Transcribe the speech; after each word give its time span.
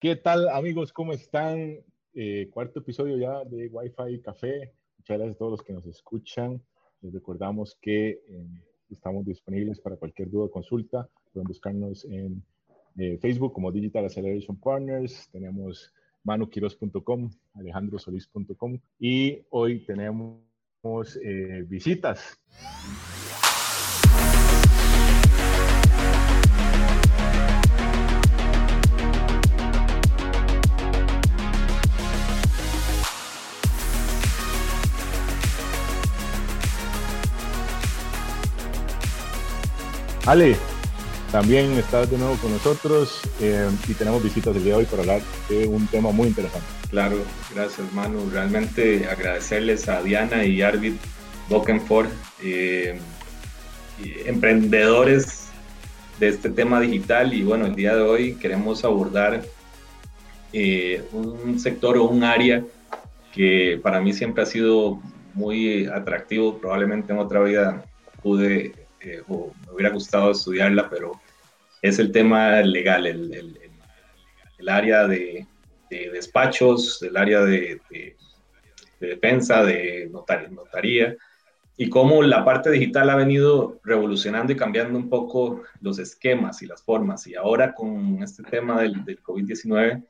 ¿Qué 0.00 0.16
tal 0.16 0.48
amigos? 0.48 0.94
¿Cómo 0.94 1.12
están? 1.12 1.76
Eh, 2.14 2.48
cuarto 2.50 2.78
episodio 2.78 3.18
ya 3.18 3.44
de 3.44 3.68
Wi-Fi 3.68 4.22
Café. 4.22 4.72
Muchas 4.96 5.18
gracias 5.18 5.36
a 5.36 5.38
todos 5.38 5.50
los 5.50 5.62
que 5.62 5.74
nos 5.74 5.84
escuchan. 5.84 6.62
Les 7.02 7.12
recordamos 7.12 7.76
que 7.82 8.22
eh, 8.26 8.46
estamos 8.88 9.26
disponibles 9.26 9.78
para 9.78 9.96
cualquier 9.98 10.30
duda 10.30 10.46
o 10.46 10.50
consulta. 10.50 11.06
Pueden 11.34 11.46
buscarnos 11.46 12.06
en 12.06 12.42
eh, 12.96 13.18
Facebook 13.18 13.52
como 13.52 13.70
Digital 13.70 14.06
Acceleration 14.06 14.58
Partners. 14.58 15.28
Tenemos 15.32 15.92
manuquiros.com, 16.24 17.30
alejandrosolis.com 17.52 18.78
y 18.98 19.42
hoy 19.50 19.84
tenemos 19.84 20.40
visitas. 21.68 22.40
Ale, 40.30 40.54
también 41.32 41.72
estás 41.72 42.08
de 42.08 42.16
nuevo 42.16 42.36
con 42.36 42.52
nosotros 42.52 43.20
eh, 43.40 43.68
y 43.88 43.94
tenemos 43.94 44.22
visitas 44.22 44.54
el 44.54 44.62
día 44.62 44.74
de 44.74 44.78
hoy 44.78 44.84
para 44.84 45.02
hablar 45.02 45.22
de 45.48 45.66
un 45.66 45.88
tema 45.88 46.12
muy 46.12 46.28
interesante. 46.28 46.68
Claro, 46.88 47.16
gracias 47.52 47.92
Manu. 47.92 48.30
Realmente 48.30 49.08
agradecerles 49.08 49.88
a 49.88 50.00
Diana 50.02 50.44
y 50.44 50.62
Arvid 50.62 50.92
Bokenford, 51.48 52.10
eh, 52.44 53.00
emprendedores 54.24 55.48
de 56.20 56.28
este 56.28 56.48
tema 56.48 56.78
digital 56.78 57.34
y 57.34 57.42
bueno, 57.42 57.66
el 57.66 57.74
día 57.74 57.96
de 57.96 58.02
hoy 58.02 58.34
queremos 58.34 58.84
abordar 58.84 59.42
eh, 60.52 61.02
un 61.10 61.58
sector 61.58 61.98
o 61.98 62.04
un 62.04 62.22
área 62.22 62.64
que 63.34 63.80
para 63.82 64.00
mí 64.00 64.12
siempre 64.12 64.44
ha 64.44 64.46
sido 64.46 65.02
muy 65.34 65.86
atractivo, 65.86 66.56
probablemente 66.58 67.12
en 67.12 67.18
otra 67.18 67.40
vida 67.40 67.84
pude 68.22 68.79
o 69.28 69.52
me 69.66 69.72
hubiera 69.72 69.90
gustado 69.90 70.30
estudiarla, 70.30 70.88
pero 70.88 71.20
es 71.82 71.98
el 71.98 72.12
tema 72.12 72.60
legal, 72.60 73.06
el, 73.06 73.32
el, 73.34 73.58
el 74.58 74.68
área 74.68 75.06
de, 75.06 75.46
de, 75.88 76.10
despachos, 76.10 77.02
el 77.02 77.16
área 77.16 77.40
de, 77.40 77.80
de 77.90 78.16
defensa, 79.00 79.64
de 79.64 80.10
notaría, 80.50 81.16
y 81.76 81.88
cómo 81.88 82.22
la 82.22 82.44
parte 82.44 82.70
digital 82.70 83.08
ha 83.08 83.16
venido 83.16 83.80
revolucionando 83.82 84.52
y 84.52 84.56
cambiando 84.56 84.98
un 84.98 85.08
poco 85.08 85.62
los 85.80 85.98
esquemas 85.98 86.60
y 86.60 86.66
las 86.66 86.82
formas. 86.82 87.26
Y 87.26 87.34
ahora 87.34 87.74
con 87.74 88.22
este 88.22 88.42
tema 88.42 88.82
del, 88.82 89.02
del 89.06 89.22
COVID-19, 89.22 90.04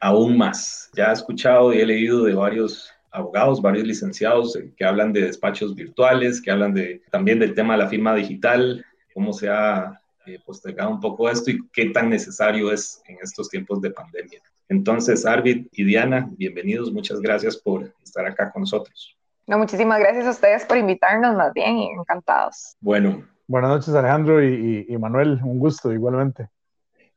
aún 0.00 0.36
más. 0.36 0.90
Ya 0.94 1.10
he 1.10 1.12
escuchado 1.12 1.72
y 1.72 1.80
he 1.80 1.86
leído 1.86 2.24
de 2.24 2.34
varios 2.34 2.90
abogados, 3.12 3.62
varios 3.62 3.86
licenciados 3.86 4.56
eh, 4.56 4.72
que 4.76 4.84
hablan 4.84 5.12
de 5.12 5.22
despachos 5.22 5.74
virtuales, 5.74 6.40
que 6.40 6.50
hablan 6.50 6.74
de, 6.74 7.02
también 7.10 7.38
del 7.38 7.54
tema 7.54 7.74
de 7.74 7.84
la 7.84 7.88
firma 7.88 8.14
digital, 8.14 8.84
cómo 9.14 9.32
se 9.32 9.48
ha 9.48 10.00
eh, 10.26 10.38
postergado 10.44 10.90
un 10.90 11.00
poco 11.00 11.28
esto 11.28 11.50
y 11.50 11.60
qué 11.72 11.90
tan 11.90 12.08
necesario 12.08 12.72
es 12.72 13.02
en 13.06 13.18
estos 13.22 13.48
tiempos 13.48 13.80
de 13.80 13.90
pandemia. 13.90 14.40
Entonces, 14.68 15.26
Arvid 15.26 15.66
y 15.72 15.84
Diana, 15.84 16.30
bienvenidos, 16.32 16.92
muchas 16.92 17.20
gracias 17.20 17.56
por 17.56 17.92
estar 18.02 18.24
acá 18.24 18.50
con 18.50 18.62
nosotros. 18.62 19.16
No, 19.46 19.58
muchísimas 19.58 19.98
gracias 19.98 20.26
a 20.26 20.30
ustedes 20.30 20.64
por 20.64 20.78
invitarnos, 20.78 21.36
más 21.36 21.52
bien, 21.52 21.76
encantados. 21.98 22.76
Bueno. 22.80 23.26
Buenas 23.48 23.70
noches, 23.70 23.94
Alejandro 23.94 24.42
y, 24.42 24.86
y, 24.88 24.96
Manuel, 24.96 25.40
un 25.42 25.58
gusto 25.58 25.92
igualmente. 25.92 26.48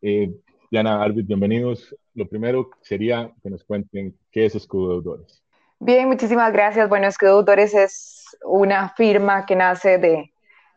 Eh, 0.02 0.34
Diana, 0.70 1.02
Arvid, 1.02 1.26
bienvenidos. 1.26 1.96
Lo 2.14 2.28
primero 2.28 2.72
sería 2.82 3.32
que 3.42 3.50
nos 3.50 3.64
cuenten 3.64 4.18
qué 4.32 4.48
es 4.48 4.56
Escudo 4.56 5.00
Deudores. 5.00 5.45
Bien, 5.86 6.08
muchísimas 6.08 6.52
gracias. 6.52 6.89
Bueno, 6.89 7.05
es 7.05 7.16
que 7.16 7.28
Deudores 7.28 7.75
es 7.75 8.36
una 8.44 8.89
firma 8.89 9.45
que 9.45 9.55
nace 9.55 10.00
de, 10.00 10.34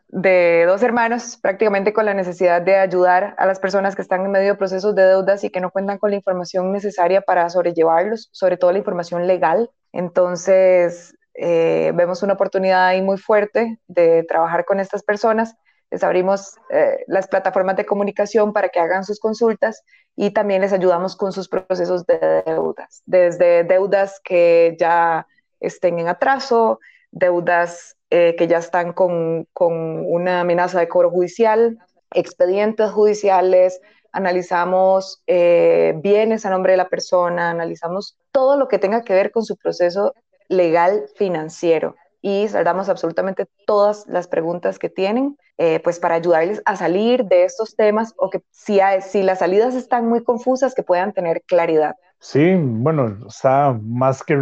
de, 0.07 0.65
dos 0.67 0.83
hermanos, 0.83 1.35
prácticamente 1.41 1.93
con 1.93 2.05
la 2.05 2.13
necesidad 2.13 2.61
de 2.61 2.75
ayudar 2.75 3.33
a 3.39 3.47
las 3.47 3.59
personas 3.59 3.95
que 3.95 4.03
están 4.03 4.23
en 4.23 4.29
medio 4.29 4.49
de 4.49 4.55
procesos 4.55 4.93
de 4.93 5.01
deudas 5.01 5.43
y 5.43 5.49
que 5.49 5.61
no 5.61 5.71
cuentan 5.71 5.97
con 5.97 6.11
la 6.11 6.17
información 6.17 6.71
necesaria 6.71 7.21
para 7.21 7.49
sobrellevarlos, 7.49 8.29
sobre 8.31 8.57
todo 8.57 8.71
la 8.71 8.77
información 8.77 9.25
legal. 9.25 9.71
Entonces, 9.93 11.15
eh, 11.33 11.91
vemos 11.95 12.21
una 12.21 12.33
oportunidad 12.33 12.85
ahí 12.85 13.01
muy 13.01 13.17
fuerte 13.17 13.79
de 13.87 14.23
trabajar 14.25 14.63
con 14.63 14.79
estas 14.79 15.01
personas 15.01 15.55
les 15.91 16.03
abrimos 16.03 16.55
eh, 16.69 17.03
las 17.07 17.27
plataformas 17.27 17.75
de 17.75 17.85
comunicación 17.85 18.53
para 18.53 18.69
que 18.69 18.79
hagan 18.79 19.03
sus 19.03 19.19
consultas 19.19 19.83
y 20.15 20.31
también 20.31 20.61
les 20.61 20.73
ayudamos 20.73 21.15
con 21.15 21.31
sus 21.31 21.47
procesos 21.47 22.05
de 22.05 22.43
deudas, 22.45 23.01
desde 23.05 23.63
deudas 23.63 24.19
que 24.23 24.75
ya 24.79 25.27
estén 25.59 25.99
en 25.99 26.07
atraso, 26.07 26.79
deudas 27.11 27.95
eh, 28.11 28.35
que 28.37 28.47
ya 28.47 28.57
están 28.57 28.93
con, 28.93 29.47
con, 29.53 29.73
una 30.05 30.41
amenaza 30.41 30.79
de 30.79 30.87
cobro 30.87 31.09
judicial, 31.09 31.77
expedientes 32.13 32.91
judiciales, 32.91 33.81
analizamos 34.11 35.21
eh, 35.27 35.93
bienes 35.97 36.45
a 36.45 36.49
nombre 36.49 36.73
de 36.73 36.77
la 36.77 36.89
persona, 36.89 37.49
analizamos 37.51 38.17
todo 38.31 38.57
lo 38.57 38.67
que 38.67 38.79
tenga 38.79 39.03
que 39.03 39.13
ver 39.13 39.31
con 39.31 39.43
su 39.43 39.57
proceso 39.57 40.13
legal 40.47 41.05
financiero 41.15 41.95
y 42.21 42.47
saldamos 42.47 42.89
absolutamente 42.89 43.47
todas 43.65 44.05
las 44.07 44.27
preguntas 44.27 44.79
que 44.79 44.89
tienen, 44.89 45.37
eh, 45.57 45.79
pues 45.83 45.99
para 45.99 46.15
ayudarles 46.15 46.61
a 46.65 46.75
salir 46.75 47.25
de 47.25 47.45
estos 47.45 47.75
temas 47.75 48.13
o 48.17 48.29
que 48.29 48.41
si, 48.51 48.79
si 49.01 49.23
las 49.23 49.39
salidas 49.39 49.75
están 49.75 50.07
muy 50.07 50.23
confusas, 50.23 50.73
que 50.73 50.83
puedan 50.83 51.13
tener 51.13 51.41
claridad. 51.43 51.95
Sí, 52.19 52.55
bueno, 52.55 53.17
está 53.27 53.77
más 53.81 54.23
que, 54.23 54.35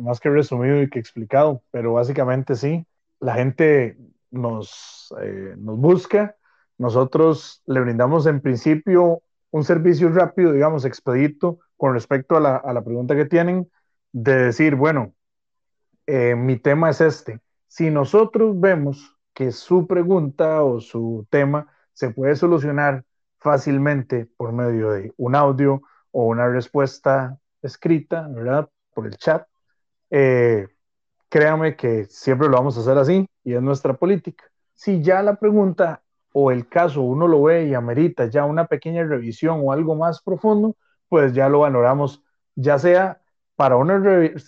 más 0.00 0.20
que 0.20 0.30
resumido 0.30 0.80
y 0.82 0.88
que 0.88 1.00
explicado, 1.00 1.62
pero 1.72 1.94
básicamente 1.94 2.54
sí, 2.54 2.86
la 3.18 3.34
gente 3.34 3.96
nos, 4.30 5.12
eh, 5.20 5.54
nos 5.58 5.78
busca, 5.78 6.36
nosotros 6.78 7.62
le 7.66 7.80
brindamos 7.80 8.26
en 8.26 8.40
principio 8.40 9.22
un 9.50 9.64
servicio 9.64 10.08
rápido, 10.10 10.52
digamos, 10.52 10.84
expedito 10.84 11.58
con 11.76 11.94
respecto 11.94 12.36
a 12.36 12.40
la, 12.40 12.56
a 12.56 12.72
la 12.72 12.82
pregunta 12.82 13.16
que 13.16 13.24
tienen, 13.24 13.68
de 14.12 14.36
decir, 14.44 14.76
bueno, 14.76 15.12
eh, 16.06 16.34
mi 16.34 16.56
tema 16.58 16.90
es 16.90 17.00
este. 17.00 17.40
Si 17.68 17.90
nosotros 17.90 18.58
vemos 18.60 19.16
que 19.32 19.52
su 19.52 19.86
pregunta 19.86 20.62
o 20.62 20.80
su 20.80 21.26
tema 21.30 21.72
se 21.92 22.10
puede 22.10 22.36
solucionar 22.36 23.04
fácilmente 23.38 24.26
por 24.36 24.52
medio 24.52 24.90
de 24.92 25.12
un 25.16 25.34
audio 25.34 25.82
o 26.12 26.26
una 26.26 26.48
respuesta 26.48 27.38
escrita, 27.62 28.28
¿verdad? 28.28 28.70
Por 28.94 29.06
el 29.06 29.16
chat, 29.16 29.46
eh, 30.10 30.68
créame 31.28 31.76
que 31.76 32.04
siempre 32.06 32.48
lo 32.48 32.56
vamos 32.56 32.76
a 32.76 32.80
hacer 32.80 32.96
así 32.98 33.28
y 33.42 33.54
es 33.54 33.62
nuestra 33.62 33.94
política. 33.94 34.44
Si 34.74 35.02
ya 35.02 35.22
la 35.22 35.36
pregunta 35.36 36.02
o 36.32 36.50
el 36.50 36.68
caso 36.68 37.02
uno 37.02 37.26
lo 37.28 37.42
ve 37.42 37.66
y 37.66 37.74
amerita 37.74 38.26
ya 38.26 38.44
una 38.44 38.66
pequeña 38.66 39.04
revisión 39.04 39.60
o 39.64 39.72
algo 39.72 39.96
más 39.96 40.22
profundo, 40.22 40.76
pues 41.08 41.32
ya 41.34 41.48
lo 41.48 41.60
valoramos, 41.60 42.22
ya 42.54 42.78
sea 42.78 43.20
para 43.56 43.76
una 43.76 43.98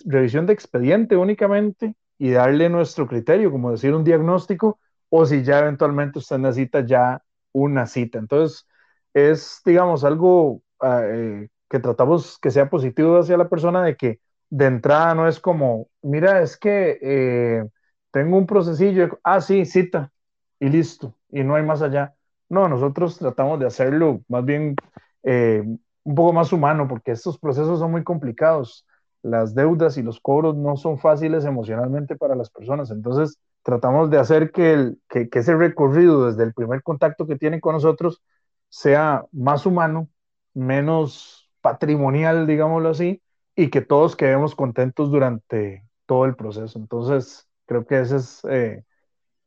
revisión 0.05 0.45
de 0.45 0.53
expediente 0.53 1.15
únicamente 1.15 1.95
y 2.17 2.31
darle 2.31 2.69
nuestro 2.69 3.07
criterio, 3.07 3.51
como 3.51 3.71
decir 3.71 3.93
un 3.93 4.03
diagnóstico, 4.03 4.79
o 5.09 5.25
si 5.25 5.43
ya 5.43 5.59
eventualmente 5.59 6.19
usted 6.19 6.37
necesita 6.39 6.85
ya 6.85 7.21
una 7.53 7.85
cita. 7.87 8.19
Entonces, 8.19 8.67
es, 9.13 9.61
digamos, 9.65 10.03
algo 10.03 10.61
ah, 10.81 11.01
eh, 11.05 11.49
que 11.69 11.79
tratamos 11.79 12.39
que 12.39 12.51
sea 12.51 12.69
positivo 12.69 13.17
hacia 13.19 13.37
la 13.37 13.49
persona 13.49 13.83
de 13.83 13.95
que 13.95 14.19
de 14.49 14.65
entrada 14.65 15.13
no 15.15 15.27
es 15.27 15.39
como, 15.39 15.89
mira, 16.01 16.41
es 16.41 16.57
que 16.57 16.97
eh, 17.01 17.65
tengo 18.11 18.37
un 18.37 18.45
procesillo, 18.47 19.19
ah, 19.23 19.41
sí, 19.41 19.65
cita, 19.65 20.11
y 20.59 20.69
listo, 20.69 21.15
y 21.29 21.43
no 21.43 21.55
hay 21.55 21.63
más 21.63 21.81
allá. 21.81 22.15
No, 22.49 22.67
nosotros 22.69 23.17
tratamos 23.17 23.59
de 23.59 23.67
hacerlo 23.67 24.21
más 24.29 24.45
bien 24.45 24.75
eh, 25.23 25.63
un 26.03 26.15
poco 26.15 26.33
más 26.33 26.53
humano, 26.53 26.87
porque 26.87 27.11
estos 27.11 27.37
procesos 27.37 27.79
son 27.79 27.91
muy 27.91 28.03
complicados 28.03 28.86
las 29.27 29.55
deudas 29.55 29.97
y 29.97 30.03
los 30.03 30.19
cobros 30.19 30.55
no 30.55 30.77
son 30.77 30.97
fáciles 30.97 31.45
emocionalmente 31.45 32.15
para 32.15 32.35
las 32.35 32.49
personas. 32.49 32.91
Entonces, 32.91 33.39
tratamos 33.63 34.09
de 34.09 34.17
hacer 34.17 34.51
que, 34.51 34.73
el, 34.73 35.01
que, 35.09 35.29
ese 35.31 35.55
recorrido 35.55 36.27
desde 36.27 36.43
el 36.43 36.53
primer 36.53 36.81
contacto 36.83 37.27
que 37.27 37.35
tienen 37.37 37.59
con 37.59 37.73
nosotros 37.73 38.21
sea 38.69 39.25
más 39.31 39.65
humano, 39.65 40.09
menos 40.53 41.49
patrimonial, 41.61 42.47
digámoslo 42.47 42.89
así, 42.89 43.21
y 43.55 43.69
que 43.69 43.81
todos 43.81 44.15
quedemos 44.15 44.55
contentos 44.55 45.11
durante 45.11 45.83
todo 46.05 46.25
el 46.25 46.35
proceso. 46.35 46.79
Entonces, 46.79 47.47
creo 47.65 47.85
que 47.85 47.99
ese 47.99 48.17
es, 48.17 48.41
eh, 48.49 48.83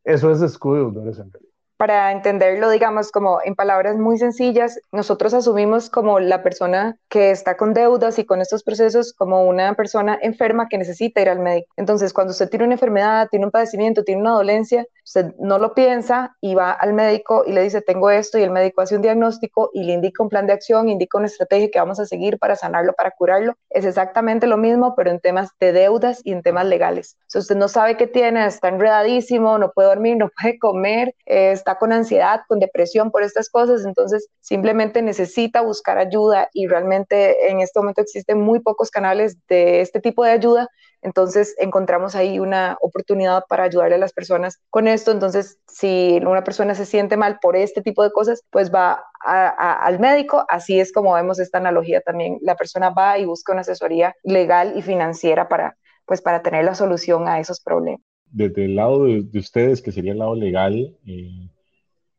eso 0.05 0.31
es 0.32 0.43
escudo 0.43 0.88
en 0.88 0.94
realidad 0.94 1.50
para 1.81 2.12
entenderlo, 2.12 2.69
digamos, 2.69 3.11
como 3.11 3.38
en 3.43 3.55
palabras 3.55 3.97
muy 3.97 4.19
sencillas, 4.19 4.79
nosotros 4.93 5.32
asumimos 5.32 5.88
como 5.88 6.21
la 6.21 6.43
persona 6.43 6.99
que 7.09 7.31
está 7.31 7.56
con 7.56 7.73
deudas 7.73 8.19
y 8.19 8.27
con 8.27 8.43
estos 8.43 8.62
procesos 8.62 9.15
como 9.15 9.44
una 9.44 9.73
persona 9.73 10.19
enferma 10.21 10.69
que 10.69 10.77
necesita 10.77 11.23
ir 11.23 11.31
al 11.31 11.38
médico. 11.38 11.73
Entonces, 11.79 12.12
cuando 12.12 12.32
usted 12.32 12.50
tiene 12.50 12.67
una 12.67 12.75
enfermedad, 12.75 13.29
tiene 13.31 13.47
un 13.47 13.50
padecimiento, 13.50 14.05
tiene 14.05 14.21
una 14.21 14.32
dolencia, 14.32 14.85
Usted 15.10 15.34
no 15.40 15.58
lo 15.58 15.74
piensa 15.74 16.36
y 16.40 16.54
va 16.54 16.70
al 16.70 16.92
médico 16.92 17.42
y 17.44 17.50
le 17.50 17.62
dice, 17.62 17.82
tengo 17.82 18.10
esto, 18.10 18.38
y 18.38 18.44
el 18.44 18.52
médico 18.52 18.80
hace 18.80 18.94
un 18.94 19.02
diagnóstico 19.02 19.68
y 19.74 19.82
le 19.82 19.94
indica 19.94 20.22
un 20.22 20.28
plan 20.28 20.46
de 20.46 20.52
acción, 20.52 20.88
indica 20.88 21.18
una 21.18 21.26
estrategia 21.26 21.68
que 21.68 21.80
vamos 21.80 21.98
a 21.98 22.06
seguir 22.06 22.38
para 22.38 22.54
sanarlo, 22.54 22.92
para 22.92 23.10
curarlo. 23.10 23.56
Es 23.70 23.84
exactamente 23.84 24.46
lo 24.46 24.56
mismo, 24.56 24.94
pero 24.94 25.10
en 25.10 25.18
temas 25.18 25.50
de 25.58 25.72
deudas 25.72 26.20
y 26.22 26.30
en 26.30 26.42
temas 26.42 26.66
legales. 26.66 27.16
Si 27.26 27.38
usted 27.38 27.56
no 27.56 27.66
sabe 27.66 27.96
qué 27.96 28.06
tiene, 28.06 28.46
está 28.46 28.68
enredadísimo, 28.68 29.58
no 29.58 29.72
puede 29.72 29.88
dormir, 29.88 30.16
no 30.16 30.30
puede 30.40 30.60
comer, 30.60 31.16
eh, 31.26 31.50
está 31.50 31.74
con 31.74 31.92
ansiedad, 31.92 32.42
con 32.46 32.60
depresión 32.60 33.10
por 33.10 33.24
estas 33.24 33.50
cosas, 33.50 33.84
entonces 33.84 34.28
simplemente 34.38 35.02
necesita 35.02 35.60
buscar 35.60 35.98
ayuda 35.98 36.48
y 36.52 36.68
realmente 36.68 37.50
en 37.50 37.58
este 37.58 37.80
momento 37.80 38.00
existen 38.00 38.40
muy 38.40 38.60
pocos 38.60 38.92
canales 38.92 39.36
de 39.48 39.80
este 39.80 40.00
tipo 40.00 40.22
de 40.22 40.30
ayuda 40.30 40.68
entonces 41.02 41.55
encontramos 41.58 42.14
ahí 42.14 42.38
una 42.38 42.76
oportunidad 42.81 43.44
para 43.49 43.64
ayudarle 43.64 43.94
a 43.94 43.99
las 43.99 44.12
personas 44.12 44.61
con 44.69 44.87
esto. 44.87 45.11
Entonces, 45.12 45.58
si 45.67 46.20
una 46.23 46.44
persona 46.44 46.75
se 46.75 46.85
siente 46.85 47.17
mal 47.17 47.38
por 47.41 47.56
este 47.56 47.81
tipo 47.81 48.02
de 48.02 48.11
cosas, 48.11 48.43
pues 48.50 48.73
va 48.73 49.02
al 49.25 49.99
médico. 49.99 50.44
Así 50.49 50.79
es 50.79 50.93
como 50.93 51.14
vemos 51.14 51.38
esta 51.38 51.58
analogía 51.58 52.00
también. 52.02 52.38
La 52.43 52.55
persona 52.55 52.91
va 52.91 53.19
y 53.19 53.25
busca 53.25 53.52
una 53.52 53.62
asesoría 53.62 54.14
legal 54.25 54.75
y 54.76 54.82
financiera 54.82 55.49
para, 55.49 55.76
pues, 56.05 56.20
para 56.20 56.43
tener 56.43 56.64
la 56.64 56.75
solución 56.75 57.29
a 57.29 57.41
esos 57.41 57.61
problemas. 57.61 58.03
Desde 58.26 58.67
el 58.67 58.76
lado 58.76 59.05
de, 59.05 59.38
ustedes, 59.38 59.82
que 59.82 59.93
sería 59.93 60.12
el 60.12 60.19
lado 60.19 60.35
legal, 60.35 60.96
eh, 61.06 61.49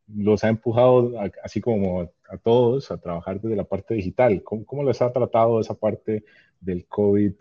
los 0.07 0.43
ha 0.43 0.49
empujado, 0.49 1.13
así 1.43 1.61
como 1.61 2.01
a 2.01 2.37
todos, 2.37 2.91
a 2.91 2.97
trabajar 2.97 3.39
desde 3.39 3.55
la 3.55 3.63
parte 3.63 3.93
digital. 3.93 4.41
¿Cómo, 4.43 4.65
cómo 4.65 4.83
les 4.83 5.01
ha 5.01 5.13
tratado 5.13 5.59
esa 5.59 5.75
parte 5.75 6.25
del 6.59 6.85
COVID? 6.87 7.33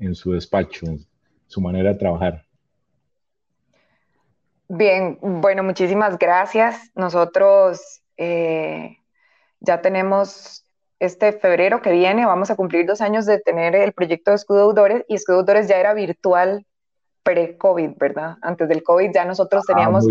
En 0.00 0.14
su 0.14 0.32
despacho, 0.32 0.86
su 1.46 1.60
manera 1.60 1.92
de 1.92 1.98
trabajar? 1.98 2.42
Bien, 4.68 5.18
bueno, 5.20 5.62
muchísimas 5.62 6.18
gracias. 6.18 6.90
Nosotros 6.94 8.02
eh, 8.16 8.98
ya 9.60 9.80
tenemos 9.80 10.64
este 10.98 11.32
febrero 11.32 11.82
que 11.82 11.92
viene, 11.92 12.26
vamos 12.26 12.50
a 12.50 12.56
cumplir 12.56 12.86
dos 12.86 13.00
años 13.00 13.26
de 13.26 13.38
tener 13.38 13.74
el 13.74 13.92
proyecto 13.92 14.30
de 14.30 14.36
Escudo 14.36 14.72
Deudores 14.72 15.04
y 15.08 15.14
Escudo 15.14 15.38
Deudores 15.38 15.68
ya 15.68 15.78
era 15.78 15.94
virtual 15.94 16.64
pre-COVID, 17.22 17.90
¿verdad? 17.98 18.36
Antes 18.40 18.68
del 18.68 18.82
COVID 18.82 19.10
ya 19.12 19.24
nosotros 19.24 19.64
ah, 19.68 19.72
teníamos 19.72 20.06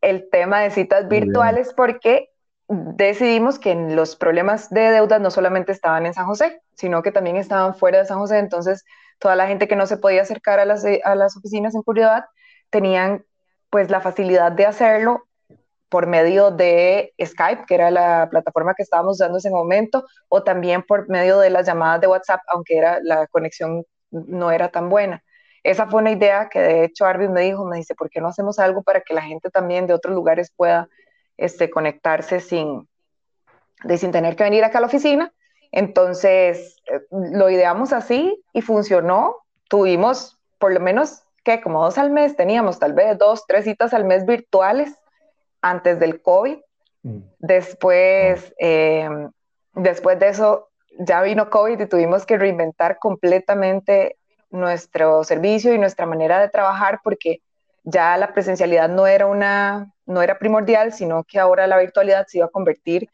el 0.00 0.28
tema 0.30 0.60
de 0.60 0.70
citas 0.70 1.08
virtuales 1.08 1.72
porque 1.74 2.30
decidimos 2.68 3.58
que 3.58 3.74
los 3.74 4.16
problemas 4.16 4.70
de 4.70 4.90
deudas 4.90 5.20
no 5.20 5.30
solamente 5.30 5.72
estaban 5.72 6.06
en 6.06 6.14
San 6.14 6.26
José, 6.26 6.60
sino 6.74 7.02
que 7.02 7.12
también 7.12 7.36
estaban 7.36 7.74
fuera 7.74 7.98
de 7.98 8.06
San 8.06 8.18
José. 8.18 8.38
Entonces, 8.38 8.84
toda 9.18 9.36
la 9.36 9.46
gente 9.46 9.68
que 9.68 9.76
no 9.76 9.86
se 9.86 9.96
podía 9.96 10.22
acercar 10.22 10.58
a 10.58 10.64
las, 10.64 10.84
a 11.04 11.14
las 11.14 11.36
oficinas 11.36 11.74
en 11.74 11.82
Curiosidad 11.82 12.24
tenían 12.70 13.24
pues 13.70 13.90
la 13.90 14.00
facilidad 14.00 14.52
de 14.52 14.66
hacerlo 14.66 15.26
por 15.88 16.06
medio 16.06 16.50
de 16.50 17.14
Skype, 17.24 17.64
que 17.66 17.74
era 17.74 17.90
la 17.90 18.28
plataforma 18.30 18.74
que 18.74 18.82
estábamos 18.82 19.16
usando 19.16 19.36
en 19.36 19.38
ese 19.38 19.50
momento, 19.50 20.04
o 20.28 20.42
también 20.42 20.82
por 20.82 21.08
medio 21.08 21.38
de 21.38 21.50
las 21.50 21.66
llamadas 21.66 22.00
de 22.00 22.08
WhatsApp, 22.08 22.40
aunque 22.48 22.76
era, 22.76 22.98
la 23.02 23.26
conexión 23.28 23.84
no 24.10 24.50
era 24.50 24.70
tan 24.70 24.88
buena. 24.88 25.22
Esa 25.62 25.86
fue 25.86 26.00
una 26.00 26.12
idea 26.12 26.48
que 26.48 26.60
de 26.60 26.84
hecho 26.84 27.06
Arvin 27.06 27.32
me 27.32 27.42
dijo, 27.42 27.64
me 27.64 27.76
dice, 27.76 27.94
¿por 27.94 28.10
qué 28.10 28.20
no 28.20 28.28
hacemos 28.28 28.58
algo 28.58 28.82
para 28.82 29.00
que 29.00 29.14
la 29.14 29.22
gente 29.22 29.50
también 29.50 29.86
de 29.86 29.94
otros 29.94 30.14
lugares 30.14 30.52
pueda 30.56 30.88
este, 31.36 31.70
conectarse 31.70 32.40
sin, 32.40 32.88
de, 33.84 33.98
sin 33.98 34.12
tener 34.12 34.36
que 34.36 34.44
venir 34.44 34.64
acá 34.64 34.78
a 34.78 34.80
la 34.82 34.86
oficina. 34.86 35.32
Entonces, 35.72 36.76
eh, 36.86 37.00
lo 37.10 37.50
ideamos 37.50 37.92
así 37.92 38.42
y 38.52 38.62
funcionó. 38.62 39.36
Tuvimos 39.68 40.38
por 40.58 40.72
lo 40.72 40.80
menos 40.80 41.22
que 41.44 41.60
como 41.60 41.84
dos 41.84 41.98
al 41.98 42.10
mes, 42.10 42.34
teníamos 42.34 42.78
tal 42.78 42.92
vez 42.92 43.16
dos, 43.18 43.46
tres 43.46 43.64
citas 43.64 43.94
al 43.94 44.04
mes 44.04 44.26
virtuales 44.26 44.94
antes 45.60 46.00
del 46.00 46.20
COVID. 46.20 46.58
Mm. 47.02 47.18
Después, 47.38 48.52
em, 48.58 49.30
después 49.74 50.18
de 50.18 50.28
eso, 50.28 50.70
ya 50.98 51.22
vino 51.22 51.50
COVID 51.50 51.80
y 51.80 51.86
tuvimos 51.86 52.26
que 52.26 52.36
reinventar 52.36 52.98
completamente 52.98 54.16
nuestro 54.50 55.24
servicio 55.24 55.72
y 55.72 55.78
nuestra 55.78 56.06
manera 56.06 56.40
de 56.40 56.48
trabajar 56.48 57.00
porque 57.04 57.40
ya 57.86 58.16
la 58.16 58.34
presencialidad 58.34 58.88
no 58.88 59.06
era 59.06 59.26
una 59.26 59.92
no 60.06 60.22
era 60.22 60.38
primordial, 60.38 60.92
sino 60.92 61.24
que 61.24 61.38
ahora 61.38 61.66
la 61.66 61.78
virtualidad 61.78 62.26
se 62.26 62.38
iba 62.38 62.46
a 62.46 62.50
convertir 62.50 63.08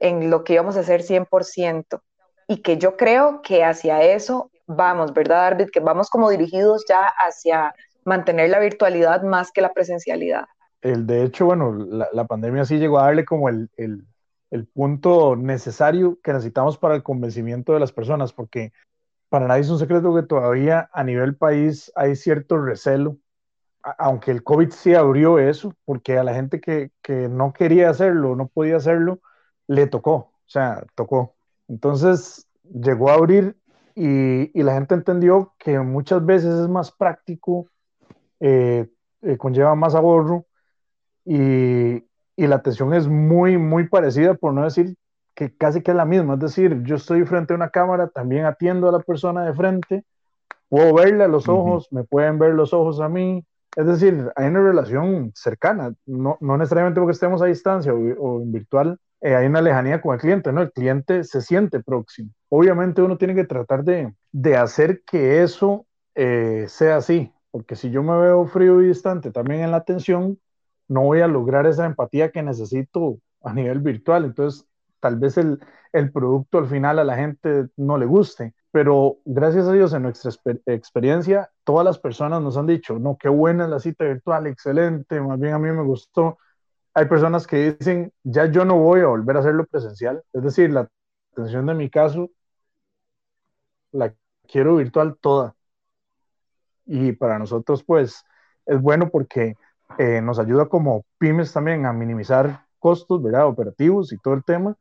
en 0.00 0.30
lo 0.30 0.44
que 0.44 0.54
íbamos 0.54 0.76
a 0.76 0.80
hacer 0.80 1.02
100%. 1.02 2.00
Y 2.48 2.58
que 2.58 2.76
yo 2.76 2.96
creo 2.96 3.40
que 3.42 3.64
hacia 3.64 4.02
eso 4.02 4.50
vamos, 4.66 5.12
¿verdad, 5.12 5.46
Arvid? 5.46 5.70
Que 5.70 5.80
vamos 5.80 6.10
como 6.10 6.30
dirigidos 6.30 6.84
ya 6.88 7.06
hacia 7.06 7.74
mantener 8.04 8.50
la 8.50 8.60
virtualidad 8.60 9.22
más 9.22 9.50
que 9.50 9.60
la 9.60 9.72
presencialidad. 9.72 10.44
El, 10.80 11.06
de 11.06 11.24
hecho, 11.24 11.46
bueno, 11.46 11.72
la, 11.72 12.24
pandemia 12.26 12.64
sí 12.64 12.78
llegó 12.78 13.00
a 13.00 13.04
darle 13.04 13.24
como 13.24 13.48
el, 13.48 13.70
el, 13.76 14.06
el 14.50 14.66
punto 14.66 15.34
necesario 15.34 16.18
que 16.22 16.32
necesitamos 16.32 16.78
para 16.78 16.94
el 16.94 17.02
convencimiento 17.02 17.72
de 17.72 17.80
las 17.80 17.92
personas, 17.92 18.32
porque 18.32 18.72
para 19.28 19.48
nadie 19.48 19.62
es 19.62 19.70
un 19.70 19.80
secreto 19.80 20.14
que 20.14 20.22
todavía 20.22 20.88
a 20.92 21.02
nivel 21.02 21.36
país 21.36 21.90
hay 21.96 22.14
cierto 22.14 22.58
recelo 22.58 23.18
aunque 23.98 24.32
el 24.32 24.42
COVID 24.42 24.70
sí 24.70 24.94
abrió 24.94 25.38
eso, 25.38 25.72
porque 25.84 26.18
a 26.18 26.24
la 26.24 26.34
gente 26.34 26.60
que, 26.60 26.90
no 27.28 27.52
quería 27.52 27.90
hacerlo, 27.90 28.34
no 28.34 28.48
podía 28.48 28.76
hacerlo, 28.76 29.20
le 29.68 29.86
tocó, 29.86 30.12
o 30.12 30.32
sea, 30.46 30.84
tocó. 30.94 31.36
Entonces 31.68 32.48
llegó 32.64 33.10
a 33.10 33.14
abrir 33.14 33.56
y, 33.94 34.62
la 34.62 34.74
gente 34.74 34.94
entendió 34.94 35.54
que 35.58 35.78
muchas 35.78 36.24
veces 36.24 36.54
es 36.54 36.68
más 36.68 36.90
práctico, 36.92 37.68
eh, 38.40 38.88
eh, 39.22 39.36
conlleva 39.38 39.74
más 39.74 39.94
ahorro 39.94 40.46
y, 41.24 42.04
y, 42.36 42.46
la 42.46 42.56
atención 42.56 42.92
es 42.92 43.06
muy, 43.08 43.56
muy 43.56 43.88
parecida, 43.88 44.34
por 44.34 44.52
no 44.52 44.64
decir 44.64 44.96
que 45.34 45.54
casi 45.56 45.82
que 45.82 45.92
es 45.92 45.96
la 45.96 46.04
misma. 46.04 46.34
Es 46.34 46.40
decir, 46.40 46.82
yo 46.82 46.96
estoy 46.96 47.24
frente 47.24 47.52
a 47.52 47.56
una 47.56 47.70
cámara, 47.70 48.08
también 48.08 48.46
atiendo 48.46 48.88
a 48.88 48.92
la 48.92 49.00
persona 49.00 49.44
de 49.44 49.54
frente, 49.54 50.04
puedo 50.68 50.94
verle 50.94 51.24
a 51.24 51.28
los 51.28 51.48
ojos, 51.48 51.92
me 51.92 52.04
pueden 52.04 52.38
ver 52.38 52.54
los 52.54 52.72
ojos 52.72 53.00
a 53.00 53.08
mí, 53.08 53.44
es 53.76 53.86
decir, 53.86 54.32
hay 54.36 54.48
una 54.48 54.62
relación 54.62 55.32
cercana, 55.34 55.94
no, 56.06 56.38
no 56.40 56.56
necesariamente 56.56 56.98
porque 56.98 57.12
estemos 57.12 57.42
a 57.42 57.46
distancia 57.46 57.92
o, 57.94 58.40
en 58.40 58.50
virtual, 58.50 58.98
eh, 59.20 59.34
hay 59.34 59.46
una 59.46 59.60
lejanía 59.60 60.00
con 60.00 60.14
el 60.14 60.20
cliente, 60.20 60.50
¿no? 60.50 60.62
El 60.62 60.72
cliente 60.72 61.24
se 61.24 61.42
siente 61.42 61.82
próximo. 61.82 62.30
Obviamente 62.48 63.02
uno 63.02 63.18
tiene 63.18 63.34
que 63.34 63.44
tratar 63.44 63.84
de, 63.84 64.14
de 64.32 64.56
hacer 64.56 65.02
que 65.04 65.42
eso 65.42 65.86
eh, 66.14 66.64
sea 66.68 66.96
así, 66.96 67.30
porque 67.50 67.76
si 67.76 67.90
yo 67.90 68.02
me 68.02 68.18
veo 68.18 68.46
frío 68.46 68.80
y 68.80 68.88
distante 68.88 69.30
también 69.30 69.60
en 69.60 69.70
la 69.70 69.78
atención, 69.78 70.38
no 70.88 71.02
voy 71.02 71.20
a 71.20 71.28
lograr 71.28 71.66
esa 71.66 71.84
empatía 71.84 72.30
que 72.30 72.42
necesito 72.42 73.18
a 73.42 73.52
nivel 73.52 73.80
virtual. 73.80 74.24
Entonces, 74.24 74.66
tal 75.00 75.16
vez 75.16 75.36
el, 75.36 75.60
el 75.92 76.12
producto 76.12 76.58
al 76.58 76.66
final 76.66 76.98
a 76.98 77.04
la 77.04 77.16
gente 77.16 77.66
no 77.76 77.98
le 77.98 78.06
guste 78.06 78.54
pero 78.76 79.20
gracias 79.24 79.66
a 79.66 79.72
Dios 79.72 79.94
en 79.94 80.02
nuestra 80.02 80.30
experiencia, 80.66 81.50
todas 81.64 81.82
las 81.82 81.98
personas 81.98 82.42
nos 82.42 82.58
han 82.58 82.66
dicho, 82.66 82.98
no, 82.98 83.16
qué 83.18 83.30
buena 83.30 83.66
la 83.66 83.80
cita 83.80 84.04
virtual, 84.04 84.46
excelente, 84.46 85.18
más 85.18 85.40
bien 85.40 85.54
a 85.54 85.58
mí 85.58 85.70
me 85.70 85.82
gustó. 85.82 86.36
Hay 86.92 87.06
personas 87.06 87.46
que 87.46 87.72
dicen, 87.72 88.12
ya 88.22 88.50
yo 88.50 88.66
no 88.66 88.76
voy 88.76 89.00
a 89.00 89.06
volver 89.06 89.34
a 89.34 89.40
hacerlo 89.40 89.64
presencial, 89.64 90.22
es 90.30 90.42
decir, 90.42 90.70
la 90.70 90.90
atención 91.32 91.64
de 91.64 91.72
mi 91.72 91.88
caso 91.88 92.28
la 93.92 94.12
quiero 94.46 94.76
virtual 94.76 95.16
toda. 95.22 95.54
Y 96.84 97.12
para 97.12 97.38
nosotros, 97.38 97.82
pues, 97.82 98.26
es 98.66 98.78
bueno 98.78 99.08
porque 99.08 99.54
eh, 99.96 100.20
nos 100.20 100.38
ayuda 100.38 100.66
como 100.66 101.06
pymes 101.16 101.50
también 101.50 101.86
a 101.86 101.94
minimizar 101.94 102.66
costos, 102.78 103.22
¿verdad? 103.22 103.46
Operativos 103.46 104.12
y 104.12 104.18
todo 104.18 104.34
el 104.34 104.44
tema 104.44 104.76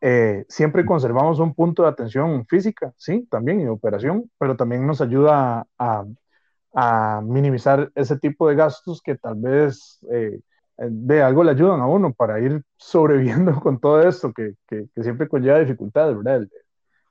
eh, 0.00 0.44
siempre 0.48 0.86
conservamos 0.86 1.40
un 1.40 1.54
punto 1.54 1.82
de 1.82 1.88
atención 1.88 2.46
física, 2.46 2.92
sí, 2.96 3.26
también, 3.30 3.60
y 3.60 3.66
operación, 3.66 4.30
pero 4.38 4.56
también 4.56 4.86
nos 4.86 5.00
ayuda 5.00 5.66
a, 5.78 6.04
minimizar 7.24 7.90
ese 7.96 8.16
tipo 8.18 8.48
de 8.48 8.54
gastos 8.54 9.02
que 9.02 9.16
tal 9.16 9.34
vez 9.34 9.98
eh, 10.12 10.38
de 10.76 11.22
algo 11.22 11.42
le 11.42 11.50
ayudan 11.50 11.80
a 11.80 11.88
uno 11.88 12.12
para 12.12 12.38
ir 12.38 12.62
sobreviviendo 12.76 13.52
con 13.60 13.80
todo 13.80 14.06
esto 14.06 14.32
que, 14.32 14.54
siempre 15.02 15.26
conlleva 15.26 15.58
dificultades, 15.58 16.16
¿verdad? 16.16 16.46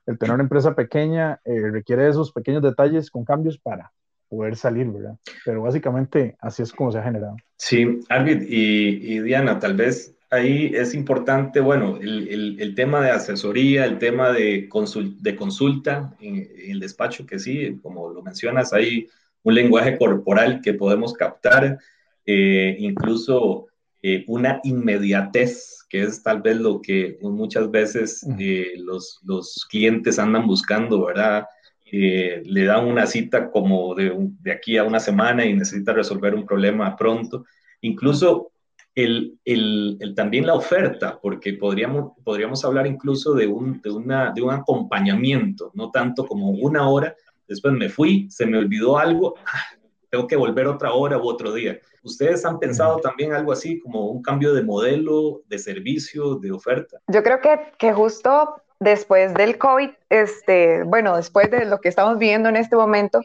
El, 0.06 0.18
tener 0.18 0.34
una 0.34 0.44
empresa 0.44 0.74
pequeña 0.74 1.38
eh, 1.44 1.70
requiere 1.70 2.08
esos 2.08 2.32
pequeños 2.32 2.62
detalles 2.62 3.10
con 3.10 3.26
cambios 3.26 3.58
para 3.58 3.92
poder 4.30 4.56
salir, 4.56 4.86
¿verdad? 4.86 5.18
Pero 5.44 5.60
básicamente 5.60 6.34
así 6.40 6.62
es 6.62 6.72
como 6.72 6.90
se 6.90 6.98
ha 6.98 7.02
generado. 7.02 7.36
Sí, 7.56 8.00
Arvid 8.08 8.40
y 8.48 9.18
Diana, 9.18 9.58
tal 9.58 9.74
vez 9.74 10.17
ahí 10.30 10.72
es 10.74 10.94
importante, 10.94 11.60
bueno, 11.60 11.98
el, 12.00 12.74
tema 12.74 13.00
de 13.00 13.10
asesoría, 13.10 13.84
el 13.84 13.98
tema 13.98 14.32
de, 14.32 14.68
de 15.20 15.36
consulta 15.36 16.14
en, 16.20 16.48
el 16.68 16.80
despacho, 16.80 17.26
que 17.26 17.38
sí, 17.38 17.78
como 17.82 18.10
lo 18.10 18.22
mencionas, 18.22 18.72
hay 18.72 19.08
un 19.42 19.54
lenguaje 19.54 19.96
corporal 19.96 20.60
que 20.62 20.74
podemos 20.74 21.14
captar, 21.14 21.78
eh, 22.26 22.76
incluso 22.78 23.66
eh, 24.02 24.24
una 24.26 24.60
inmediatez, 24.64 25.84
que 25.88 26.02
es 26.02 26.22
tal 26.22 26.42
vez 26.42 26.56
lo 26.56 26.82
que 26.82 27.18
muchas 27.22 27.70
veces 27.70 28.26
eh, 28.38 28.74
los, 28.76 29.20
los, 29.24 29.66
clientes 29.70 30.18
andan 30.18 30.46
buscando, 30.46 31.06
¿verdad? 31.06 31.46
eh, 31.90 32.42
le 32.44 32.64
dan 32.64 32.86
una 32.86 33.06
cita 33.06 33.50
como 33.50 33.94
de, 33.94 34.14
de, 34.40 34.52
aquí 34.52 34.76
a 34.76 34.84
una 34.84 35.00
semana 35.00 35.44
y 35.44 35.54
necesita 35.54 35.92
resolver 35.92 36.34
un 36.34 36.46
problema 36.46 36.96
pronto. 36.96 37.44
Incluso 37.80 38.52
el, 38.98 39.38
el, 39.44 40.14
también 40.16 40.44
la 40.44 40.54
oferta, 40.54 41.20
porque 41.22 41.52
podríamos, 41.52 42.12
podríamos 42.24 42.64
hablar 42.64 42.86
incluso 42.86 43.32
de 43.32 43.46
un, 43.46 43.80
de, 43.80 43.90
una, 43.90 44.32
de 44.32 44.42
un 44.42 44.50
acompañamiento, 44.50 45.70
no 45.74 45.92
tanto 45.92 46.26
como 46.26 46.50
una 46.50 46.88
hora, 46.88 47.14
después 47.46 47.74
me 47.74 47.88
fui, 47.88 48.28
se 48.28 48.44
me 48.44 48.58
olvidó 48.58 48.98
algo, 48.98 49.36
ah, 49.46 49.76
tengo 50.10 50.26
que 50.26 50.34
volver 50.34 50.66
otra 50.66 50.92
hora 50.92 51.16
u 51.16 51.28
otro 51.28 51.52
día. 51.54 51.78
¿Ustedes 52.02 52.44
han 52.44 52.58
pensado 52.58 52.98
también 52.98 53.32
algo 53.32 53.52
así 53.52 53.78
como 53.78 54.06
un 54.06 54.20
cambio 54.20 54.52
de 54.52 54.62
modelo, 54.62 55.42
de 55.46 55.58
servicio, 55.58 56.34
de 56.36 56.50
oferta? 56.50 56.98
Yo 57.06 57.22
creo 57.22 57.40
que, 57.40 57.56
que 57.78 57.92
justo 57.92 58.62
después 58.80 59.32
del 59.34 59.58
COVID, 59.58 59.90
este, 60.08 60.82
bueno, 60.84 61.16
después 61.16 61.50
de 61.50 61.66
lo 61.66 61.80
que 61.80 61.88
estamos 61.88 62.18
viviendo 62.18 62.48
en 62.48 62.56
este 62.56 62.74
momento, 62.74 63.20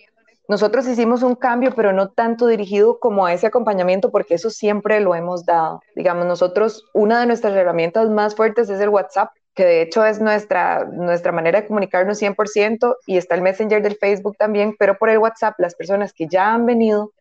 nosotros 0.48 0.88
hicimos 0.88 1.24
un 1.24 1.36
cambio, 1.36 1.72
pero 1.76 1.94
no 1.94 2.10
tanto 2.10 2.48
dirigido 2.48 3.00
como 3.00 3.26
a 3.26 3.34
ese 3.34 3.48
acompañamiento, 3.48 4.12
porque 4.12 4.36
eso 4.36 4.50
siempre 4.50 5.00
lo 5.00 5.16
hemos 5.16 5.46
dado. 5.46 5.82
Digamos, 5.96 6.26
nosotros, 6.26 6.86
una 6.94 7.22
de 7.22 7.28
nuestras 7.28 7.56
herramientas 7.56 8.10
más 8.10 8.36
fuertes 8.36 8.70
es 8.70 8.80
el 8.82 8.90
WhatsApp, 8.90 9.32
que 9.54 9.66
de 9.66 9.82
hecho 9.82 10.06
es 10.06 10.20
nuestra, 10.20 10.86
nuestra 10.86 11.32
manera 11.32 11.62
de 11.62 11.68
comunicarnos 11.68 12.22
100%, 12.22 12.96
y 13.06 13.18
está 13.18 13.36
el 13.36 13.42
Messenger 13.42 13.82
del 13.82 13.96
Facebook 13.96 14.36
también, 14.38 14.76
pero 14.78 14.98
por 14.98 15.10
el 15.10 15.20
WhatsApp 15.20 15.56
las 15.60 15.76
personas 15.76 16.12
que 16.14 16.28
ya 16.28 16.54
han 16.54 16.66
venido 16.66 17.12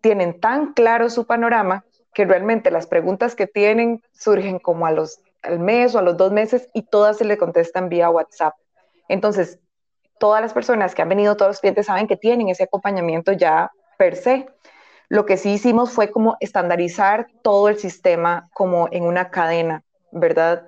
tienen 0.00 0.40
tan 0.40 0.72
claro 0.72 1.10
su 1.10 1.26
panorama 1.26 1.84
que 2.14 2.24
realmente 2.24 2.70
las 2.70 2.86
preguntas 2.86 3.36
que 3.36 3.46
tienen 3.46 4.02
surgen 4.12 4.58
como 4.58 4.86
a 4.86 4.92
los 4.92 5.20
al 5.42 5.60
mes 5.60 5.94
o 5.94 5.98
a 5.98 6.02
los 6.02 6.16
dos 6.16 6.32
meses 6.32 6.68
y 6.74 6.82
todas 6.82 7.18
se 7.18 7.24
le 7.24 7.38
contestan 7.38 7.88
vía 7.88 8.10
WhatsApp. 8.10 8.54
Entonces, 9.08 9.58
todas 10.18 10.40
las 10.40 10.52
personas 10.52 10.94
que 10.94 11.02
han 11.02 11.08
venido, 11.08 11.36
todos 11.36 11.50
los 11.50 11.60
clientes 11.60 11.86
saben 11.86 12.06
que 12.06 12.16
tienen 12.16 12.48
ese 12.48 12.64
acompañamiento 12.64 13.32
ya 13.32 13.70
per 13.96 14.16
se. 14.16 14.46
Lo 15.08 15.24
que 15.24 15.36
sí 15.36 15.52
hicimos 15.52 15.90
fue 15.90 16.10
como 16.10 16.36
estandarizar 16.40 17.28
todo 17.42 17.68
el 17.68 17.78
sistema 17.78 18.48
como 18.52 18.88
en 18.92 19.04
una 19.04 19.30
cadena, 19.30 19.82
¿verdad? 20.12 20.66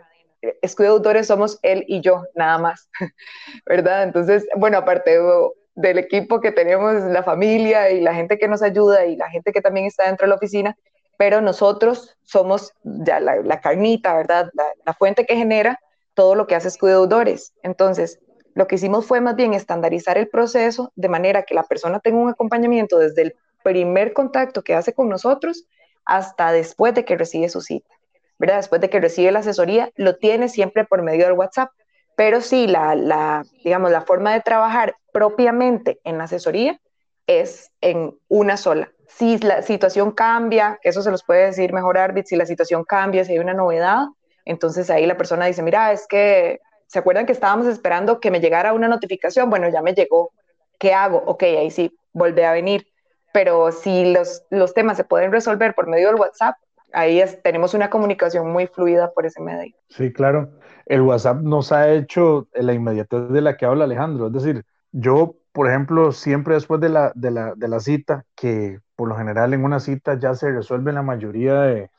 Escudo 0.63 1.03
somos 1.23 1.59
él 1.63 1.85
y 1.87 2.01
yo, 2.01 2.25
nada 2.35 2.59
más, 2.59 2.89
¿verdad? 3.67 4.05
Entonces, 4.05 4.47
bueno, 4.57 4.79
aparte 4.79 5.19
del 5.75 5.99
equipo 5.99 6.41
que 6.41 6.53
tenemos, 6.53 7.03
la 7.05 7.23
familia 7.23 7.91
y 7.91 8.01
la 8.01 8.15
gente 8.15 8.39
que 8.39 8.49
nos 8.49 8.63
ayuda 8.63 9.05
y 9.05 9.17
la 9.17 9.29
gente 9.29 9.53
que 9.53 9.61
también 9.61 9.87
está 9.87 10.07
dentro 10.07 10.27
de 10.27 10.31
la 10.31 10.37
oficina, 10.37 10.77
pero 11.19 11.43
nosotros 11.43 12.17
somos 12.23 12.73
ya 12.83 13.21
la, 13.21 13.61
carnita, 13.61 14.15
¿verdad? 14.15 14.51
La, 14.87 14.95
fuente 14.95 15.27
que 15.27 15.37
genera 15.37 15.79
todo 16.15 16.35
lo 16.35 16.47
que 16.47 16.55
hace 16.55 16.69
Escudo. 16.69 17.07
Entonces, 17.63 18.21
lo 18.55 18.67
que 18.67 18.77
hicimos 18.77 19.07
fue 19.07 19.21
más 19.21 19.37
bien 19.37 19.55
estandarizar 19.55 20.19
el 20.19 20.29
proceso 20.29 20.93
de 20.97 21.09
manera 21.09 21.45
que 21.45 21.55
la 21.55 21.63
persona 21.63 22.01
tenga 22.01 22.19
un 22.19 22.31
acompañamiento 22.31 22.99
desde 22.99 23.23
el 23.23 23.37
primer 23.63 24.13
contacto 24.13 24.63
que 24.63 24.75
hace 24.75 24.95
con 24.95 25.09
nosotros 25.09 25.67
hasta 26.05 26.53
después 26.53 26.95
de 26.95 27.05
que 27.05 27.17
recibe 27.17 27.49
su 27.49 27.61
cita, 27.61 27.95
¿verdad? 28.39 28.57
Después 28.57 28.81
de 28.81 28.91
que 28.91 29.01
recibe 29.01 29.33
la 29.33 29.41
asesoría, 29.41 29.91
lo 29.97 30.17
tiene 30.17 30.49
siempre 30.49 30.85
por 30.85 31.03
medio 31.03 31.27
del 31.27 31.35
WhatsApp, 31.35 31.71
pero 32.17 32.41
sí, 32.41 32.67
la, 32.67 33.45
digamos, 33.65 33.91
la 33.91 34.03
forma 34.03 34.33
de 34.33 34.41
trabajar 34.41 34.97
propiamente 35.13 36.01
en 36.05 36.19
la 36.19 36.25
asesoría 36.25 36.81
es 37.27 37.71
en 37.81 38.19
una 38.29 38.57
sola, 38.57 38.91
si 39.17 39.39
la 39.39 39.63
situación 39.63 40.13
cambia, 40.13 40.79
eso 40.83 41.03
se 41.03 41.11
los 41.11 41.25
puede 41.25 41.47
decir 41.47 41.73
mejor 41.73 41.99
Arbit, 41.99 42.27
si 42.27 42.37
la 42.37 42.47
situación 42.47 42.85
cambia, 42.85 43.25
si 43.25 43.33
hay 43.33 43.39
una 43.39 43.55
novedad, 43.55 44.07
entonces 44.45 44.89
ahí 44.91 45.07
la 45.07 45.17
persona 45.17 45.47
dice, 45.47 45.63
mira, 45.63 45.93
es 45.93 46.07
que, 46.07 46.61
¿se 46.91 46.99
acuerdan 46.99 47.25
que 47.25 47.33
estábamos 47.33 47.69
esperando 47.69 48.19
que 48.19 48.33
me 48.33 48.41
llegara 48.41 48.73
una 48.73 48.89
notificación? 48.89 49.49
Bueno, 49.49 49.69
ya 49.69 49.81
me 49.81 49.95
llegó, 49.95 50.33
¿qué 50.77 50.93
hago? 50.93 51.23
Ok, 51.25 51.45
ahí 51.45 51.71
sí, 51.71 51.97
volví 52.13 52.43
a 52.43 52.51
venir. 52.51 52.85
Pero 53.33 53.71
si 53.71 54.13
los, 54.13 54.43
los 54.51 54.75
temas 54.75 54.97
se 54.97 55.05
pueden 55.05 55.31
resolver 55.31 55.73
por 55.75 55.87
medio 55.87 56.09
del 56.09 56.17
WhatsApp, 56.17 56.57
ahí 56.93 57.23
tenemos 57.45 57.75
una 57.75 57.91
comunicación 57.91 58.51
muy 58.51 58.67
fluida 58.67 59.13
por 59.13 59.25
ese 59.25 59.41
medio. 59.41 59.73
Sí, 59.89 60.13
claro. 60.13 60.51
El 60.85 61.03
WhatsApp 61.03 61.41
nos 61.43 61.71
ha 61.71 61.93
hecho 61.93 62.49
la 62.55 62.73
inmediatez 62.73 63.29
de 63.29 63.41
la 63.41 63.57
que 63.57 63.67
habla 63.67 63.85
Alejandro. 63.85 64.27
Es 64.27 64.33
decir, 64.33 64.65
yo, 64.91 65.37
por 65.53 65.69
ejemplo, 65.69 66.11
siempre 66.11 66.55
después 66.55 66.81
de 66.81 66.89
la, 66.89 67.13
de 67.15 67.31
la, 67.31 67.55
de 67.55 67.69
la 67.69 67.79
cita, 67.79 68.25
que 68.35 68.81
por 68.97 69.09
lo 69.09 69.17
general 69.17 69.55
en 69.55 69.65
una 69.65 69.79
cita 69.79 70.19
ya 70.19 70.35
se 70.35 70.51
resuelven 70.51 70.97
la 70.97 71.03
mayoría 71.03 71.61
de, 71.61 71.91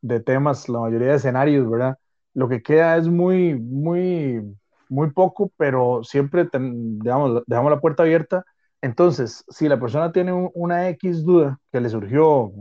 de 0.00 0.18
temas, 0.18 0.68
la 0.68 0.80
mayoría 0.80 1.10
de 1.10 1.14
escenarios, 1.14 1.70
¿verdad? 1.70 1.98
Lo 2.34 2.48
que 2.48 2.62
queda 2.62 2.96
es 2.96 3.08
muy, 3.08 3.54
muy, 3.54 4.42
muy 4.88 5.10
poco, 5.12 5.52
pero 5.56 6.02
siempre 6.04 6.48
digamos, 6.52 7.42
dejamos 7.46 7.70
la 7.70 7.80
puerta 7.80 8.02
abierta. 8.02 8.44
Entonces, 8.82 9.44
si 9.48 9.68
la 9.68 9.80
persona 9.80 10.12
tiene 10.12 10.32
una 10.54 10.88
X 10.90 11.24
duda 11.24 11.58
que 11.72 11.80
le 11.80 11.88
surgió, 11.88 12.52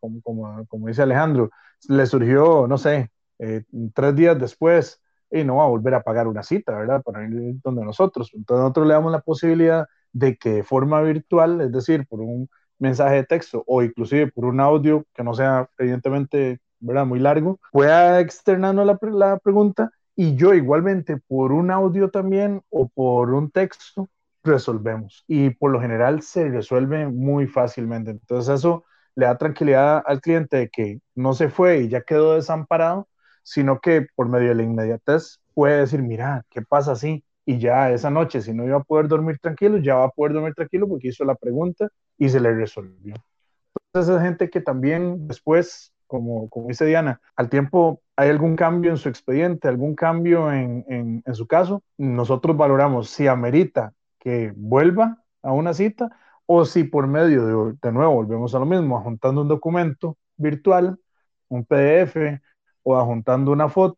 como, 0.00 0.22
como, 0.22 0.66
como 0.68 0.88
dice 0.88 1.02
Alejandro, 1.02 1.50
le 1.88 2.06
surgió, 2.06 2.66
no 2.68 2.78
sé, 2.78 3.10
eh, 3.38 3.64
tres 3.94 4.14
días 4.14 4.38
después, 4.38 5.00
y 5.30 5.44
no 5.44 5.56
va 5.56 5.64
a 5.64 5.68
volver 5.68 5.94
a 5.94 6.02
pagar 6.02 6.28
una 6.28 6.42
cita, 6.42 6.76
¿verdad? 6.76 7.02
Para 7.02 7.24
ir 7.26 7.56
donde 7.62 7.84
nosotros. 7.84 8.30
Entonces, 8.34 8.62
nosotros 8.62 8.86
le 8.86 8.94
damos 8.94 9.12
la 9.12 9.20
posibilidad 9.20 9.86
de 10.12 10.36
que 10.36 10.50
de 10.52 10.62
forma 10.62 11.00
virtual, 11.02 11.60
es 11.62 11.72
decir, 11.72 12.06
por 12.06 12.20
un 12.20 12.48
mensaje 12.78 13.16
de 13.16 13.24
texto 13.24 13.64
o 13.66 13.82
inclusive 13.82 14.30
por 14.30 14.44
un 14.44 14.60
audio 14.60 15.06
que 15.14 15.22
no 15.24 15.34
sea 15.34 15.68
evidentemente 15.78 16.60
¿verdad? 16.82 17.06
muy 17.06 17.20
largo, 17.20 17.58
pueda 17.72 18.20
externarnos 18.20 18.86
la, 18.86 18.98
la 19.12 19.38
pregunta 19.38 19.90
y 20.16 20.36
yo 20.36 20.54
igualmente 20.54 21.16
por 21.16 21.52
un 21.52 21.70
audio 21.70 22.10
también 22.10 22.62
o 22.70 22.88
por 22.88 23.32
un 23.32 23.50
texto 23.50 24.08
resolvemos 24.44 25.24
y 25.26 25.50
por 25.50 25.70
lo 25.70 25.80
general 25.80 26.22
se 26.22 26.48
resuelve 26.48 27.06
muy 27.08 27.46
fácilmente. 27.46 28.10
Entonces 28.10 28.54
eso 28.56 28.84
le 29.14 29.26
da 29.26 29.38
tranquilidad 29.38 30.02
al 30.06 30.20
cliente 30.20 30.56
de 30.56 30.68
que 30.68 31.00
no 31.14 31.32
se 31.34 31.48
fue 31.48 31.80
y 31.82 31.88
ya 31.88 32.02
quedó 32.02 32.34
desamparado, 32.34 33.08
sino 33.42 33.80
que 33.80 34.06
por 34.14 34.28
medio 34.28 34.48
de 34.50 34.54
la 34.56 34.62
inmediatez 34.64 35.40
puede 35.54 35.78
decir, 35.80 36.02
mira, 36.02 36.44
¿qué 36.50 36.62
pasa 36.62 36.92
así? 36.92 37.24
Y 37.44 37.58
ya 37.58 37.90
esa 37.90 38.10
noche, 38.10 38.40
si 38.40 38.52
no 38.54 38.64
iba 38.64 38.78
a 38.78 38.82
poder 38.84 39.08
dormir 39.08 39.38
tranquilo, 39.38 39.78
ya 39.78 39.96
va 39.96 40.04
a 40.06 40.10
poder 40.10 40.32
dormir 40.34 40.54
tranquilo 40.54 40.88
porque 40.88 41.08
hizo 41.08 41.24
la 41.24 41.34
pregunta 41.34 41.88
y 42.18 42.28
se 42.28 42.40
le 42.40 42.54
resolvió. 42.54 43.14
Entonces 43.88 44.16
es 44.16 44.22
gente 44.22 44.50
que 44.50 44.60
también 44.60 45.26
después, 45.28 45.92
como, 46.12 46.50
como 46.50 46.68
dice 46.68 46.84
Diana, 46.84 47.22
al 47.36 47.48
tiempo 47.48 48.02
hay 48.16 48.28
algún 48.28 48.54
cambio 48.54 48.90
en 48.90 48.98
su 48.98 49.08
expediente, 49.08 49.66
algún 49.66 49.94
cambio 49.94 50.52
en, 50.52 50.84
en, 50.90 51.22
en 51.24 51.34
su 51.34 51.46
caso, 51.46 51.82
nosotros 51.96 52.54
valoramos 52.54 53.08
si 53.08 53.28
amerita 53.28 53.94
que 54.18 54.52
vuelva 54.54 55.16
a 55.40 55.52
una 55.52 55.72
cita 55.72 56.10
o 56.44 56.66
si 56.66 56.84
por 56.84 57.06
medio 57.06 57.46
de, 57.46 57.78
de 57.80 57.92
nuevo, 57.92 58.12
volvemos 58.12 58.54
a 58.54 58.58
lo 58.58 58.66
mismo, 58.66 59.00
juntando 59.00 59.40
un 59.40 59.48
documento 59.48 60.18
virtual, 60.36 60.98
un 61.48 61.64
PDF 61.64 62.42
o 62.82 62.98
adjuntando 62.98 63.50
una 63.50 63.70
foto, 63.70 63.96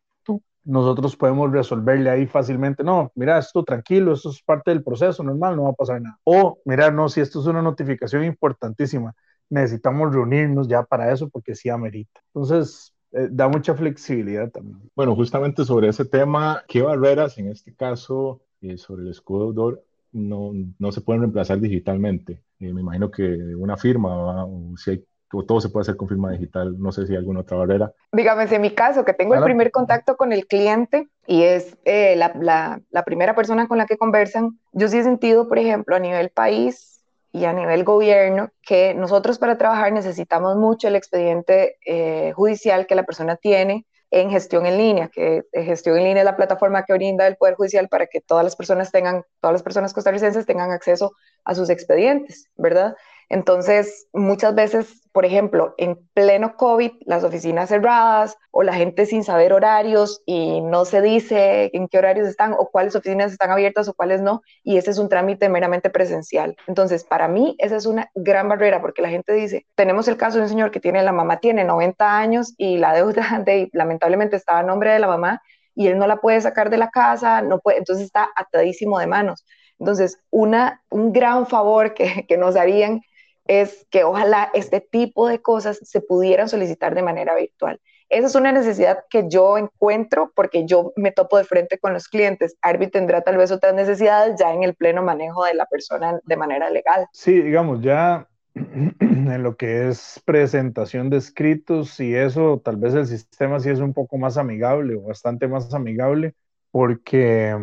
nosotros 0.63 1.17
podemos 1.17 1.51
resolverle 1.51 2.09
ahí 2.09 2.27
fácilmente, 2.27 2.81
no, 2.81 3.11
mira, 3.15 3.37
esto 3.39 3.61
tranquilo, 3.65 4.13
esto 4.13 4.29
es 4.29 4.41
parte 4.41 4.71
del 4.71 4.85
proceso 4.85 5.21
normal, 5.21 5.57
no 5.57 5.63
va 5.63 5.71
a 5.71 5.73
pasar 5.73 6.01
nada. 6.01 6.17
O, 6.23 6.59
mira, 6.63 6.89
no, 6.91 7.09
si 7.09 7.19
esto 7.19 7.41
es 7.41 7.47
una 7.47 7.61
notificación 7.61 8.23
importantísima, 8.23 9.13
necesitamos 9.49 10.13
reunirnos 10.13 10.67
ya 10.67 10.83
para 10.83 11.11
eso 11.11 11.29
porque 11.29 11.55
sí 11.55 11.69
amerita. 11.69 12.21
Entonces, 12.33 12.93
eh, 13.11 13.27
da 13.31 13.47
mucha 13.47 13.73
flexibilidad 13.75 14.49
también. 14.51 14.79
Bueno, 14.95 15.15
justamente 15.15 15.63
sobre 15.65 15.89
ese 15.89 16.05
tema, 16.05 16.63
¿qué 16.67 16.81
barreras 16.81 17.37
en 17.37 17.49
este 17.49 17.73
caso 17.73 18.41
eh, 18.61 18.77
sobre 18.77 19.03
el 19.03 19.11
escudo 19.11 19.51
deudor 19.51 19.83
no, 20.11 20.51
no 20.79 20.91
se 20.91 21.01
pueden 21.01 21.21
reemplazar 21.21 21.59
digitalmente? 21.59 22.41
Eh, 22.59 22.73
me 22.73 22.81
imagino 22.81 23.11
que 23.11 23.23
una 23.55 23.77
firma 23.77 24.45
o 24.45 24.75
si 24.77 24.91
hay 24.91 25.05
todo 25.43 25.59
se 25.59 25.69
puede 25.69 25.81
hacer 25.81 25.97
con 25.97 26.07
firma 26.07 26.31
digital. 26.31 26.79
No 26.79 26.91
sé 26.91 27.05
si 27.05 27.13
hay 27.13 27.17
alguna 27.17 27.41
otra 27.41 27.57
barrera. 27.57 27.91
Dígame, 28.11 28.43
en 28.43 28.61
mi 28.61 28.71
caso, 28.71 29.03
que 29.03 29.13
tengo 29.13 29.35
el 29.35 29.43
primer 29.43 29.71
contacto 29.71 30.15
con 30.15 30.31
el 30.31 30.47
cliente 30.47 31.07
y 31.27 31.43
es 31.43 31.77
eh, 31.85 32.15
la, 32.15 32.33
la, 32.39 32.81
la, 32.89 33.03
primera 33.03 33.35
persona 33.35 33.67
con 33.67 33.77
la 33.77 33.85
que 33.85 33.97
conversan, 33.97 34.59
yo 34.71 34.87
sí 34.87 34.97
he 34.97 35.03
sentido, 35.03 35.47
por 35.47 35.57
ejemplo, 35.57 35.95
a 35.95 35.99
nivel 35.99 36.29
país 36.29 36.94
y 37.35 37.43
a 37.43 37.51
nivel 37.51 37.83
gobierno, 37.83 38.49
que 38.61 38.93
nosotros 38.93 39.39
para 39.39 39.57
trabajar 39.57 39.91
necesitamos 39.91 40.55
mucho 40.55 40.87
el 40.87 40.95
expediente 40.95 41.77
eh, 41.85 42.31
judicial 42.33 42.87
que 42.87 42.95
la 42.95 43.03
persona 43.03 43.35
tiene 43.35 43.85
en 44.09 44.29
gestión 44.29 44.65
en 44.65 44.77
línea, 44.77 45.09
que 45.09 45.43
eh, 45.51 45.63
gestión 45.63 45.97
en 45.97 46.05
línea 46.05 46.21
es 46.21 46.25
la 46.25 46.37
plataforma 46.37 46.85
que 46.85 46.93
brinda 46.93 47.27
el 47.27 47.35
Poder 47.35 47.55
Judicial 47.55 47.89
para 47.89 48.07
que 48.07 48.21
todas 48.21 48.45
las 48.45 48.55
personas 48.55 48.89
tengan, 48.89 49.23
todas 49.41 49.53
las 49.53 49.63
personas 49.63 49.93
costarricenses 49.93 50.45
tengan 50.45 50.71
acceso 50.71 51.11
a 51.43 51.53
sus 51.55 51.69
expedientes, 51.69 52.47
¿verdad? 52.55 52.95
Entonces, 53.29 54.07
muchas 54.13 54.53
veces, 54.53 55.01
por 55.11 55.25
ejemplo, 55.25 55.73
en 55.77 55.97
pleno 56.13 56.55
COVID, 56.57 56.91
las 57.05 57.23
oficinas 57.23 57.69
cerradas 57.69 58.37
o 58.51 58.63
la 58.63 58.73
gente 58.73 59.05
sin 59.05 59.23
saber 59.23 59.53
horarios 59.53 60.21
y 60.25 60.61
no 60.61 60.85
se 60.85 61.01
dice 61.01 61.71
en 61.73 61.87
qué 61.87 61.97
horarios 61.97 62.27
están 62.27 62.53
o 62.53 62.69
cuáles 62.69 62.95
oficinas 62.95 63.31
están 63.31 63.51
abiertas 63.51 63.87
o 63.87 63.93
cuáles 63.93 64.21
no, 64.21 64.41
y 64.63 64.77
ese 64.77 64.91
es 64.91 64.99
un 64.99 65.09
trámite 65.09 65.49
meramente 65.49 65.89
presencial. 65.89 66.55
Entonces, 66.67 67.03
para 67.03 67.27
mí, 67.27 67.55
esa 67.59 67.75
es 67.75 67.85
una 67.85 68.09
gran 68.13 68.47
barrera 68.47 68.81
porque 68.81 69.01
la 69.01 69.09
gente 69.09 69.33
dice, 69.33 69.65
tenemos 69.75 70.07
el 70.07 70.17
caso 70.17 70.37
de 70.37 70.43
un 70.43 70.49
señor 70.49 70.71
que 70.71 70.79
tiene, 70.79 71.01
la 71.03 71.11
mamá 71.11 71.39
tiene 71.39 71.63
90 71.63 72.17
años 72.17 72.53
y 72.57 72.77
la 72.77 72.93
deuda 72.93 73.41
de, 73.45 73.69
lamentablemente 73.73 74.35
estaba 74.35 74.59
a 74.59 74.63
nombre 74.63 74.91
de 74.91 74.99
la 74.99 75.07
mamá 75.07 75.41
y 75.73 75.87
él 75.87 75.97
no 75.97 76.07
la 76.07 76.17
puede 76.17 76.39
sacar 76.41 76.69
de 76.69 76.77
la 76.77 76.89
casa, 76.89 77.41
no 77.41 77.59
puede, 77.59 77.79
entonces 77.79 78.05
está 78.05 78.29
atadísimo 78.35 78.99
de 78.99 79.07
manos. 79.07 79.45
Entonces, 79.79 80.19
una, 80.29 80.81
un 80.89 81.11
gran 81.11 81.47
favor 81.47 81.93
que, 81.93 82.25
que 82.27 82.37
nos 82.37 82.55
harían 82.55 83.01
es 83.45 83.85
que 83.89 84.03
ojalá 84.03 84.49
este 84.53 84.81
tipo 84.81 85.27
de 85.27 85.41
cosas 85.41 85.79
se 85.83 86.01
pudieran 86.01 86.49
solicitar 86.49 86.95
de 86.95 87.03
manera 87.03 87.35
virtual. 87.35 87.79
Esa 88.09 88.27
es 88.27 88.35
una 88.35 88.51
necesidad 88.51 88.99
que 89.09 89.25
yo 89.27 89.57
encuentro 89.57 90.31
porque 90.35 90.65
yo 90.65 90.93
me 90.95 91.11
topo 91.11 91.37
de 91.37 91.43
frente 91.43 91.79
con 91.79 91.93
los 91.93 92.07
clientes. 92.07 92.55
Arby 92.61 92.87
tendrá 92.87 93.21
tal 93.21 93.37
vez 93.37 93.51
otras 93.51 93.73
necesidades 93.73 94.39
ya 94.39 94.53
en 94.53 94.63
el 94.63 94.75
pleno 94.75 95.01
manejo 95.01 95.43
de 95.43 95.55
la 95.55 95.65
persona 95.65 96.19
de 96.23 96.37
manera 96.37 96.69
legal. 96.69 97.07
Sí, 97.13 97.41
digamos, 97.41 97.81
ya 97.81 98.27
en 98.55 99.43
lo 99.43 99.57
que 99.57 99.87
es 99.87 100.21
presentación 100.23 101.09
de 101.09 101.17
escritos 101.17 101.99
y 101.99 102.15
eso, 102.15 102.61
tal 102.63 102.77
vez 102.77 102.93
el 102.93 103.07
sistema 103.07 103.59
sí 103.59 103.69
es 103.69 103.79
un 103.79 103.93
poco 103.93 104.17
más 104.17 104.37
amigable 104.37 104.95
o 104.95 105.01
bastante 105.01 105.47
más 105.47 105.73
amigable, 105.73 106.35
porque, 106.71 107.57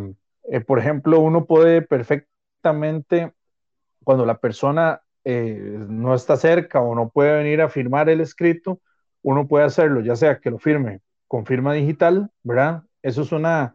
eh, 0.51 0.61
por 0.61 0.79
ejemplo, 0.79 1.21
uno 1.21 1.47
puede 1.47 1.83
perfectamente, 1.83 3.33
cuando 4.05 4.27
la 4.27 4.39
persona 4.39 5.03
eh, 5.25 5.77
no 5.89 6.15
está 6.15 6.37
cerca 6.37 6.81
o 6.81 6.95
no 6.95 7.11
puede 7.11 7.37
venir 7.37 7.61
a 7.63 7.69
firmar 7.69 8.09
el 8.09 8.21
escrito, 8.21 8.81
uno 9.23 9.47
puede 9.49 9.65
hacerlo, 9.65 10.01
ya 10.01 10.17
sea 10.17 10.41
que 10.41 10.51
lo 10.51 10.59
firme 10.59 11.01
con 11.29 11.47
firma 11.47 11.73
digital, 11.75 12.31
¿verdad? 12.43 12.83
Eso 13.03 13.23
es 13.23 13.33
una, 13.33 13.75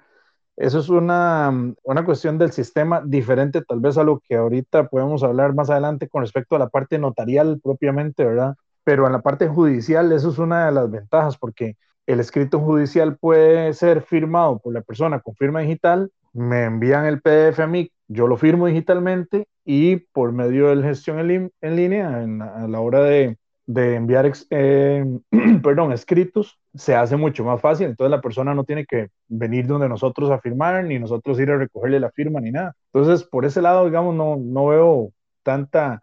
eso 0.55 0.79
es 0.79 0.89
una, 0.89 1.51
una 1.83 2.05
cuestión 2.05 2.37
del 2.37 2.51
sistema 2.51 3.01
diferente 3.05 3.61
tal 3.63 3.79
vez 3.79 3.97
a 3.97 4.03
lo 4.03 4.19
que 4.19 4.35
ahorita 4.35 4.89
podemos 4.89 5.23
hablar 5.23 5.53
más 5.55 5.69
adelante 5.69 6.09
con 6.09 6.21
respecto 6.21 6.55
a 6.55 6.59
la 6.59 6.69
parte 6.69 6.97
notarial 6.99 7.59
propiamente, 7.63 8.25
¿verdad? 8.25 8.55
Pero 8.83 9.05
en 9.05 9.13
la 9.13 9.21
parte 9.21 9.47
judicial 9.47 10.11
eso 10.11 10.29
es 10.31 10.37
una 10.39 10.65
de 10.67 10.71
las 10.71 10.89
ventajas 10.91 11.37
porque 11.37 11.77
el 12.07 12.19
escrito 12.19 12.59
judicial 12.59 13.17
puede 13.17 13.73
ser 13.73 14.01
firmado 14.01 14.59
por 14.59 14.73
la 14.73 14.81
persona 14.81 15.19
con 15.19 15.35
firma 15.35 15.59
digital, 15.61 16.11
me 16.37 16.65
envían 16.65 17.05
el 17.05 17.21
PDF 17.21 17.59
a 17.61 17.67
mí, 17.67 17.91
yo 18.07 18.27
lo 18.27 18.37
firmo 18.37 18.67
digitalmente 18.67 19.47
y 19.65 19.97
por 19.97 20.31
medio 20.31 20.75
de 20.75 20.83
gestión 20.83 21.19
en, 21.19 21.51
en 21.61 21.75
línea, 21.75 22.17
a 22.17 22.67
la 22.67 22.79
hora 22.79 23.03
de, 23.03 23.37
de 23.65 23.95
enviar 23.95 24.31
eh, 24.49 25.05
perdón, 25.63 25.91
escritos, 25.91 26.59
se 26.73 26.95
hace 26.95 27.17
mucho 27.17 27.43
más 27.43 27.59
fácil. 27.61 27.87
Entonces 27.87 28.11
la 28.11 28.21
persona 28.21 28.53
no 28.55 28.63
tiene 28.63 28.85
que 28.85 29.09
venir 29.27 29.67
donde 29.67 29.89
nosotros 29.89 30.31
a 30.31 30.39
firmar, 30.39 30.83
ni 30.85 30.99
nosotros 30.99 31.39
ir 31.39 31.51
a 31.51 31.57
recogerle 31.57 31.99
la 31.99 32.11
firma, 32.11 32.39
ni 32.39 32.51
nada. 32.51 32.75
Entonces, 32.93 33.27
por 33.27 33.45
ese 33.45 33.61
lado, 33.61 33.85
digamos, 33.85 34.15
no, 34.15 34.37
no 34.37 34.67
veo 34.67 35.11
tanta, 35.43 36.01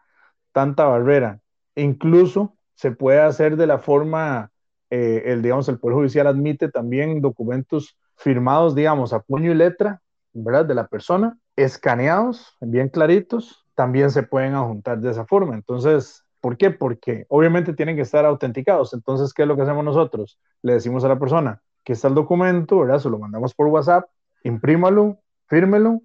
tanta 0.52 0.84
barrera. 0.84 1.40
Incluso 1.76 2.56
se 2.74 2.92
puede 2.92 3.20
hacer 3.20 3.56
de 3.56 3.66
la 3.66 3.78
forma, 3.78 4.50
eh, 4.90 5.22
el, 5.26 5.42
digamos, 5.42 5.68
el 5.68 5.78
Poder 5.78 5.96
Judicial 5.96 6.26
admite 6.26 6.70
también 6.70 7.20
documentos 7.20 7.96
firmados, 8.16 8.74
digamos, 8.74 9.12
a 9.12 9.20
puño 9.20 9.50
y 9.52 9.54
letra, 9.54 10.02
¿verdad? 10.34 10.66
De 10.66 10.74
la 10.74 10.88
persona, 10.88 11.38
escaneados, 11.56 12.56
bien 12.60 12.88
claritos, 12.88 13.64
también 13.74 14.10
se 14.10 14.22
pueden 14.22 14.54
adjuntar 14.54 15.00
de 15.00 15.10
esa 15.10 15.24
forma. 15.26 15.54
Entonces, 15.54 16.24
¿Por 16.44 16.58
qué? 16.58 16.70
Porque 16.70 17.24
obviamente 17.30 17.72
tienen 17.72 17.96
que 17.96 18.02
estar 18.02 18.26
autenticados. 18.26 18.92
Entonces, 18.92 19.32
¿qué 19.32 19.40
es 19.44 19.48
lo 19.48 19.56
que 19.56 19.62
hacemos 19.62 19.82
nosotros? 19.82 20.38
Le 20.60 20.74
decimos 20.74 21.02
a 21.02 21.08
la 21.08 21.18
persona 21.18 21.62
que 21.82 21.94
está 21.94 22.08
el 22.08 22.14
documento, 22.14 22.80
¿verdad? 22.80 22.98
Se 22.98 23.08
lo 23.08 23.18
mandamos 23.18 23.54
por 23.54 23.68
WhatsApp, 23.68 24.10
imprímalo, 24.42 25.20
fírmelo, 25.48 26.02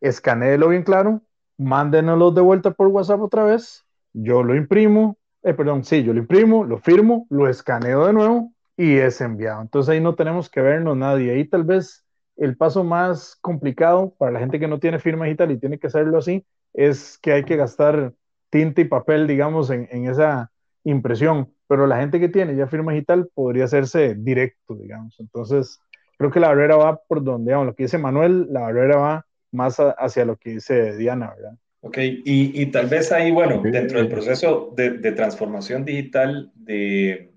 escaneelo 0.00 0.68
bien 0.68 0.84
claro, 0.84 1.22
mándenoslo 1.58 2.30
de 2.30 2.40
vuelta 2.40 2.70
por 2.70 2.86
WhatsApp 2.86 3.20
otra 3.20 3.42
vez, 3.42 3.84
yo 4.12 4.44
lo 4.44 4.54
imprimo, 4.54 5.18
eh, 5.42 5.54
perdón, 5.54 5.82
sí, 5.82 6.04
yo 6.04 6.12
lo 6.12 6.20
imprimo, 6.20 6.62
lo 6.62 6.78
firmo, 6.78 7.26
lo 7.28 7.48
escaneo 7.48 8.06
de 8.06 8.12
nuevo 8.12 8.52
y 8.76 8.96
es 8.98 9.20
enviado. 9.20 9.60
Entonces 9.60 9.90
ahí 9.90 10.00
no 10.00 10.14
tenemos 10.14 10.48
que 10.48 10.60
vernos 10.60 10.96
nadie. 10.96 11.32
Ahí 11.32 11.48
tal 11.48 11.64
vez 11.64 12.04
el 12.40 12.56
paso 12.56 12.82
más 12.84 13.36
complicado 13.42 14.14
para 14.18 14.32
la 14.32 14.40
gente 14.40 14.58
que 14.58 14.66
no 14.66 14.80
tiene 14.80 14.98
firma 14.98 15.26
digital 15.26 15.50
y 15.50 15.58
tiene 15.58 15.78
que 15.78 15.88
hacerlo 15.88 16.18
así 16.18 16.44
es 16.72 17.18
que 17.18 17.32
hay 17.32 17.44
que 17.44 17.56
gastar 17.56 18.14
tinta 18.48 18.80
y 18.80 18.84
papel, 18.84 19.26
digamos, 19.26 19.70
en, 19.70 19.88
en, 19.92 20.08
esa 20.08 20.50
impresión, 20.82 21.52
pero 21.68 21.86
la 21.86 21.98
gente 21.98 22.18
que 22.18 22.30
tiene 22.30 22.56
ya 22.56 22.66
firma 22.66 22.92
digital 22.92 23.28
podría 23.34 23.64
hacerse 23.64 24.14
directo, 24.14 24.74
digamos. 24.74 25.20
Entonces, 25.20 25.78
creo 26.16 26.30
que 26.30 26.40
la 26.40 26.48
barrera 26.48 26.76
va 26.76 26.96
por 26.96 27.22
donde, 27.22 27.50
digamos, 27.50 27.66
lo 27.66 27.74
que 27.74 27.84
dice 27.84 27.98
Manuel, 27.98 28.46
la 28.50 28.60
barrera 28.60 28.96
va 28.96 29.26
más 29.52 29.76
hacia 29.78 30.24
lo 30.24 30.36
que 30.36 30.50
dice 30.50 30.96
Diana, 30.96 31.34
¿verdad? 31.36 31.58
Ok, 31.82 31.98
y, 31.98 32.62
y 32.62 32.66
tal 32.66 32.86
vez 32.86 33.12
ahí, 33.12 33.30
bueno, 33.30 33.62
dentro 33.62 33.98
del 33.98 34.08
proceso 34.08 34.72
de, 34.76 34.98
de 34.98 35.12
transformación 35.12 35.84
digital 35.84 36.50
de, 36.54 37.29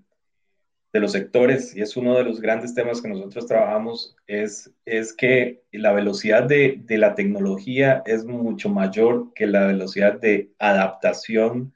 de 0.94 1.00
los 1.00 1.10
sectores, 1.10 1.76
y 1.76 1.82
es 1.82 1.96
uno 1.96 2.16
de 2.16 2.22
los 2.22 2.40
grandes 2.40 2.72
temas 2.72 3.02
que 3.02 3.08
nosotros 3.08 3.46
trabajamos, 3.46 4.14
es, 4.28 4.70
es 4.86 5.12
que 5.12 5.60
la 5.72 5.92
velocidad 5.92 6.44
de, 6.44 6.80
de 6.86 6.98
la 6.98 7.16
tecnología 7.16 8.04
es 8.06 8.24
mucho 8.24 8.68
mayor 8.68 9.34
que 9.34 9.48
la 9.48 9.66
velocidad 9.66 10.20
de 10.20 10.50
adaptación 10.60 11.74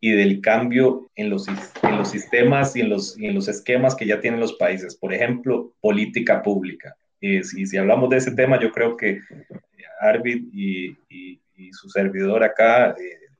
y 0.00 0.10
del 0.10 0.40
cambio 0.40 1.08
en 1.14 1.30
los, 1.30 1.46
en 1.48 1.96
los 1.96 2.10
sistemas 2.10 2.74
y 2.74 2.80
en 2.80 2.90
los, 2.90 3.16
en 3.18 3.36
los 3.36 3.46
esquemas 3.46 3.94
que 3.94 4.04
ya 4.04 4.20
tienen 4.20 4.40
los 4.40 4.54
países. 4.54 4.96
Por 4.96 5.14
ejemplo, 5.14 5.72
política 5.80 6.42
pública. 6.42 6.96
Y 7.20 7.44
si, 7.44 7.66
si 7.66 7.76
hablamos 7.76 8.10
de 8.10 8.16
ese 8.16 8.32
tema, 8.32 8.60
yo 8.60 8.72
creo 8.72 8.96
que 8.96 9.20
Arvid 10.00 10.48
y, 10.52 10.88
y, 11.08 11.40
y 11.56 11.72
su 11.72 11.88
servidor 11.88 12.42
acá 12.42 12.90
eh, 12.90 12.94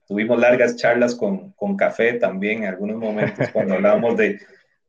tuvimos 0.07 0.39
largas 0.39 0.77
charlas 0.77 1.17
con, 1.17 1.51
con 1.53 1.77
café 1.77 2.13
también 2.13 2.63
en 2.63 2.69
algunos 2.69 2.97
momentos 2.97 3.49
cuando 3.53 3.75
hablábamos 3.75 4.17
de 4.17 4.39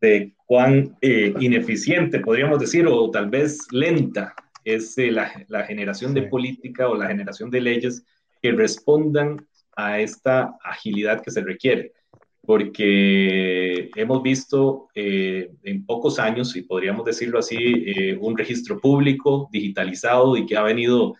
de 0.02 0.34
cuán 0.46 0.96
eh, 1.02 1.34
ineficiente, 1.40 2.20
podríamos 2.20 2.60
decir, 2.60 2.88
o 2.88 3.10
tal 3.12 3.30
vez 3.30 3.68
lenta 3.72 4.34
es 4.64 4.98
eh, 4.98 5.12
la, 5.12 5.32
la, 5.48 5.64
generación 5.64 6.14
de 6.14 6.24
política 6.24 6.88
o 6.88 6.96
la 6.96 7.08
generación 7.08 7.50
de 7.50 7.62
leyes 7.62 8.06
que 8.42 8.52
respondan 8.52 9.46
a 9.76 10.00
esta 10.00 10.56
agilidad 10.64 11.22
que 11.22 11.32
se 11.32 11.42
requiere. 11.42 11.94
Porque 12.42 13.90
hemos 13.96 14.24
visto 14.24 14.88
eh, 14.96 15.52
en 15.64 15.86
pocos 15.86 16.18
años, 16.18 16.56
y 16.56 16.62
podríamos 16.62 17.06
decirlo 17.06 17.40
así, 17.40 18.16
un 18.22 18.38
registro 18.38 18.80
público 18.80 19.50
digitalizado 19.52 20.38
y 20.38 20.46
que 20.46 20.56
ha 20.56 20.64
venido, 20.64 21.16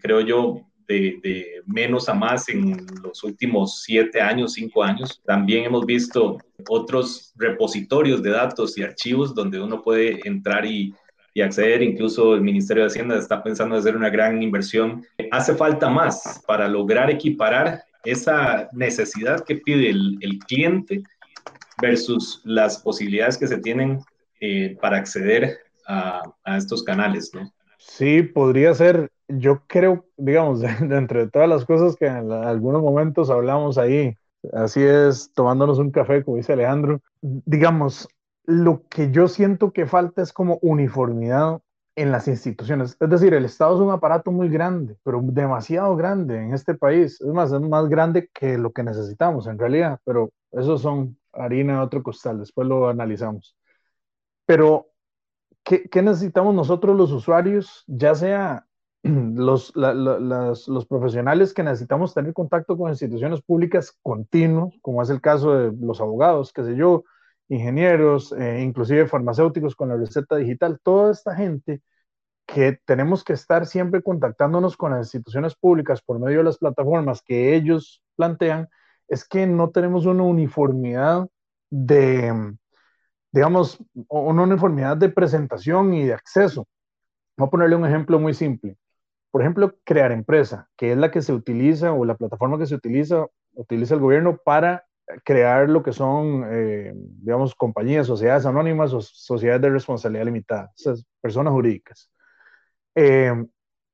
creo 0.00 0.22
yo, 0.22 0.67
de, 0.88 1.62
menos 1.66 2.08
a 2.08 2.14
más 2.14 2.48
en 2.48 2.86
los 3.02 3.22
últimos 3.22 3.82
siete 3.82 4.20
años, 4.20 4.54
cinco 4.54 4.82
años. 4.82 5.20
También 5.24 5.64
hemos 5.64 5.84
visto 5.84 6.38
otros 6.68 7.32
repositorios 7.36 8.22
de 8.22 8.30
datos 8.30 8.76
y 8.78 8.82
archivos 8.82 9.34
donde 9.34 9.60
uno 9.60 9.82
puede 9.82 10.20
entrar 10.26 10.64
y, 10.64 10.94
y 11.34 11.42
acceder. 11.42 11.82
Incluso 11.82 12.34
el 12.34 12.40
Ministerio 12.40 12.84
de 12.84 12.88
Hacienda 12.88 13.18
está 13.18 13.42
pensando 13.42 13.74
en 13.74 13.80
hacer 13.80 13.96
una 13.96 14.10
gran 14.10 14.42
inversión. 14.42 15.04
Hace 15.30 15.54
falta 15.54 15.90
más 15.90 16.42
para 16.46 16.66
lograr 16.66 17.10
equiparar 17.10 17.82
esa 18.04 18.68
necesidad 18.72 19.44
que 19.44 19.56
pide 19.56 19.90
el, 19.90 20.16
el 20.20 20.38
cliente 20.38 21.02
versus 21.80 22.40
las 22.44 22.78
posibilidades 22.78 23.36
que 23.36 23.46
se 23.46 23.58
tienen 23.58 24.00
eh, 24.40 24.76
para 24.80 24.96
acceder 24.96 25.58
a, 25.86 26.22
a, 26.44 26.56
estos 26.56 26.82
canales, 26.82 27.32
¿no? 27.34 27.52
Sí, 27.78 28.22
podría 28.22 28.74
ser 28.74 29.10
yo 29.28 29.62
creo, 29.66 30.06
digamos, 30.16 30.60
de, 30.60 30.68
entre 30.96 31.28
todas 31.28 31.48
las 31.48 31.64
cosas 31.64 31.96
que 31.96 32.06
en 32.06 32.32
algunos 32.32 32.82
momentos 32.82 33.30
hablamos 33.30 33.78
ahí, 33.78 34.16
así 34.52 34.82
es, 34.82 35.32
tomándonos 35.34 35.78
un 35.78 35.90
café, 35.90 36.24
como 36.24 36.38
dice 36.38 36.54
Alejandro, 36.54 37.00
digamos, 37.20 38.08
lo 38.44 38.86
que 38.88 39.10
yo 39.10 39.28
siento 39.28 39.72
que 39.72 39.86
falta 39.86 40.22
es 40.22 40.32
como 40.32 40.58
uniformidad 40.62 41.60
en 41.96 42.12
las 42.12 42.28
instituciones. 42.28 42.96
Es 42.98 43.10
decir, 43.10 43.34
el 43.34 43.44
Estado 43.44 43.74
es 43.74 43.80
un 43.80 43.90
aparato 43.90 44.30
muy 44.30 44.48
grande, 44.48 44.96
pero 45.02 45.20
demasiado 45.22 45.96
grande 45.96 46.36
en 46.36 46.54
este 46.54 46.74
país. 46.74 47.20
Es 47.20 47.26
más, 47.26 47.52
es 47.52 47.60
más 47.60 47.88
grande 47.88 48.30
que 48.32 48.56
lo 48.56 48.72
que 48.72 48.84
necesitamos 48.84 49.46
en 49.48 49.58
realidad, 49.58 49.98
pero 50.04 50.30
eso 50.52 50.78
son 50.78 51.18
harina 51.32 51.74
de 51.74 51.80
otro 51.80 52.02
costal, 52.02 52.38
después 52.38 52.68
lo 52.68 52.88
analizamos. 52.88 53.56
Pero, 54.46 54.88
¿qué, 55.64 55.88
qué 55.90 56.02
necesitamos 56.02 56.54
nosotros 56.54 56.96
los 56.96 57.12
usuarios, 57.12 57.84
ya 57.86 58.14
sea 58.14 58.67
los, 59.02 59.72
los 59.76 60.86
profesionales 60.86 61.54
que 61.54 61.62
necesitamos 61.62 62.14
tener 62.14 62.32
contacto 62.32 62.76
con 62.76 62.90
instituciones 62.90 63.42
públicas 63.42 63.96
continuos, 64.02 64.74
como 64.82 65.02
es 65.02 65.10
el 65.10 65.20
caso 65.20 65.54
de 65.54 65.72
los 65.80 66.00
abogados, 66.00 66.52
qué 66.52 66.64
sé 66.64 66.76
yo, 66.76 67.04
ingenieros, 67.48 68.32
eh, 68.32 68.60
inclusive 68.62 69.06
farmacéuticos 69.06 69.74
con 69.74 69.88
la 69.88 69.96
receta 69.96 70.36
digital, 70.36 70.80
toda 70.82 71.12
esta 71.12 71.34
gente 71.34 71.82
que 72.46 72.78
tenemos 72.84 73.24
que 73.24 73.34
estar 73.34 73.66
siempre 73.66 74.02
contactándonos 74.02 74.76
con 74.76 74.92
las 74.92 75.00
instituciones 75.06 75.54
públicas 75.54 76.02
por 76.02 76.18
medio 76.18 76.38
de 76.38 76.44
las 76.44 76.58
plataformas 76.58 77.22
que 77.22 77.54
ellos 77.54 78.02
plantean, 78.16 78.68
es 79.08 79.26
que 79.26 79.46
no 79.46 79.70
tenemos 79.70 80.06
una 80.06 80.24
uniformidad 80.24 81.28
de, 81.70 82.56
digamos, 83.32 83.78
una 84.08 84.42
uniformidad 84.42 84.96
de 84.96 85.10
presentación 85.10 85.94
y 85.94 86.04
de 86.04 86.14
acceso. 86.14 86.66
Voy 87.36 87.48
a 87.48 87.50
ponerle 87.50 87.76
un 87.76 87.86
ejemplo 87.86 88.18
muy 88.18 88.34
simple 88.34 88.76
por 89.30 89.42
ejemplo, 89.42 89.76
crear 89.84 90.12
empresa, 90.12 90.68
que 90.76 90.92
es 90.92 90.98
la 90.98 91.10
que 91.10 91.22
se 91.22 91.32
utiliza 91.32 91.92
o 91.92 92.04
la 92.04 92.16
plataforma 92.16 92.58
que 92.58 92.66
se 92.66 92.74
utiliza, 92.74 93.26
utiliza 93.54 93.94
el 93.94 94.00
gobierno 94.00 94.38
para 94.44 94.84
crear 95.24 95.68
lo 95.68 95.82
que 95.82 95.92
son, 95.92 96.44
eh, 96.50 96.92
digamos, 96.94 97.54
compañías, 97.54 98.06
sociedades 98.06 98.46
anónimas 98.46 98.92
o 98.92 99.00
sociedades 99.00 99.62
de 99.62 99.70
responsabilidad 99.70 100.26
limitada, 100.26 100.72
esas 100.76 101.04
personas 101.20 101.52
jurídicas. 101.52 102.10
Eh, 102.94 103.32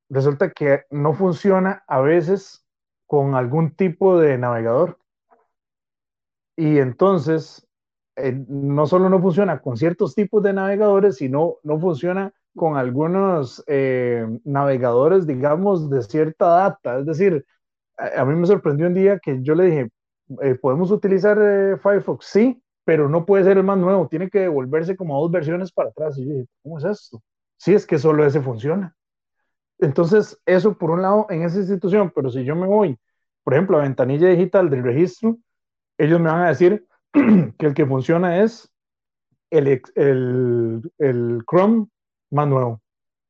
resulta 0.09 0.51
que 0.51 0.85
no 0.90 1.14
funciona 1.14 1.85
a 1.87 2.01
veces 2.01 2.66
con 3.07 3.35
algún 3.35 3.75
tipo 3.75 4.18
de 4.18 4.38
navegador. 4.38 4.99
Y 6.57 6.79
entonces, 6.79 7.66
eh, 8.16 8.44
no 8.49 8.87
solo 8.87 9.09
no 9.09 9.20
funciona 9.20 9.61
con 9.61 9.77
ciertos 9.77 10.14
tipos 10.14 10.42
de 10.42 10.53
navegadores, 10.53 11.16
sino 11.16 11.57
no 11.62 11.79
funciona 11.81 12.33
con 12.55 12.77
algunos 12.77 13.62
eh, 13.67 14.27
navegadores, 14.45 15.27
digamos, 15.27 15.90
de 15.90 16.03
cierta 16.03 16.47
data. 16.47 16.99
Es 16.99 17.07
decir, 17.07 17.45
a, 17.97 18.25
mí 18.25 18.35
me 18.35 18.47
sorprendió 18.47 18.87
un 18.87 18.95
día 18.95 19.19
que 19.19 19.43
yo 19.43 19.55
le 19.55 19.64
dije, 19.64 19.90
eh, 20.43 20.55
¿podemos 20.55 20.90
utilizar 20.90 21.37
Firefox? 21.83 22.27
Sí, 22.27 22.62
pero 22.85 23.09
no 23.09 23.25
puede 23.25 23.45
ser 23.45 23.59
el 23.59 23.64
más 23.64 23.79
nuevo, 23.79 24.09
tiene 24.09 24.29
que 24.29 24.40
devolverse 24.40 24.97
como 24.97 25.21
dos 25.21 25.31
versiones 25.31 25.73
para 25.73 25.90
atrás. 25.90 26.19
Y 26.19 26.27
yo 26.27 26.33
dije, 26.33 26.47
¿cómo 26.62 26.79
es 26.79 26.85
esto? 26.85 27.23
Sí, 27.57 27.75
es 27.75 27.87
que 27.87 27.99
solo 27.99 28.25
ese 28.27 28.40
funciona. 28.40 28.95
Entonces, 29.79 30.38
eso 30.47 30.77
por 30.77 30.90
un 30.90 31.03
lado 31.03 31.27
en 31.31 31.43
esa 31.43 31.59
institución, 31.59 32.12
pero 32.14 32.31
si 32.31 32.45
yo 32.45 32.55
me 32.55 32.67
voy, 32.67 32.99
por 33.43 33.55
ejemplo, 33.55 33.79
a 33.79 33.83
ventanilla 33.83 34.29
digital 34.29 34.71
del 34.71 34.83
registro, 34.83 35.38
ellos 35.99 36.21
me 36.21 36.31
van 36.31 36.43
a 36.43 36.49
decir 36.49 36.87
que 37.12 37.67
el 37.67 37.75
que 37.75 37.87
funciona 37.87 38.43
es 38.43 38.71
el, 39.51 39.83
el, 39.95 40.93
el 40.99 41.43
Chrome 41.49 41.87
más 42.35 42.49
nuevo. 42.49 42.81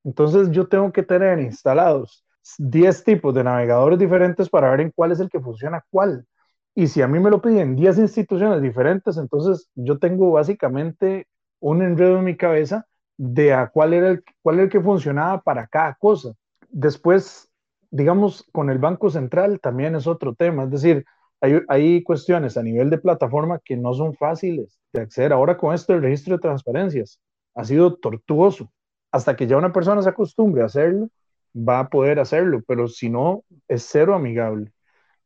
Entonces, 0.04 0.50
yo 0.50 0.68
tengo 0.68 0.92
que 0.92 1.02
tener 1.02 1.38
instalados 1.40 2.24
10 2.58 3.04
tipos 3.04 3.34
de 3.34 3.44
navegadores 3.44 3.98
diferentes 3.98 4.48
para 4.48 4.70
ver 4.70 4.80
en 4.80 4.90
cuál 4.90 5.12
es 5.12 5.20
el 5.20 5.30
que 5.30 5.40
funciona 5.40 5.84
cuál. 5.90 6.26
Y 6.74 6.88
si 6.88 7.02
a 7.02 7.08
mí 7.08 7.20
me 7.20 7.30
lo 7.30 7.40
piden 7.40 7.76
10 7.76 7.98
instituciones 7.98 8.60
diferentes, 8.60 9.16
entonces 9.16 9.68
yo 9.74 9.98
tengo 9.98 10.32
básicamente 10.32 11.26
un 11.60 11.82
enredo 11.82 12.18
en 12.18 12.24
mi 12.24 12.36
cabeza 12.36 12.86
de 13.16 13.52
a 13.54 13.68
cuál 13.68 13.94
era 13.94 14.10
el, 14.10 14.24
cuál 14.42 14.56
era 14.56 14.64
el 14.64 14.70
que 14.70 14.80
funcionaba 14.80 15.40
para 15.40 15.66
cada 15.68 15.94
cosa. 15.94 16.32
Después, 16.68 17.48
digamos, 17.90 18.44
con 18.52 18.70
el 18.70 18.78
Banco 18.78 19.08
Central 19.08 19.60
también 19.60 19.94
es 19.94 20.06
otro 20.06 20.34
tema, 20.34 20.64
es 20.64 20.70
decir, 20.70 21.04
hay, 21.40 21.60
hay 21.68 22.02
cuestiones 22.02 22.56
a 22.56 22.62
nivel 22.62 22.90
de 22.90 22.98
plataforma 22.98 23.60
que 23.64 23.76
no 23.76 23.94
son 23.94 24.14
fáciles 24.14 24.78
de 24.92 25.02
acceder. 25.02 25.32
Ahora 25.32 25.56
con 25.56 25.74
esto 25.74 25.94
el 25.94 26.02
registro 26.02 26.36
de 26.36 26.40
transparencias 26.40 27.20
ha 27.54 27.64
sido 27.64 27.96
tortuoso. 27.96 28.70
Hasta 29.14 29.36
que 29.36 29.46
ya 29.46 29.56
una 29.56 29.72
persona 29.72 30.02
se 30.02 30.08
acostumbre 30.08 30.62
a 30.62 30.66
hacerlo, 30.66 31.08
va 31.56 31.80
a 31.80 31.88
poder 31.88 32.18
hacerlo, 32.18 32.62
pero 32.66 32.88
si 32.88 33.08
no, 33.08 33.44
es 33.68 33.86
cero 33.90 34.14
amigable 34.14 34.72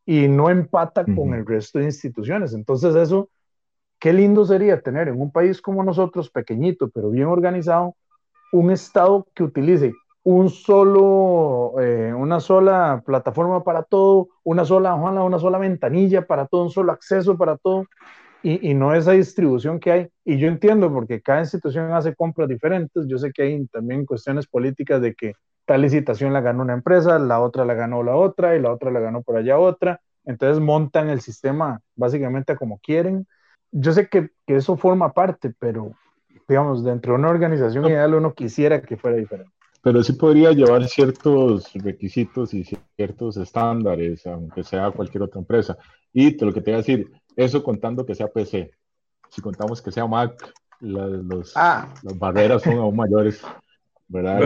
y 0.04 0.28
no 0.28 0.50
empata 0.50 1.04
con 1.04 1.34
el 1.34 1.46
resto 1.46 1.78
de 1.78 1.86
instituciones. 1.86 2.52
Entonces 2.52 2.94
eso 2.94 3.30
Qué 3.98 4.12
lindo 4.12 4.44
sería 4.44 4.80
tener 4.80 5.08
en 5.08 5.20
un 5.20 5.32
país 5.32 5.60
como 5.60 5.82
nosotros, 5.82 6.30
pequeñito, 6.30 6.88
pero 6.88 7.10
bien 7.10 7.26
organizado, 7.26 7.96
un 8.52 8.70
Estado 8.70 9.26
que 9.34 9.42
utilice 9.42 9.92
un 10.22 10.50
solo, 10.50 11.74
eh, 11.80 12.12
una 12.14 12.38
sola 12.38 13.02
plataforma 13.04 13.64
para 13.64 13.82
todo, 13.82 14.28
una 14.44 14.64
sola, 14.64 14.94
una 14.94 15.38
sola 15.38 15.58
ventanilla 15.58 16.26
para 16.26 16.46
todo, 16.46 16.62
un 16.62 16.70
solo 16.70 16.92
acceso 16.92 17.36
para 17.36 17.56
todo, 17.56 17.86
y, 18.42 18.70
y, 18.70 18.74
no 18.74 18.94
esa 18.94 19.12
distribución 19.12 19.80
que 19.80 19.92
hay. 19.92 20.08
Y 20.24 20.38
yo 20.38 20.48
entiendo 20.48 20.92
porque 20.92 21.20
cada 21.20 21.40
institución 21.40 21.92
hace 21.92 22.14
compras 22.14 22.48
diferentes. 22.48 23.06
Yo 23.06 23.18
sé 23.18 23.32
que 23.32 23.42
hay 23.42 23.66
también 23.66 24.06
cuestiones 24.06 24.46
políticas 24.46 25.00
de 25.00 25.14
que 25.14 25.34
tal 25.64 25.82
licitación 25.82 26.32
la 26.32 26.40
ganó 26.40 26.62
una 26.62 26.74
empresa, 26.74 27.18
la 27.18 27.40
otra 27.40 27.64
la 27.64 27.74
ganó 27.74 28.02
la 28.02 28.16
otra 28.16 28.56
y 28.56 28.60
la 28.60 28.72
otra 28.72 28.90
la 28.90 29.00
ganó 29.00 29.22
por 29.22 29.36
allá 29.36 29.58
otra. 29.58 30.00
Entonces 30.24 30.62
montan 30.62 31.08
el 31.10 31.20
sistema 31.20 31.80
básicamente 31.96 32.56
como 32.56 32.78
quieren 32.78 33.26
yo 33.72 33.92
sé 33.92 34.08
que, 34.08 34.30
que, 34.46 34.56
eso 34.56 34.76
forma 34.76 35.12
parte, 35.12 35.52
pero 35.58 35.92
digamos, 36.48 36.82
dentro 36.84 37.12
de 37.12 37.18
una 37.18 37.28
organización 37.28 37.86
ideal 37.86 38.14
uno 38.14 38.32
quisiera 38.34 38.80
que 38.80 38.96
fuera 38.96 39.16
diferente. 39.16 39.52
Pero 39.82 40.02
sí 40.02 40.14
podría 40.14 40.52
llevar 40.52 40.86
ciertos 40.88 41.72
requisitos 41.74 42.52
y 42.52 42.64
ciertos 42.96 43.36
estándares, 43.36 44.26
aunque 44.26 44.64
sea 44.64 44.90
cualquier 44.90 45.22
otra 45.22 45.40
empresa. 45.40 45.76
Y 46.12 46.36
lo 46.44 46.52
que 46.52 46.60
te 46.60 46.70
voy 46.70 46.74
a 46.74 46.78
decir, 46.78 47.10
eso 47.38 47.62
contando 47.62 48.04
que 48.04 48.14
sea 48.14 48.26
PC. 48.28 48.70
Si 49.30 49.40
contamos 49.40 49.80
que 49.80 49.92
sea 49.92 50.06
Mac, 50.06 50.52
los, 50.80 51.52
ah. 51.56 51.92
las 52.02 52.18
barreras 52.18 52.62
son 52.62 52.74
aún 52.78 52.96
mayores. 52.96 53.40
¿verdad? 54.08 54.40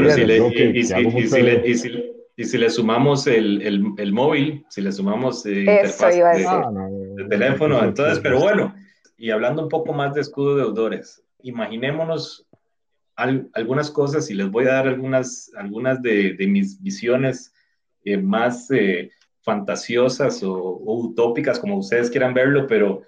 y, 2.35 2.47
si 2.47 2.59
le, 2.59 2.71
sumamos 2.71 3.27
el, 3.27 3.63
el, 3.63 3.85
el 3.99 4.13
móvil, 4.13 4.65
si 4.69 4.81
le 4.81 4.91
sumamos 4.91 5.47
eh, 5.47 5.61
interfaz 5.61 6.15
de, 6.15 6.47
ah, 6.47 6.71
de, 7.17 7.25
teléfono, 7.27 7.85
entonces, 7.85 8.19
pero 8.21 8.41
bueno, 8.41 8.75
y 9.17 9.31
hablando 9.31 9.63
un 9.63 9.69
poco 9.69 9.93
más 9.93 10.15
de 10.15 10.23
escudo 10.23 10.57
de 10.57 10.63
deudores, 10.63 11.23
imaginémonos 11.43 12.47
algunas 13.15 13.91
cosas 13.91 14.31
y 14.31 14.35
les 14.35 14.51
voy 14.51 14.65
a 14.65 14.73
dar 14.73 14.89
algunas, 14.89 15.53
algunas 15.57 16.03
de, 16.03 16.37
mis 16.49 16.83
visiones 16.83 17.53
eh, 18.05 18.17
más 18.17 18.71
eh, 18.71 19.11
fantasiosas 19.43 20.43
o, 20.43 20.79
utópicas, 20.85 21.59
como 21.59 21.79
ustedes 21.79 22.11
quieran 22.11 22.35
verlo, 22.35 22.67
pero 22.67 23.03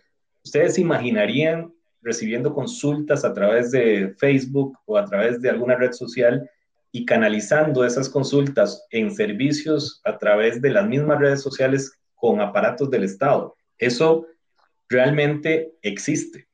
ustedes 0.44 0.78
imaginarían 0.78 1.72
recibiendo 2.02 2.52
consultas 2.52 3.24
a 3.24 3.32
través 3.32 3.70
de 3.70 4.14
Facebook 4.18 4.76
o 4.84 4.98
a 4.98 5.04
través 5.04 5.40
de 5.40 5.48
alguna 5.48 5.76
red 5.76 5.92
social 5.92 6.48
y 6.92 7.06
canalizando 7.06 7.84
esas 7.84 8.08
consultas 8.08 8.86
en 8.90 9.10
servicios 9.14 10.00
a 10.04 10.18
través 10.18 10.60
de 10.60 10.70
las 10.70 10.86
mismas 10.86 11.18
redes 11.18 11.40
sociales 11.40 11.98
con 12.14 12.40
aparatos 12.40 12.90
del 12.90 13.04
Estado. 13.04 13.56
Eso 13.78 14.26
realmente 14.88 15.72
existe. 15.82 16.46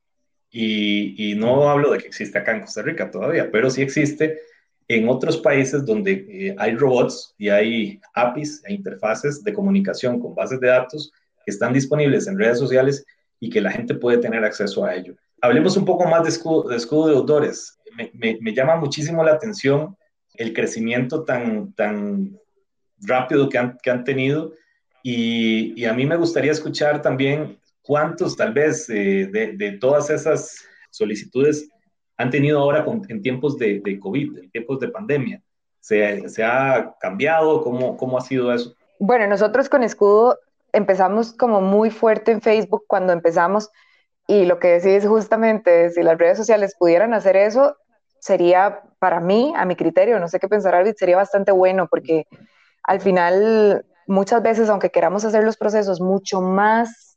Y, 0.52 1.34
no 1.36 1.68
hablo 1.68 1.92
de 1.92 1.98
que 1.98 2.08
existe 2.08 2.38
acá 2.38 2.52
en 2.52 2.62
Costa 2.62 2.82
Rica 2.82 3.10
todavía, 3.10 3.50
pero 3.50 3.70
sí 3.70 3.82
existe 3.82 4.40
en 4.90 5.09
otros 5.09 5.37
países 5.37 5.87
donde 5.87 6.26
eh, 6.29 6.57
hay 6.59 6.74
robots 6.74 7.33
y 7.38 7.48
hay 7.48 8.00
APIs 8.14 8.61
e 8.66 8.74
interfaces 8.74 9.44
de 9.44 9.53
comunicación 9.53 10.18
con 10.18 10.35
bases 10.35 10.59
de 10.59 10.66
datos 10.66 11.12
que 11.44 11.53
están 11.53 11.72
disponibles 11.72 12.26
en 12.26 12.37
redes 12.37 12.59
sociales 12.59 13.07
y 13.38 13.50
que 13.50 13.61
la 13.61 13.70
gente 13.70 13.94
puede 13.94 14.18
tener 14.18 14.42
acceso 14.44 14.85
a 14.85 14.96
ello. 14.96 15.14
Hablemos 15.40 15.76
un 15.76 15.85
poco 15.85 16.09
más 16.09 16.24
de 16.24 16.31
escudo 16.31 16.68
de, 16.68 16.76
escudo 16.76 17.07
de 17.07 17.14
autores. 17.14 17.79
Me, 18.14 18.53
llama 18.53 18.74
muchísimo 18.74 19.22
la 19.22 19.35
atención 19.35 19.96
el 20.35 20.53
crecimiento 20.53 21.22
tan, 21.22 21.72
tan 21.74 22.37
rápido 22.98 23.48
que 23.48 23.59
han, 23.59 23.79
que 23.81 23.90
han 23.90 24.03
tenido 24.03 24.55
y, 25.05 25.85
a 25.85 25.94
mí 25.94 26.05
me 26.05 26.16
gustaría 26.16 26.50
escuchar 26.50 27.00
también 27.00 27.59
¿Cuántos 27.83 28.37
tal 28.37 28.53
vez 28.53 28.90
eh, 28.90 29.29
de, 29.33 29.72
todas 29.81 30.11
esas 30.11 30.64
solicitudes 30.90 31.68
han 32.20 32.28
tenido 32.28 32.61
ahora 32.61 32.85
en 33.09 33.22
tiempos 33.22 33.56
de, 33.56 33.98
COVID, 33.98 34.38
en 34.38 34.50
tiempos 34.50 34.78
de 34.78 34.88
pandemia? 34.88 35.42
¿Se, 35.80 36.28
se 36.28 36.44
ha 36.44 36.94
cambiado? 37.00 37.62
¿Cómo, 37.62 37.96
¿Cómo 37.96 38.18
ha 38.18 38.20
sido 38.20 38.52
eso? 38.52 38.74
Bueno, 38.98 39.26
nosotros 39.26 39.70
con 39.70 39.83
Escudo 39.83 40.38
empezamos 40.72 41.33
como 41.33 41.62
muy 41.62 41.90
fuerte 41.90 42.30
en 42.30 42.42
Facebook 42.42 42.85
cuando 42.87 43.14
empezamos 43.14 43.70
y 44.26 44.44
lo 44.44 44.59
que 44.59 44.78
decís 44.78 45.09
justamente, 45.09 45.88
si 45.90 46.02
las 46.02 46.18
redes 46.18 46.37
sociales 46.37 46.76
pudieran 46.78 47.14
hacer 47.14 47.37
eso, 47.37 47.76
sería 48.18 48.83
para 48.98 49.20
mí, 49.20 49.54
a 49.56 49.64
mi 49.64 49.74
criterio, 49.74 50.20
no 50.20 50.28
sé 50.28 50.38
qué 50.38 50.46
pensar 50.46 50.74
Arvid, 50.74 50.96
sería 50.96 51.16
bastante 51.16 51.52
bueno 51.52 51.88
porque 51.88 52.26
al 52.83 53.00
final 53.00 53.87
muchas 54.06 54.42
veces, 54.42 54.68
aunque 54.68 54.90
queramos 54.90 55.24
hacer 55.24 55.42
los 55.42 55.56
procesos 55.56 56.02
mucho 56.02 56.42
más 56.42 57.16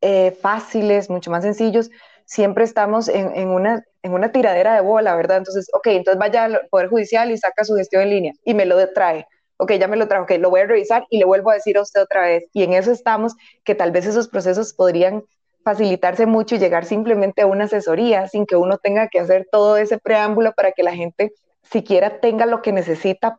eh, 0.00 0.30
fáciles, 0.30 1.10
mucho 1.10 1.32
más 1.32 1.42
sencillos, 1.42 1.90
siempre 2.24 2.64
estamos 2.64 3.08
en, 3.08 3.48
una, 3.48 3.84
en 4.02 4.12
una 4.12 4.32
tiradera 4.32 4.74
de 4.74 4.80
bola, 4.80 5.14
¿verdad? 5.16 5.38
Entonces, 5.38 5.68
ok, 5.72 5.88
entonces 5.88 6.18
vaya 6.18 6.44
al 6.44 6.60
Poder 6.70 6.88
Judicial 6.88 7.30
y 7.30 7.38
saca 7.38 7.64
su 7.64 7.74
gestión 7.74 8.02
en 8.02 8.10
línea 8.10 8.32
y 8.44 8.54
me 8.54 8.66
lo 8.66 8.76
trae. 8.92 9.26
Ok, 9.56 9.72
ya 9.72 9.86
me 9.86 9.96
lo 9.96 10.08
trajo, 10.08 10.24
ok, 10.24 10.32
lo 10.38 10.50
voy 10.50 10.62
a 10.62 10.66
revisar 10.66 11.06
y 11.10 11.18
le 11.18 11.24
vuelvo 11.24 11.50
a 11.50 11.54
decir 11.54 11.78
a 11.78 11.82
usted 11.82 12.02
otra 12.02 12.22
vez. 12.22 12.44
Y 12.52 12.64
en 12.64 12.72
eso 12.72 12.90
estamos, 12.90 13.34
que 13.64 13.74
tal 13.74 13.92
vez 13.92 14.06
esos 14.06 14.28
procesos 14.28 14.72
podrían 14.74 15.24
facilitarse 15.64 16.26
mucho 16.26 16.56
y 16.56 16.58
llegar 16.58 16.84
simplemente 16.84 17.42
a 17.42 17.46
una 17.46 17.64
asesoría 17.64 18.28
sin 18.28 18.46
que 18.46 18.56
uno 18.56 18.78
tenga 18.78 19.08
que 19.08 19.20
hacer 19.20 19.48
todo 19.50 19.76
ese 19.76 19.98
preámbulo 19.98 20.52
para 20.52 20.72
que 20.72 20.82
la 20.82 20.94
gente 20.94 21.32
siquiera 21.62 22.20
tenga 22.20 22.46
lo 22.46 22.62
que 22.62 22.72
necesita 22.72 23.38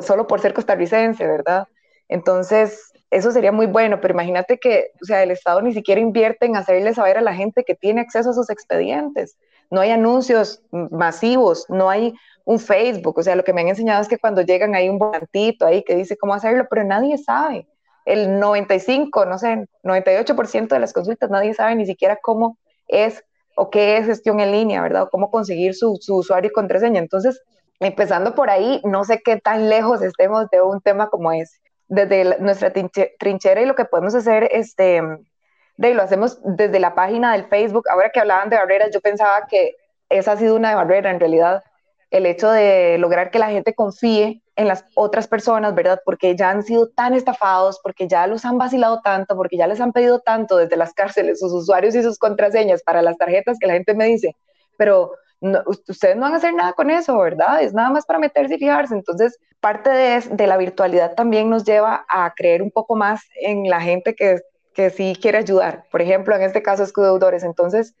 solo 0.00 0.26
por 0.26 0.40
ser 0.40 0.54
costarricense, 0.54 1.26
¿verdad? 1.26 1.68
Entonces, 2.08 2.92
eso 3.10 3.30
sería 3.30 3.52
muy 3.52 3.66
bueno, 3.66 4.00
pero 4.00 4.14
imagínate 4.14 4.58
que, 4.58 4.90
o 5.00 5.04
sea, 5.04 5.22
el 5.22 5.30
Estado 5.30 5.62
ni 5.62 5.72
siquiera 5.72 6.00
invierte 6.00 6.46
en 6.46 6.56
hacerle 6.56 6.92
saber 6.94 7.18
a 7.18 7.20
la 7.22 7.34
gente 7.34 7.64
que 7.64 7.74
tiene 7.74 8.00
acceso 8.00 8.30
a 8.30 8.34
sus 8.34 8.50
expedientes. 8.50 9.36
No 9.70 9.80
hay 9.80 9.90
anuncios 9.90 10.62
masivos, 10.70 11.66
no 11.68 11.88
hay 11.88 12.14
un 12.44 12.58
Facebook, 12.58 13.18
o 13.18 13.22
sea, 13.22 13.36
lo 13.36 13.44
que 13.44 13.52
me 13.52 13.60
han 13.60 13.68
enseñado 13.68 14.02
es 14.02 14.08
que 14.08 14.18
cuando 14.18 14.42
llegan 14.42 14.74
hay 14.74 14.88
un 14.88 14.98
volantito 14.98 15.66
ahí 15.66 15.82
que 15.82 15.96
dice 15.96 16.16
cómo 16.16 16.34
hacerlo, 16.34 16.66
pero 16.68 16.84
nadie 16.84 17.18
sabe. 17.18 17.66
El 18.04 18.38
95, 18.38 19.24
no 19.24 19.38
sé, 19.38 19.66
98% 19.82 20.68
de 20.68 20.78
las 20.78 20.92
consultas 20.92 21.30
nadie 21.30 21.54
sabe 21.54 21.74
ni 21.74 21.86
siquiera 21.86 22.18
cómo 22.22 22.58
es 22.86 23.24
o 23.56 23.70
qué 23.70 23.96
es 23.96 24.06
gestión 24.06 24.38
en 24.40 24.52
línea, 24.52 24.82
¿verdad? 24.82 25.04
O 25.04 25.10
cómo 25.10 25.30
conseguir 25.30 25.74
su, 25.74 25.96
su 26.00 26.16
usuario 26.16 26.50
y 26.50 26.52
contraseña. 26.52 27.00
Entonces, 27.00 27.42
empezando 27.80 28.34
por 28.34 28.50
ahí, 28.50 28.80
no 28.84 29.04
sé 29.04 29.22
qué 29.24 29.38
tan 29.38 29.68
lejos 29.68 30.02
estemos 30.02 30.48
de 30.50 30.60
un 30.62 30.80
tema 30.80 31.08
como 31.08 31.32
ese 31.32 31.58
desde 31.88 32.38
nuestra 32.40 32.72
trinchera 32.72 33.60
y 33.60 33.66
lo 33.66 33.74
que 33.74 33.84
podemos 33.84 34.14
hacer, 34.14 34.48
este, 34.52 35.02
de, 35.76 35.94
lo 35.94 36.02
hacemos 36.02 36.38
desde 36.42 36.80
la 36.80 36.94
página 36.94 37.32
del 37.32 37.46
Facebook. 37.46 37.88
Ahora 37.90 38.10
que 38.10 38.20
hablaban 38.20 38.50
de 38.50 38.56
barreras, 38.56 38.90
yo 38.92 39.00
pensaba 39.00 39.46
que 39.46 39.76
esa 40.08 40.32
ha 40.32 40.36
sido 40.36 40.56
una 40.56 40.74
barrera 40.74 41.10
en 41.10 41.20
realidad. 41.20 41.62
el 42.10 42.24
hecho 42.24 42.50
de 42.50 42.98
lograr 42.98 43.30
que 43.32 43.38
la 43.40 43.50
gente 43.50 43.74
confíe 43.74 44.40
en 44.54 44.68
las 44.68 44.84
otras 44.94 45.26
personas, 45.26 45.74
¿verdad? 45.74 46.00
Porque 46.04 46.36
ya 46.36 46.50
han 46.50 46.62
sido 46.62 46.88
tan 46.88 47.14
estafados, 47.14 47.80
porque 47.82 48.06
ya 48.08 48.26
los 48.28 48.44
han 48.44 48.58
vacilado 48.58 49.00
tanto, 49.02 49.36
porque 49.36 49.56
ya 49.56 49.66
les 49.66 49.80
han 49.80 49.92
pedido 49.92 50.20
tanto 50.20 50.56
desde 50.56 50.76
las 50.76 50.94
cárceles 50.94 51.40
sus 51.40 51.52
usuarios 51.52 51.94
y 51.94 52.02
sus 52.02 52.18
contraseñas 52.18 52.82
para 52.82 53.02
las 53.02 53.18
tarjetas 53.18 53.58
que 53.60 53.66
la 53.66 53.74
gente 53.74 53.94
me 53.94 54.06
dice, 54.06 54.36
pero 54.78 55.12
ustedes 55.66 56.16
no 56.16 56.22
van 56.22 56.34
a 56.34 56.36
hacer 56.36 56.54
nada 56.54 56.72
con 56.72 56.90
eso, 56.90 57.18
¿verdad? 57.18 57.62
Es 57.62 57.74
nada 57.74 57.90
más 57.90 58.06
para 58.06 58.18
meterse 58.18 58.54
y 58.54 58.58
fijarse. 58.58 58.94
Entonces, 58.94 59.38
parte 59.60 59.90
de, 59.90 60.46
la 60.46 60.56
virtualidad 60.56 61.14
también 61.14 61.50
nos 61.50 61.64
lleva 61.64 62.04
a 62.08 62.32
creer 62.34 62.62
un 62.62 62.70
poco 62.70 62.96
más 62.96 63.22
en 63.40 63.68
la 63.68 63.80
gente 63.80 64.14
que, 64.14 64.40
que 64.74 64.90
sí 64.90 65.16
quiere 65.20 65.38
ayudar. 65.38 65.84
Por 65.90 66.02
ejemplo, 66.02 66.34
en 66.34 66.42
este 66.42 66.62
caso, 66.62 66.82
escudeudores. 66.82 67.42
Entonces, 67.42 67.94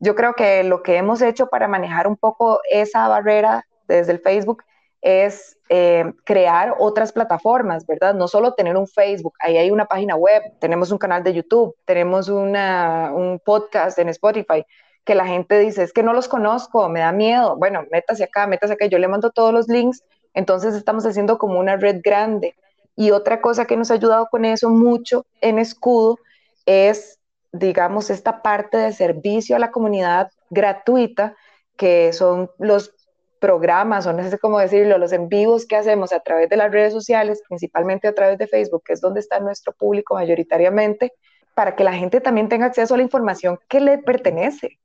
yo 0.00 0.14
creo 0.14 0.34
que 0.34 0.62
lo 0.64 0.82
que 0.82 0.96
hemos 0.96 1.22
hecho 1.22 1.48
para 1.48 1.68
manejar 1.68 2.06
un 2.06 2.16
poco 2.16 2.60
esa 2.70 3.08
barrera 3.08 3.66
desde 3.88 4.12
el 4.12 4.20
Facebook 4.20 4.62
es 5.00 5.56
eh, 5.68 6.12
crear 6.24 6.74
otras 6.78 7.12
plataformas, 7.12 7.86
¿verdad? 7.86 8.14
No 8.14 8.28
solo 8.28 8.54
tener 8.54 8.76
un 8.76 8.86
Facebook, 8.86 9.34
ahí 9.40 9.56
hay 9.56 9.70
una 9.70 9.86
página 9.86 10.16
web, 10.16 10.42
tenemos 10.58 10.90
un 10.90 10.98
canal 10.98 11.22
de 11.22 11.32
YouTube, 11.32 11.76
tenemos 11.84 12.28
un 12.28 13.40
podcast 13.44 13.98
en 13.98 14.08
Spotify, 14.08 14.64
que 15.06 15.14
la 15.14 15.26
gente 15.26 15.58
dice, 15.58 15.82
es 15.82 15.94
que 15.94 16.02
no 16.02 16.12
los 16.12 16.28
conozco, 16.28 16.88
me 16.90 17.00
da 17.00 17.12
miedo, 17.12 17.56
bueno, 17.56 17.86
métase 17.90 18.24
acá, 18.24 18.46
métase 18.46 18.74
acá, 18.74 18.86
yo 18.86 18.98
le 18.98 19.08
mando 19.08 19.30
todos 19.30 19.54
los 19.54 19.68
links, 19.68 20.02
entonces 20.34 20.74
estamos 20.74 21.06
haciendo 21.06 21.38
como 21.38 21.58
una 21.58 21.76
red 21.76 22.00
grande. 22.04 22.54
Y 22.94 23.12
otra 23.12 23.40
cosa 23.40 23.64
que 23.66 23.76
nos 23.76 23.90
ha 23.90 23.94
ayudado 23.94 24.26
con 24.30 24.44
eso 24.44 24.68
mucho 24.68 25.24
en 25.40 25.58
Escudo 25.58 26.18
es 26.66 27.16
digamos, 27.58 28.10
esta 28.10 28.42
parte 28.42 28.76
de 28.76 28.92
servicio 28.92 29.56
a 29.56 29.58
la 29.58 29.70
comunidad 29.70 30.30
gratuita, 30.50 31.36
que 31.76 32.12
son 32.12 32.50
los 32.58 32.94
programas, 33.38 34.06
o 34.06 34.12
no 34.12 34.28
sé 34.28 34.38
cómo 34.38 34.58
decirlo, 34.58 34.98
los 34.98 35.12
en 35.12 35.28
vivos 35.28 35.66
que 35.66 35.76
hacemos 35.76 36.12
a 36.12 36.20
través 36.20 36.48
de 36.48 36.56
las 36.56 36.72
redes 36.72 36.92
sociales, 36.92 37.42
principalmente 37.46 38.08
a 38.08 38.14
través 38.14 38.38
de 38.38 38.46
Facebook, 38.46 38.82
que 38.84 38.94
es 38.94 39.00
donde 39.00 39.20
está 39.20 39.40
nuestro 39.40 39.72
público 39.72 40.14
mayoritariamente, 40.14 41.12
para 41.56 41.74
que 41.74 41.84
la 41.84 41.94
gente 41.94 42.20
también 42.20 42.50
tenga 42.50 42.66
acceso 42.66 42.92
a 42.92 42.96
la 42.98 43.02
información 43.02 43.58
que 43.66 43.80
le 43.80 43.96
pertenece, 43.96 44.78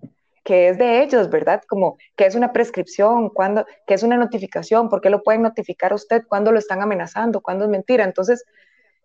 que 0.46 0.70
es 0.70 0.78
de 0.78 1.04
ellos, 1.04 1.30
¿verdad? 1.30 1.62
Como 1.68 1.98
que 2.16 2.26
es 2.26 2.34
una 2.34 2.54
prescripción, 2.54 3.28
cuando, 3.28 3.66
que 3.86 3.94
es 3.94 4.04
una 4.04 4.16
notificación, 4.16 4.88
por 4.88 5.02
qué 5.02 5.10
lo 5.10 5.22
pueden 5.22 5.42
notificar 5.42 5.92
a 5.92 5.96
usted, 5.96 6.24
cuando 6.30 6.54
lo 6.54 6.60
están 6.60 6.82
amenazando, 6.82 7.42
cuando 7.42 7.66
es 7.66 7.70
mentira. 7.70 8.06
Entonces, 8.06 8.46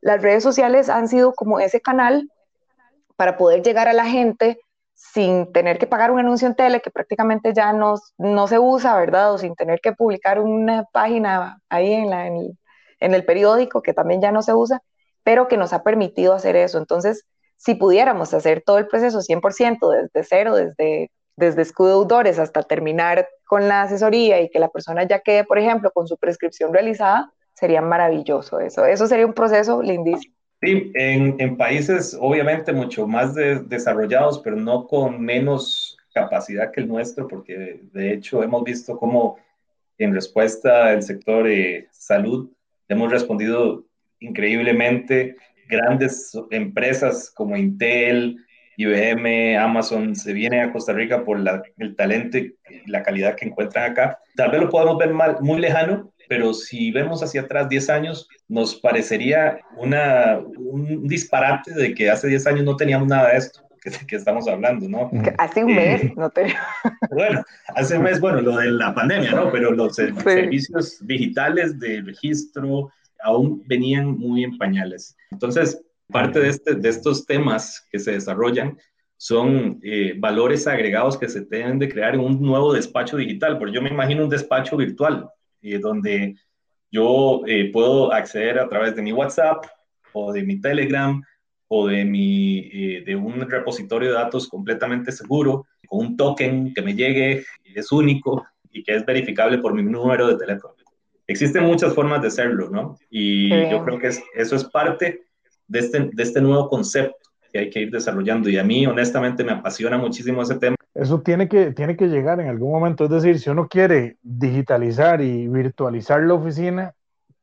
las 0.01 0.23
redes 0.23 0.45
sociales 0.45 0.89
han 0.89 1.09
sido 1.09 1.33
como 1.35 1.59
ese 1.59 1.81
canal 1.81 2.31
para 3.17 3.37
poder 3.37 3.63
llegar 3.63 3.89
a 3.89 3.95
la 3.95 4.05
gente 4.05 4.61
sin 4.95 5.53
tener 5.53 5.79
que 5.79 5.89
pagar 5.89 6.13
un 6.13 6.21
anuncio 6.21 6.47
en 6.47 6.55
tele 6.55 6.81
que 6.81 6.93
prácticamente 6.93 7.53
ya 7.53 7.73
no, 7.73 7.97
no 8.17 8.47
se 8.47 8.61
usa, 8.61 8.97
¿verdad? 8.97 9.33
O 9.35 9.39
sin 9.39 9.57
tener 9.57 9.81
que 9.81 9.91
publicar 9.91 10.39
una 10.39 10.85
página 10.93 11.59
ahí 11.69 11.95
en, 11.95 12.11
la, 12.11 12.29
en, 12.29 12.57
el, 13.01 13.25
periódico 13.25 13.83
que 13.83 13.93
también 13.93 14.23
ya 14.23 14.31
no 14.31 14.43
se 14.43 14.55
usa, 14.55 14.83
pero 15.25 15.49
que 15.49 15.57
nos 15.57 15.73
ha 15.73 15.83
permitido 15.83 16.33
hacer 16.33 16.55
eso. 16.55 16.79
Entonces, 16.79 17.25
si 17.57 17.75
pudiéramos 17.75 18.35
hacer 18.35 18.63
todo 18.65 18.79
el 18.79 18.87
proceso 18.87 19.21
100% 19.21 19.91
desde 19.91 20.29
cero, 20.29 20.55
desde, 20.55 21.11
desde 21.37 21.63
escudo 21.63 22.07
hasta 22.09 22.63
terminar 22.63 23.29
con 23.45 23.69
la 23.69 23.83
asesoría 23.83 24.41
y 24.41 24.51
que 24.51 24.59
la 24.59 24.69
persona 24.69 25.07
ya 25.07 25.21
quede, 25.21 25.45
por 25.45 25.59
ejemplo, 25.59 25.91
con 25.93 26.07
su 26.07 26.17
prescripción 26.17 26.73
realizada, 26.73 27.33
sería 27.55 27.81
maravilloso 27.81 28.61
eso. 28.61 28.85
Eso 28.85 29.07
sería 29.07 29.27
un 29.27 29.33
proceso 29.33 29.83
lindísimo. 29.83 30.35
Sí, 30.63 30.91
en, 30.95 31.57
países 31.57 32.17
obviamente 32.19 32.73
mucho 32.73 33.07
más 33.07 33.35
desarrollados, 33.35 34.39
pero 34.39 34.57
no 34.57 34.87
con 34.87 35.21
menos 35.21 35.99
capacidad 36.15 36.73
que 36.73 36.81
el 36.81 36.89
nuestro, 36.89 37.29
porque 37.29 37.81
de 37.93 38.13
hecho 38.13 38.43
hemos 38.43 38.65
visto 38.65 38.97
cómo 38.99 39.39
en 39.99 40.15
respuesta 40.15 40.87
al 40.87 41.03
sector 41.03 41.45
de 41.45 41.89
salud 41.91 42.51
hemos 42.89 43.11
respondido 43.11 43.85
increíblemente. 44.21 45.37
Grandes 45.69 46.33
empresas 46.51 47.31
como 47.35 47.57
Intel, 47.57 48.37
IBM, 48.77 49.57
Amazon 49.57 50.15
se 50.15 50.33
vienen 50.33 50.61
a 50.61 50.73
Costa 50.73 50.93
Rica 50.93 51.25
por 51.25 51.39
el 51.79 51.97
talento 51.97 52.39
y 52.39 52.55
la 52.87 53.03
calidad 53.03 53.35
que 53.35 53.47
encuentran 53.47 53.91
acá. 53.91 54.19
Tal 54.35 54.51
vez 54.51 54.61
lo 54.61 54.69
podamos 54.69 54.99
ver 54.99 55.15
mal, 55.15 55.39
muy 55.41 55.59
lejano, 55.59 56.13
pero 56.29 56.53
si 56.53 56.91
vemos 56.91 57.23
hacia 57.23 57.43
atrás 57.43 57.69
10 57.69 57.91
años, 57.91 58.29
nos 58.49 58.75
parecería 58.77 59.61
una, 59.77 60.39
un 60.59 61.07
disparate 61.07 61.73
de 61.73 61.95
que 61.95 62.11
hace 62.11 62.29
10 62.29 62.47
años 62.49 62.65
no 62.65 62.77
teníamos 62.77 63.09
nada 63.09 63.31
de 63.31 63.39
esto 63.39 63.67
que, 64.07 64.17
estamos 64.17 64.49
hablando, 64.49 64.89
¿no? 64.89 65.11
Hace 65.39 65.65
un 65.65 65.75
mes 65.75 66.03
eh, 66.03 66.15
no 66.17 66.31
teníamos. 66.31 66.65
Bueno, 67.11 67.43
hace 67.75 67.97
un 67.97 68.05
mes, 68.05 68.21
bueno, 68.21 68.41
lo 68.41 68.57
de 68.57 68.71
la 68.71 68.95
pandemia, 68.95 69.33
¿no? 69.33 69.51
Pero 69.51 69.71
los 69.71 69.95
servicios 69.95 70.99
digitales 71.07 71.79
de 71.79 72.03
registro 72.03 72.91
aún 73.27 73.63
venían 73.67 74.17
muy 74.19 74.45
en 74.45 74.57
pañales. 74.57 75.17
Entonces, 75.31 75.83
parte 76.09 76.41
de, 76.41 76.49
este, 76.49 76.89
estos 76.89 77.27
temas 77.27 77.87
que 77.91 77.99
se 77.99 78.13
desarrollan 78.13 78.79
son 79.19 79.81
eh, 79.83 80.15
valores 80.17 80.67
agregados 80.67 81.19
que 81.19 81.29
se 81.29 81.41
deben 81.41 81.79
de 81.79 81.89
crear 81.89 82.15
en 82.15 82.21
un 82.21 82.41
nuevo 82.41 82.73
despacho 82.73 83.17
digital, 83.17 83.59
porque 83.59 83.75
yo 83.75 83.83
me 83.83 83.91
imagino 83.91 84.25
un 84.25 84.31
despacho 84.31 84.77
virtual, 84.77 85.29
eh, 85.63 85.79
donde 85.79 86.37
yo 86.91 87.43
eh, 87.47 87.71
puedo 87.73 88.13
acceder 88.13 88.59
a 88.59 88.69
través 88.69 88.95
de 88.95 89.03
mi 89.03 89.13
WhatsApp 89.13 89.65
o 90.13 90.33
de 90.33 90.43
mi 90.43 90.61
Telegram 90.61 91.21
o 91.69 91.89
de, 91.89 92.05
mi, 92.05 92.59
eh, 92.73 93.03
de 93.05 93.17
un 93.17 93.41
repositorio 93.51 94.11
de 94.11 94.15
datos 94.15 94.49
completamente 94.49 95.11
seguro, 95.11 95.67
con 95.89 96.07
un 96.07 96.17
token 96.17 96.73
que 96.73 96.83
me 96.83 96.95
llegue, 96.95 97.45
es 97.65 97.91
único 97.91 98.47
y 98.71 98.85
que 98.85 98.95
es 98.95 99.05
verificable 99.05 99.59
por 99.59 99.75
mi 99.75 99.83
número 99.83 100.29
de 100.29 100.37
teléfono. 100.37 100.76
Existen 101.27 101.65
muchas 101.65 101.95
formas 101.95 102.23
de 102.23 102.29
hacerlo, 102.29 102.71
¿no? 102.71 102.97
Y 103.11 103.51
yo 103.71 103.85
creo 103.85 103.99
que 103.99 104.09
eso 104.09 104.57
es 104.57 104.65
parte 104.65 105.23
de 105.67 105.79
este, 105.79 106.11
de 106.13 106.23
este 106.23 106.41
nuevo 106.41 106.69
concepto 106.69 107.17
que 107.53 107.59
hay 107.59 107.71
que 107.71 107.81
ir 107.81 107.91
desarrollando. 107.91 108.49
Y 108.49 108.59
a 108.59 108.65
mí, 108.65 108.87
honestamente, 108.87 109.43
me 109.43 109.53
apasiona 109.53 109.99
muchísimo 109.99 110.43
ese 110.43 110.57
tema 110.57 110.77
eso 110.97 111.21
tiene 111.21 111.49
que, 111.49 111.73
tiene 111.73 111.95
que 111.97 112.09
llegar 112.09 112.41
en 112.41 112.49
algún 112.49 112.73
momento. 112.73 113.05
Es 113.05 113.11
decir, 113.11 113.39
si 113.39 113.51
uno 113.51 113.69
quiere 113.69 114.17
digitalizar 114.23 115.21
y 115.21 115.47
virtualizar 115.47 116.23
la 116.23 116.35
oficina, 116.35 116.95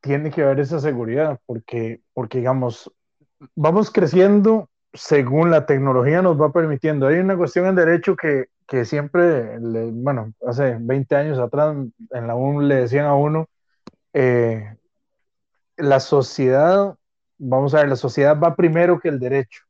tiene 0.01 0.31
que 0.31 0.41
haber 0.41 0.59
esa 0.59 0.79
seguridad, 0.79 1.39
porque, 1.45 2.01
porque 2.13 2.39
digamos, 2.39 2.91
vamos 3.55 3.91
creciendo 3.91 4.69
según 4.91 5.51
la 5.51 5.65
tecnología 5.67 6.21
nos 6.21 6.39
va 6.39 6.51
permitiendo. 6.51 7.07
Hay 7.07 7.17
una 7.19 7.37
cuestión 7.37 7.67
en 7.67 7.75
derecho 7.75 8.15
que, 8.15 8.45
que 8.67 8.85
siempre, 8.85 9.57
bueno, 9.59 10.33
hace 10.47 10.77
20 10.79 11.15
años 11.15 11.39
atrás 11.39 11.75
en 12.11 12.27
la 12.27 12.35
UN 12.35 12.67
le 12.67 12.75
decían 12.75 13.05
a 13.05 13.15
uno, 13.15 13.47
eh, 14.13 14.77
la 15.77 15.99
sociedad, 15.99 16.95
vamos 17.37 17.73
a 17.73 17.79
ver, 17.79 17.89
la 17.89 17.95
sociedad 17.95 18.39
va 18.39 18.55
primero 18.55 18.99
que 18.99 19.09
el 19.09 19.19
derecho. 19.19 19.63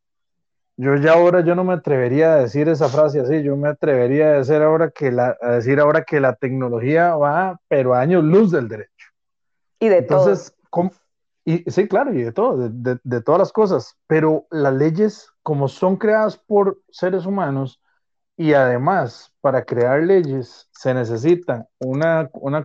Yo 0.75 0.95
ya 0.95 1.13
ahora 1.13 1.41
yo 1.41 1.55
no 1.55 1.63
me 1.63 1.73
atrevería 1.73 2.33
a 2.33 2.37
decir 2.37 2.67
esa 2.67 2.89
frase 2.89 3.19
así, 3.19 3.43
yo 3.43 3.55
me 3.55 3.69
atrevería 3.69 4.27
a 4.29 4.37
decir 4.39 4.55
ahora 4.55 4.89
que 4.89 5.11
la, 5.11 5.37
a 5.41 5.51
decir 5.51 5.79
ahora 5.79 6.03
que 6.03 6.19
la 6.19 6.35
tecnología 6.35 7.15
va, 7.15 7.59
pero 7.67 7.93
a 7.93 7.99
años 7.99 8.23
luz 8.23 8.51
del 8.51 8.67
derecho. 8.67 9.07
Y 9.79 9.89
de 9.89 9.97
Entonces, 9.99 10.53
todo. 10.71 10.91
Y, 11.45 11.69
sí, 11.69 11.87
claro, 11.87 12.13
y 12.13 12.23
de 12.23 12.31
todo, 12.31 12.69
de, 12.69 12.99
de, 13.03 13.21
todas 13.21 13.39
las 13.39 13.51
cosas, 13.51 13.97
pero 14.07 14.47
las 14.49 14.73
leyes, 14.73 15.29
como 15.41 15.67
son 15.67 15.97
creadas 15.97 16.37
por 16.37 16.79
seres 16.89 17.25
humanos, 17.25 17.81
y 18.35 18.53
además, 18.53 19.31
para 19.41 19.63
crear 19.63 20.01
leyes 20.03 20.67
se 20.71 20.93
necesita 20.93 21.67
una, 21.79 22.29
una, 22.33 22.63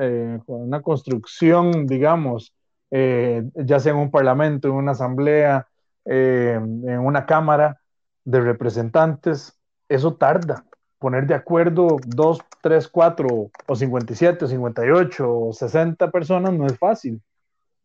eh, 0.00 0.38
una 0.46 0.82
construcción, 0.82 1.86
digamos, 1.86 2.52
eh, 2.90 3.42
ya 3.54 3.80
sea 3.80 3.92
en 3.92 3.98
un 3.98 4.10
parlamento, 4.10 4.68
en 4.68 4.74
una 4.74 4.92
asamblea, 4.92 5.66
eh, 6.04 6.54
en 6.56 6.98
una 6.98 7.26
Cámara 7.26 7.80
de 8.24 8.40
Representantes, 8.40 9.58
eso 9.88 10.14
tarda. 10.16 10.64
Poner 10.98 11.26
de 11.26 11.34
acuerdo 11.34 11.96
dos, 12.06 12.40
tres, 12.62 12.88
cuatro, 12.88 13.50
o 13.66 13.76
57, 13.76 14.44
o 14.44 14.48
58, 14.48 15.38
o 15.40 15.52
60 15.52 16.10
personas 16.10 16.52
no 16.52 16.66
es 16.66 16.78
fácil. 16.78 17.22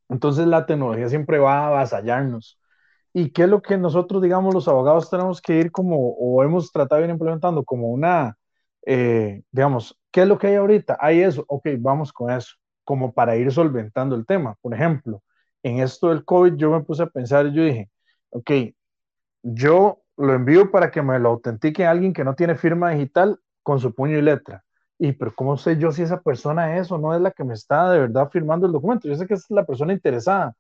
Entonces 0.10 0.46
la 0.48 0.66
tecnología 0.66 1.10
siempre 1.10 1.40
va 1.40 1.60
a 1.60 1.68
avasallarnos. 1.68 2.60
¿Y 3.13 3.32
qué 3.32 3.43
es 3.43 3.49
lo 3.49 3.62
que 3.62 3.78
nosotros, 3.78 4.21
digamos, 4.21 4.54
los 4.54 4.67
abogados 4.67 5.10
tenemos 5.10 5.41
que 5.41 5.60
ir 5.60 5.71
como, 5.71 5.97
o 6.13 6.43
hemos 6.43 6.71
tratado 6.71 7.02
de 7.02 7.08
ir 7.08 7.12
implementando 7.12 7.63
como 7.63 7.89
una, 7.89 8.38
eh, 8.86 9.43
digamos, 9.52 9.99
¿qué 10.12 10.21
es 10.23 10.28
lo 10.28 10.38
que 10.39 10.47
hay 10.47 10.56
ahorita? 10.56 10.97
Hay 10.99 11.21
eso, 11.21 11.45
ok, 11.47 11.67
vamos 11.80 12.12
con 12.13 12.32
eso, 12.32 12.56
como 12.84 13.13
para 13.13 13.36
ir 13.36 13.52
solventando 13.52 14.15
el 14.15 14.26
tema. 14.26 14.56
Por 14.62 14.73
ejemplo, 14.73 15.21
en 15.63 15.80
esto 15.80 16.10
del 16.10 16.26
COVID 16.26 16.56
yo 16.56 16.71
me 16.71 16.84
puse 16.84 17.04
a 17.04 17.08
pensar 17.08 17.47
y 17.47 17.54
yo 17.54 17.63
dije, 17.63 17.91
ok, 18.32 18.52
yo 19.43 20.02
lo 20.17 20.34
envío 20.34 20.71
para 20.71 20.91
que 20.91 21.02
me 21.02 21.19
lo 21.19 21.30
autentique 21.30 21.86
alguien 21.86 22.13
que 22.13 22.23
no 22.23 22.36
tiene 22.36 22.56
firma 22.56 22.91
digital 22.91 23.39
con 23.63 23.80
su 23.80 23.93
puño 23.93 24.17
y 24.17 24.21
letra. 24.21 24.63
Y, 24.99 25.13
pero 25.13 25.34
¿cómo 25.36 25.58
sé 25.58 25.78
yo 25.78 25.91
si 25.91 26.04
esa 26.04 26.21
persona 26.21 26.78
es 26.78 26.91
o 26.91 26.97
no 26.97 27.13
es 27.15 27.21
la 27.21 27.32
que 27.32 27.43
me 27.43 27.54
está 27.54 27.89
de 27.91 27.99
verdad 27.99 28.30
firmando 28.32 28.67
el 28.67 28.73
documento? 28.73 29.08
Yo 29.08 29.15
sé 29.15 29.28
que 29.28 29.34
es 29.36 29.45
la 29.49 29.65
persona 29.65 29.93
interesada. 29.93 30.56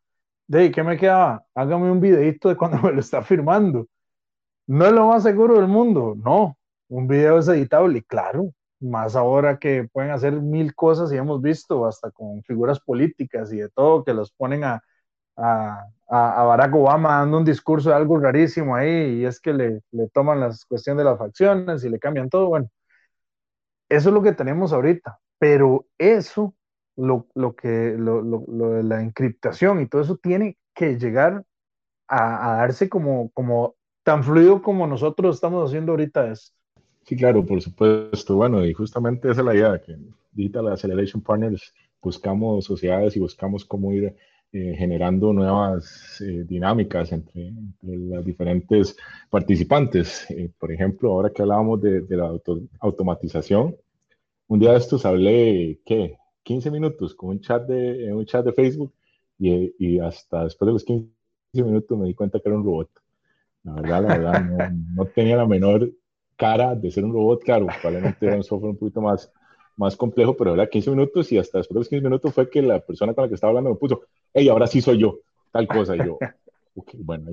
De 0.47 0.71
¿qué 0.71 0.83
me 0.83 0.97
quedaba? 0.97 1.43
Hágame 1.55 1.91
un 1.91 1.99
videito 2.01 2.49
de 2.49 2.55
cuando 2.57 2.77
me 2.83 2.91
lo 2.91 2.99
está 2.99 3.21
firmando. 3.23 3.87
No 4.67 4.85
es 4.85 4.91
lo 4.93 5.07
más 5.07 5.23
seguro 5.23 5.55
del 5.57 5.67
mundo, 5.67 6.15
no. 6.17 6.57
Un 6.89 7.07
video 7.07 7.39
es 7.39 7.47
editable, 7.47 8.03
claro. 8.03 8.51
más 8.79 9.15
ahora 9.15 9.57
que 9.59 9.87
pueden 9.91 10.11
hacer 10.11 10.33
mil 10.33 10.75
cosas 10.75 11.11
y 11.13 11.17
hemos 11.17 11.41
visto 11.41 11.85
hasta 11.85 12.11
con 12.11 12.43
figuras 12.43 12.79
políticas 12.79 13.51
y 13.53 13.57
de 13.59 13.69
todo 13.69 14.03
que 14.03 14.13
los 14.13 14.31
ponen 14.33 14.63
a, 14.65 14.81
a, 15.37 15.85
a 16.09 16.43
Barack 16.43 16.75
Obama 16.75 17.19
dando 17.19 17.37
un 17.39 17.45
discurso 17.45 17.89
de 17.89 17.95
algo 17.95 18.19
rarísimo 18.19 18.75
ahí 18.75 19.21
y 19.21 19.25
es 19.25 19.39
que 19.39 19.53
le, 19.53 19.81
le 19.91 20.09
toman 20.09 20.39
las 20.41 20.65
cuestiones 20.65 20.99
de 20.99 21.09
las 21.11 21.19
facciones 21.19 21.83
y 21.83 21.89
le 21.89 21.99
cambian 21.99 22.29
todo. 22.29 22.49
Bueno, 22.49 22.69
eso 23.89 24.09
es 24.09 24.13
lo 24.15 24.21
que 24.23 24.33
tenemos 24.33 24.73
ahorita, 24.73 25.19
pero 25.39 25.85
eso, 25.97 26.53
lo, 26.95 27.27
lo 27.35 27.55
que, 27.55 27.95
lo, 27.97 28.21
lo, 28.21 28.69
de 28.71 28.83
la 28.83 29.01
encriptación 29.01 29.81
y 29.81 29.87
todo 29.87 30.01
eso 30.01 30.17
tiene 30.17 30.57
que 30.73 30.97
llegar 30.97 31.43
a, 32.07 32.53
a 32.53 32.57
darse 32.57 32.89
como, 32.89 33.29
como 33.31 33.75
tan 34.03 34.23
fluido 34.23 34.61
como 34.61 34.85
nosotros 34.85 35.35
estamos 35.35 35.67
haciendo 35.69 35.93
ahorita 35.93 36.31
es. 36.31 36.53
Sí, 37.05 37.15
claro, 37.15 37.45
por 37.45 37.61
supuesto. 37.61 38.35
Bueno, 38.35 38.65
y 38.65 38.73
justamente 38.73 39.29
esa 39.29 39.41
es 39.41 39.45
la 39.45 39.55
idea, 39.55 39.81
que 39.81 39.97
Digital 40.31 40.69
Acceleration 40.69 41.21
Partners 41.21 41.73
buscamos 42.01 42.65
sociedades 42.65 43.15
y 43.15 43.19
buscamos 43.19 43.65
cómo 43.65 43.91
ir 43.93 44.15
eh, 44.51 44.75
generando 44.77 45.33
nuevas 45.33 46.21
eh, 46.21 46.43
dinámicas 46.47 47.11
entre, 47.11 47.47
entre, 47.47 47.97
las 47.97 48.23
diferentes 48.23 48.95
participantes. 49.29 50.29
Eh, 50.29 50.49
por 50.59 50.71
ejemplo, 50.71 51.11
ahora 51.11 51.29
que 51.31 51.41
hablábamos 51.41 51.81
de, 51.81 52.01
de 52.01 52.17
la 52.17 52.31
automatización, 52.79 53.75
un 54.47 54.59
día 54.59 54.71
de 54.71 54.77
estos 54.77 55.05
hablé, 55.05 55.79
¿qué? 55.85 56.17
15 56.43 56.71
minutos 56.71 57.15
con 57.15 57.29
un 57.29 57.41
chat 57.41 57.65
de, 57.65 58.13
un 58.13 58.25
chat 58.25 58.45
de 58.45 58.53
Facebook 58.53 58.93
y, 59.39 59.73
y 59.77 59.99
hasta 59.99 60.43
después 60.43 60.67
de 60.67 60.73
los 60.73 60.83
15 60.83 61.09
minutos 61.53 61.97
me 61.97 62.07
di 62.07 62.13
cuenta 62.13 62.39
que 62.39 62.49
era 62.49 62.57
un 62.57 62.63
robot. 62.63 62.89
La 63.63 63.73
verdad, 63.73 64.03
la 64.03 64.17
verdad, 64.17 64.41
no, 64.41 64.57
no 65.03 65.05
tenía 65.05 65.37
la 65.37 65.47
menor 65.47 65.89
cara 66.35 66.75
de 66.75 66.91
ser 66.91 67.05
un 67.05 67.13
robot, 67.13 67.43
claro, 67.43 67.67
probablemente 67.81 68.25
era 68.25 68.35
un 68.35 68.43
software 68.43 68.71
un 68.71 68.77
poquito 68.77 69.01
más, 69.01 69.31
más 69.77 69.95
complejo, 69.95 70.35
pero 70.35 70.53
era 70.53 70.67
15 70.67 70.89
minutos 70.89 71.31
y 71.31 71.37
hasta 71.37 71.59
después 71.59 71.75
de 71.75 71.79
los 71.79 71.89
15 71.89 72.03
minutos 72.03 72.33
fue 72.33 72.49
que 72.49 72.61
la 72.61 72.79
persona 72.79 73.13
con 73.13 73.23
la 73.23 73.27
que 73.29 73.35
estaba 73.35 73.51
hablando 73.51 73.69
me 73.69 73.75
puso, 73.75 74.01
hey, 74.33 74.49
ahora 74.49 74.67
sí 74.67 74.81
soy 74.81 74.97
yo, 74.97 75.19
tal 75.51 75.67
cosa, 75.67 75.95
y 75.95 75.99
yo, 75.99 76.17
ok, 76.75 76.91
bueno, 76.97 77.31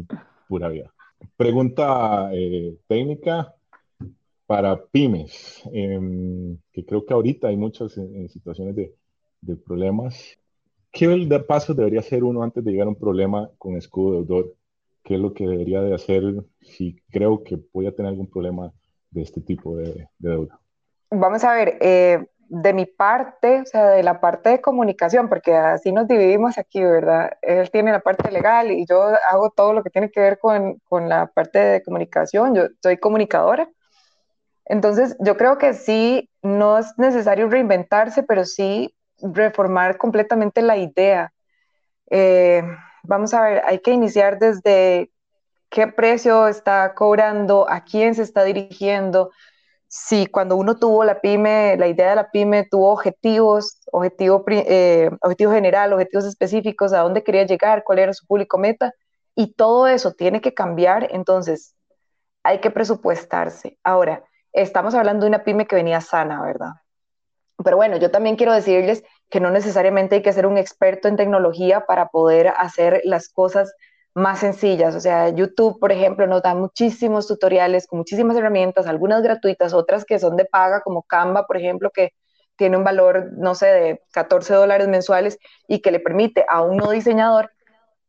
pura 0.48 0.68
vida. 0.68 0.92
Pregunta 1.36 2.30
eh, 2.32 2.76
técnica 2.86 3.54
para 4.50 4.84
pymes, 4.84 5.62
em, 5.72 6.58
que 6.72 6.84
creo 6.84 7.06
que 7.06 7.14
ahorita 7.14 7.46
hay 7.46 7.56
muchas 7.56 7.96
en, 7.96 8.28
situaciones 8.28 8.74
de, 8.74 8.92
de, 9.42 9.54
problemas. 9.54 10.36
¿Qué 10.90 11.06
paso 11.46 11.72
debería 11.72 12.00
hacer 12.00 12.24
uno 12.24 12.42
antes 12.42 12.64
de 12.64 12.72
llegar 12.72 12.88
a 12.88 12.90
un 12.90 12.98
problema 12.98 13.48
con 13.58 13.76
escudo 13.76 14.14
deudor? 14.14 14.56
¿Qué 15.04 15.14
es 15.14 15.20
lo 15.20 15.34
que 15.34 15.46
debería 15.46 15.82
de 15.82 15.94
hacer 15.94 16.24
si 16.62 17.00
creo 17.12 17.44
que 17.44 17.60
voy 17.72 17.86
a 17.86 17.94
tener 17.94 18.10
algún 18.10 18.28
problema 18.28 18.72
de 19.12 19.22
este 19.22 19.40
tipo 19.40 19.76
de, 19.76 20.08
deuda? 20.18 20.58
Vamos 21.12 21.44
a 21.44 21.54
ver, 21.54 21.78
eh, 21.80 22.26
de 22.48 22.72
mi 22.72 22.86
parte, 22.86 23.60
o 23.60 23.66
sea, 23.66 23.90
de 23.90 24.02
la 24.02 24.20
parte 24.20 24.48
de 24.48 24.60
comunicación, 24.60 25.28
porque 25.28 25.54
así 25.54 25.92
nos 25.92 26.08
dividimos 26.08 26.58
aquí, 26.58 26.82
¿verdad? 26.82 27.38
Él 27.40 27.70
tiene 27.70 27.92
la 27.92 28.00
parte 28.00 28.32
legal 28.32 28.72
y 28.72 28.84
yo 28.84 29.00
hago 29.30 29.50
todo 29.50 29.74
lo 29.74 29.84
que 29.84 29.90
tiene 29.90 30.10
que 30.10 30.18
ver 30.18 30.40
con, 30.40 30.80
con 30.88 31.08
la 31.08 31.28
parte 31.28 31.60
de 31.60 31.82
comunicación, 31.84 32.56
yo 32.56 32.64
soy 32.82 32.96
comunicadora. 32.96 33.70
Entonces, 34.70 35.16
yo 35.18 35.36
creo 35.36 35.58
que 35.58 35.74
sí, 35.74 36.30
no 36.42 36.78
es 36.78 36.96
necesario 36.96 37.48
reinventarse, 37.48 38.22
pero 38.22 38.44
sí 38.44 38.94
reformar 39.20 39.98
completamente 39.98 40.62
la 40.62 40.76
idea. 40.76 41.32
Eh, 42.08 42.62
vamos 43.02 43.34
a 43.34 43.40
ver, 43.42 43.62
hay 43.66 43.80
que 43.80 43.90
iniciar 43.90 44.38
desde 44.38 45.10
qué 45.70 45.88
precio 45.88 46.46
está 46.46 46.94
cobrando, 46.94 47.68
a 47.68 47.82
quién 47.82 48.14
se 48.14 48.22
está 48.22 48.44
dirigiendo, 48.44 49.32
si 49.88 50.26
cuando 50.26 50.54
uno 50.54 50.78
tuvo 50.78 51.02
la 51.02 51.20
pyme, 51.20 51.76
la 51.76 51.88
idea 51.88 52.10
de 52.10 52.14
la 52.14 52.30
pyme 52.30 52.64
tuvo 52.70 52.92
objetivos, 52.92 53.80
objetivo, 53.90 54.44
eh, 54.46 55.10
objetivo 55.20 55.50
general, 55.50 55.92
objetivos 55.92 56.26
específicos, 56.26 56.92
a 56.92 57.00
dónde 57.00 57.24
quería 57.24 57.44
llegar, 57.44 57.82
cuál 57.82 57.98
era 57.98 58.12
su 58.12 58.24
público 58.24 58.56
meta, 58.56 58.92
y 59.34 59.52
todo 59.54 59.88
eso 59.88 60.12
tiene 60.12 60.40
que 60.40 60.54
cambiar, 60.54 61.08
entonces 61.10 61.74
hay 62.44 62.60
que 62.60 62.70
presupuestarse. 62.70 63.76
Ahora, 63.82 64.22
estamos 64.52 64.94
hablando 64.94 65.24
de 65.24 65.28
una 65.28 65.44
pyme 65.44 65.66
que 65.66 65.76
venía 65.76 66.00
sana, 66.00 66.42
¿verdad? 66.42 66.72
Pero 67.62 67.76
bueno, 67.76 67.96
yo 67.98 68.10
también 68.10 68.36
quiero 68.36 68.52
decirles 68.52 69.04
que 69.28 69.40
no 69.40 69.50
necesariamente 69.50 70.16
hay 70.16 70.22
que 70.22 70.32
ser 70.32 70.46
un 70.46 70.58
experto 70.58 71.08
en 71.08 71.16
tecnología 71.16 71.86
para 71.86 72.08
poder 72.08 72.48
hacer 72.56 73.00
las 73.04 73.28
cosas 73.28 73.72
más 74.14 74.40
sencillas. 74.40 74.94
O 74.94 75.00
sea, 75.00 75.28
YouTube, 75.28 75.78
por 75.78 75.92
ejemplo, 75.92 76.26
nos 76.26 76.42
da 76.42 76.54
muchísimos 76.54 77.26
tutoriales 77.26 77.86
con 77.86 77.98
muchísimas 77.98 78.36
herramientas, 78.36 78.86
algunas 78.86 79.22
gratuitas, 79.22 79.72
otras 79.72 80.04
que 80.04 80.18
son 80.18 80.36
de 80.36 80.46
paga, 80.46 80.80
como 80.82 81.02
Canva, 81.02 81.46
por 81.46 81.56
ejemplo, 81.56 81.90
que 81.90 82.12
tiene 82.56 82.76
un 82.76 82.84
valor, 82.84 83.30
no 83.32 83.54
sé, 83.54 83.66
de 83.66 84.02
14 84.12 84.54
dólares 84.54 84.88
mensuales 84.88 85.38
y 85.66 85.80
que 85.80 85.90
le 85.90 86.00
permite 86.00 86.44
a 86.48 86.62
un 86.62 86.76
no 86.76 86.90
diseñador, 86.90 87.52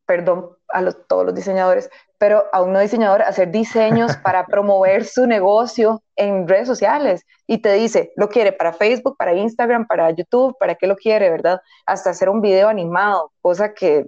perdón 0.06 0.58
a 0.68 0.92
todos 0.92 1.26
los 1.26 1.36
diseñadores, 1.36 1.90
pero 2.22 2.46
a 2.54 2.62
un 2.62 2.72
no 2.72 2.80
diseñador 2.80 3.24
hacer 3.24 3.50
diseños 3.50 4.16
para 4.18 4.46
promover 4.46 5.06
su 5.06 5.26
negocio 5.26 6.04
en 6.16 6.48
redes 6.48 6.68
sociales 6.68 7.26
y 7.48 7.64
te 7.64 7.74
dice, 7.74 8.14
lo 8.16 8.30
quiere 8.30 8.52
para 8.52 8.74
Facebook, 8.74 9.18
para 9.18 9.34
Instagram, 9.34 9.88
para 9.88 10.12
YouTube, 10.12 10.56
para 10.60 10.76
qué 10.76 10.86
lo 10.86 10.96
quiere, 10.96 11.32
¿verdad? 11.32 11.60
Hasta 11.88 12.12
hacer 12.12 12.30
un 12.30 12.40
video 12.40 12.70
animado, 12.70 13.32
cosa 13.42 13.74
que 13.74 14.06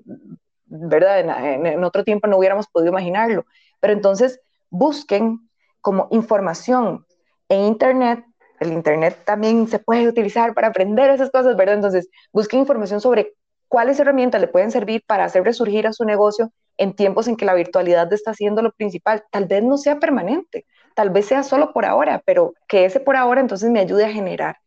¿verdad? 0.68 1.22
En, 1.22 1.84
otro 1.84 2.04
tiempo 2.04 2.28
no 2.28 2.38
hubiéramos 2.38 2.68
podido 2.68 2.92
imaginarlo. 2.92 3.46
Pero 3.80 3.94
entonces 3.94 4.40
busquen 4.70 5.50
como 5.82 6.08
información 6.12 7.08
en 7.50 7.62
Internet. 7.62 8.24
El 8.60 8.74
Internet 8.74 9.24
también 9.26 9.68
se 9.68 9.80
puede 9.80 10.08
utilizar 10.08 10.54
para 10.54 10.68
aprender 10.68 11.10
esas 11.10 11.32
cosas, 11.32 11.56
¿verdad? 11.56 11.76
Entonces 11.76 12.10
busquen 12.32 12.60
información 12.60 13.02
sobre 13.02 13.34
cuáles 13.68 14.00
herramientas 14.00 14.40
le 14.40 14.48
pueden 14.48 14.70
servir 14.70 15.04
para 15.08 15.24
hacer 15.26 15.44
resurgir 15.44 15.88
a 15.88 15.94
su 15.94 16.06
negocio 16.06 16.52
en 16.78 16.96
tiempos 16.96 17.28
en 17.28 17.36
que 17.36 17.46
la 17.46 17.54
virtualidad 17.54 18.12
está 18.14 18.34
siendo 18.34 18.62
lo 18.62 18.72
principal. 18.72 19.24
Tal 19.32 19.46
vez 19.46 19.64
no 19.64 19.78
sea 19.78 20.00
permanente, 20.00 20.66
tal 20.96 21.10
vez 21.10 21.28
sea 21.28 21.44
solo 21.44 21.74
por 21.74 21.86
ahora, 21.86 22.22
pero 22.26 22.54
que 22.68 22.86
ese 22.86 23.00
por 23.00 23.16
ahora 23.16 23.42
entonces 23.42 23.70
me 23.70 23.80
ayude 23.80 24.06
a 24.06 24.12
generar. 24.12 24.58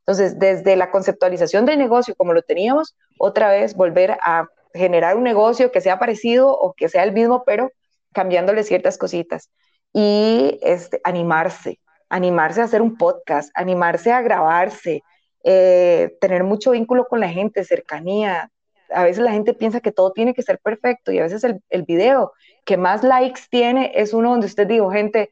Entonces, 0.00 0.38
desde 0.38 0.76
la 0.76 0.90
conceptualización 0.90 1.66
del 1.66 1.78
negocio 1.78 2.14
como 2.14 2.32
lo 2.32 2.42
teníamos, 2.42 2.96
otra 3.18 3.50
vez 3.50 3.74
volver 3.74 4.12
a 4.22 4.46
generar 4.72 5.16
un 5.16 5.24
negocio 5.24 5.72
que 5.72 5.80
sea 5.80 5.98
parecido 5.98 6.50
o 6.50 6.74
que 6.74 6.88
sea 6.88 7.02
el 7.02 7.12
mismo, 7.12 7.42
pero 7.44 7.72
cambiándole 8.12 8.62
ciertas 8.62 8.98
cositas. 8.98 9.50
Y 9.92 10.58
este, 10.62 11.00
animarse, 11.04 11.80
animarse 12.08 12.60
a 12.60 12.64
hacer 12.64 12.82
un 12.82 12.96
podcast, 12.96 13.50
animarse 13.54 14.12
a 14.12 14.22
grabarse, 14.22 15.02
eh, 15.42 16.16
tener 16.20 16.44
mucho 16.44 16.72
vínculo 16.72 17.06
con 17.06 17.20
la 17.20 17.28
gente, 17.28 17.64
cercanía. 17.64 18.50
A 18.92 19.04
veces 19.04 19.22
la 19.22 19.32
gente 19.32 19.54
piensa 19.54 19.80
que 19.80 19.92
todo 19.92 20.12
tiene 20.12 20.34
que 20.34 20.42
ser 20.42 20.58
perfecto 20.58 21.12
y 21.12 21.18
a 21.18 21.22
veces 21.22 21.44
el, 21.44 21.82
video 21.84 22.32
que 22.64 22.76
más 22.76 23.02
likes 23.02 23.42
tiene 23.50 23.92
es 23.94 24.12
uno 24.12 24.30
donde 24.30 24.46
usted 24.46 24.66
dijo, 24.66 24.90
gente, 24.90 25.30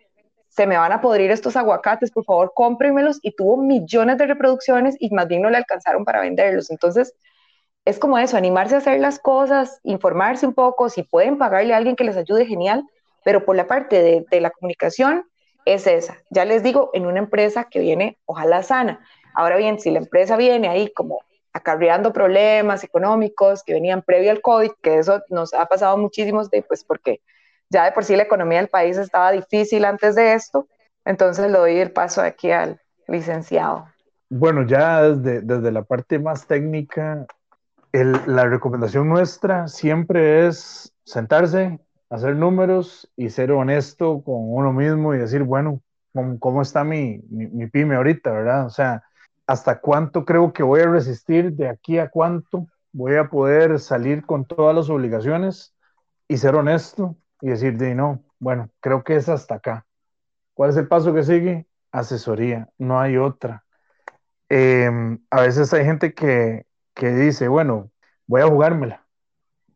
se 0.49 0.67
me 0.67 0.77
van 0.77 0.93
a 0.93 1.01
podrir 1.01 1.31
estos 1.31 1.57
aguacates, 1.57 2.11
por 2.11 2.25
favor 2.25 2.53
cómprenmelos 2.55 3.19
y 3.23 3.35
tuvo 3.35 3.57
millones 3.57 4.19
de 4.19 4.27
reproducciones 4.27 4.97
y 5.01 5.11
más 5.11 5.27
bien 5.27 5.43
no 5.43 5.51
le 5.51 5.57
alcanzaron 5.57 6.05
para 6.05 6.21
venderlos. 6.21 6.71
Entonces, 6.71 7.15
es 7.85 7.99
como 7.99 8.19
eso, 8.19 8.37
animarse 8.37 8.75
a 8.75 8.79
hacer 8.79 9.01
las 9.01 9.19
cosas, 9.19 9.81
informarse 9.83 10.47
un 10.47 10.55
poco, 10.55 10.89
si 10.89 11.03
pueden 11.03 11.39
pagarle 11.39 11.75
a 11.75 11.77
alguien 11.77 11.97
que 11.97 12.05
les 12.05 12.17
ayude, 12.17 12.47
genial, 12.47 12.85
pero 13.25 13.45
por 13.45 13.57
la 13.57 13.67
parte 13.67 14.25
de, 14.31 14.41
la 14.41 14.51
comunicación 14.51 15.27
es 15.65 15.87
esa. 15.87 16.19
Ya 16.31 16.45
les 16.45 16.63
digo, 16.63 16.91
en 16.95 17.07
una 17.07 17.19
empresa 17.19 17.65
que 17.65 17.81
viene, 17.81 18.19
ojalá 18.25 18.63
sana. 18.63 19.05
Ahora 19.35 19.57
bien, 19.57 19.81
si 19.81 19.91
la 19.91 19.99
empresa 19.99 20.37
viene 20.37 20.69
ahí 20.69 20.93
como 20.93 21.21
acarreando 21.55 22.13
problemas 22.13 22.85
económicos 22.85 23.63
que 23.63 23.73
venían 23.73 24.03
previo 24.03 24.31
al 24.31 24.43
COVID, 24.43 24.73
que 24.83 24.99
eso 24.99 25.23
nos 25.31 25.55
ha 25.55 25.65
pasado 25.67 25.97
muchísimos 25.97 26.51
de, 26.51 26.63
pues 26.63 26.85
porque 26.85 27.21
ya 27.71 27.85
de 27.85 27.93
por 27.93 28.05
sí 28.05 28.17
la 28.17 28.25
economía 28.25 28.59
del 28.59 28.69
país 28.69 28.99
estaba 28.99 29.33
difícil 29.33 29.85
antes 29.85 30.17
de 30.17 30.35
esto, 30.35 30.69
entonces 31.05 31.51
le 31.51 31.59
doy 31.59 31.79
el 31.79 31.93
paso 31.93 32.21
aquí 32.21 32.51
al 32.51 32.81
licenciado. 33.07 33.87
Bueno, 34.29 34.67
ya 34.67 35.03
desde, 35.03 35.41
desde 35.43 35.71
la 35.71 35.83
parte 35.83 36.19
más 36.19 36.47
técnica, 36.47 37.27
la 37.93 38.47
recomendación 38.47 39.09
nuestra 39.09 39.69
siempre 39.69 40.49
es 40.49 40.93
sentarse, 41.05 41.79
hacer 42.11 42.35
números 42.35 43.09
y 43.17 43.31
ser 43.31 43.53
honesto 43.53 44.23
con 44.25 44.37
uno 44.39 44.73
mismo 44.73 45.15
y 45.15 45.19
decir, 45.19 45.45
bueno, 45.45 45.81
¿cómo, 46.41 46.63
está 46.63 46.83
mi, 46.83 47.21
mi, 47.31 47.69
pyme 47.69 47.95
ahorita, 47.95 48.33
verdad? 48.33 48.67
O 48.67 48.71
sea, 48.71 49.05
¿hasta 49.47 49.81
cuánto 49.81 50.25
creo 50.25 50.53
que 50.53 50.63
voy 50.63 50.81
a 50.81 50.89
resistir? 50.89 51.53
¿De 51.53 51.69
aquí 51.69 51.99
a 51.99 52.09
cuánto 52.11 52.67
voy 52.93 53.17
a 53.17 53.29
poder 53.29 53.81
salir 53.81 54.25
con 54.25 54.45
todas 54.45 54.75
las 54.75 54.89
obligaciones 54.89 55.75
y 56.29 56.37
ser 56.39 56.55
honesto 56.55 57.17
y 57.41 57.49
decir, 57.49 57.77
de 57.77 57.95
no, 57.95 58.25
bueno, 58.39 58.71
creo 58.81 59.05
que 59.05 59.17
es 59.17 59.29
hasta 59.29 59.57
acá. 59.57 59.87
¿Cuál 60.55 60.71
es 60.71 60.77
el 60.77 60.89
paso 60.89 61.13
que 61.13 61.25
sigue? 61.25 61.67
Asesoría, 61.93 62.69
no 62.79 63.01
hay 63.01 63.17
otra. 63.17 63.65
Em, 64.49 65.19
a 65.31 65.43
veces 65.43 65.73
hay 65.73 65.85
gente 65.85 66.15
que, 66.15 66.67
que 66.95 67.11
dice, 67.11 67.49
bueno, 67.49 67.91
voy 68.27 68.43
a 68.43 68.47
jugármela. 68.49 69.07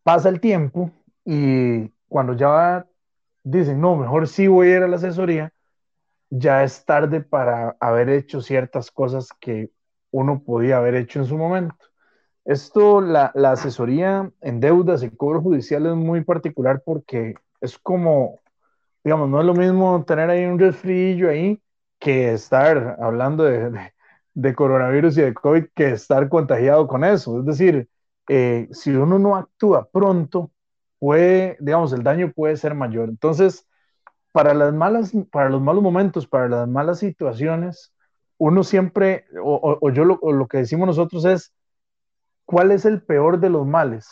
Pasa 0.02 0.28
el 0.28 0.40
tiempo 0.40 0.90
y 1.24 1.88
cuando 2.08 2.34
ya 2.34 2.86
dicen, 3.42 3.80
no, 3.80 3.96
mejor 3.96 4.28
sí 4.28 4.46
voy 4.46 4.68
a 4.68 4.76
ir 4.76 4.82
a 4.82 4.88
la 4.88 4.96
asesoría, 4.96 5.52
ya 6.30 6.64
es 6.64 6.84
tarde 6.84 7.20
para 7.20 7.76
haber 7.80 8.08
hecho 8.10 8.40
ciertas 8.40 8.90
cosas 8.90 9.28
que 9.40 9.70
uno 10.10 10.42
podía 10.42 10.78
haber 10.78 10.94
hecho 10.96 11.20
en 11.20 11.26
su 11.26 11.36
momento. 11.38 11.76
Esto, 12.44 13.00
la, 13.00 13.32
la 13.34 13.52
asesoría 13.52 14.30
en 14.40 14.60
deudas 14.60 15.02
y 15.02 15.10
cobro 15.10 15.42
judicial 15.42 15.86
es 15.86 15.94
muy 15.94 16.24
particular 16.24 16.82
porque 16.84 17.34
es 17.60 17.78
como, 17.78 18.40
digamos, 19.04 19.28
no 19.28 19.40
es 19.40 19.46
lo 19.46 19.54
mismo 19.54 20.04
tener 20.06 20.30
ahí 20.30 20.46
un 20.46 20.58
resfrío 20.58 21.30
ahí 21.30 21.60
que 21.98 22.32
estar 22.32 22.96
hablando 23.00 23.44
de, 23.44 23.92
de, 24.34 24.54
coronavirus 24.54 25.18
y 25.18 25.22
de 25.22 25.34
COVID, 25.34 25.66
que 25.74 25.92
estar 25.92 26.28
contagiado 26.30 26.86
con 26.88 27.04
eso. 27.04 27.40
Es 27.40 27.46
decir, 27.46 27.88
eh, 28.28 28.68
si 28.72 28.90
uno 28.92 29.18
no 29.18 29.36
actúa 29.36 29.88
pronto, 29.90 30.50
puede, 30.98 31.56
digamos, 31.60 31.92
el 31.92 32.02
daño 32.02 32.32
puede 32.34 32.56
ser 32.56 32.74
mayor. 32.74 33.08
Entonces, 33.10 33.67
para 34.38 34.54
las 34.54 34.72
malas, 34.72 35.12
para 35.32 35.50
los 35.50 35.60
malos 35.60 35.82
momentos, 35.82 36.28
para 36.28 36.48
las 36.48 36.68
malas 36.68 37.00
situaciones, 37.00 37.92
uno 38.36 38.62
siempre, 38.62 39.24
o, 39.42 39.90
yo 39.90 40.04
lo, 40.04 40.20
lo, 40.22 40.46
que 40.46 40.58
decimos 40.58 40.86
nosotros 40.86 41.24
es, 41.24 41.52
¿cuál 42.44 42.70
es 42.70 42.84
el 42.84 43.02
peor 43.02 43.40
de 43.40 43.50
los 43.50 43.66
males? 43.66 44.08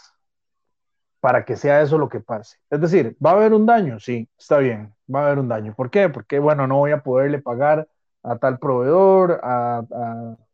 Para 1.20 1.44
que 1.44 1.54
sea 1.54 1.80
eso 1.80 1.96
lo 1.96 2.08
que 2.08 2.18
pase. 2.18 2.58
Es 2.70 2.80
decir, 2.80 3.16
¿va 3.24 3.30
a 3.30 3.34
haber 3.34 3.52
un 3.52 3.66
daño? 3.66 4.00
Sí, 4.00 4.28
está 4.36 4.58
bien, 4.58 4.92
va 5.08 5.20
a 5.20 5.26
haber 5.26 5.38
un 5.38 5.46
daño. 5.46 5.76
¿Por 5.76 5.90
qué? 5.90 6.08
Porque, 6.08 6.40
bueno, 6.40 6.66
no 6.66 6.78
voy 6.78 6.90
a 6.90 7.04
poderle 7.04 7.40
pagar 7.40 7.86
a 8.24 8.36
tal 8.36 8.58
proveedor, 8.58 9.38
a, 9.44 9.84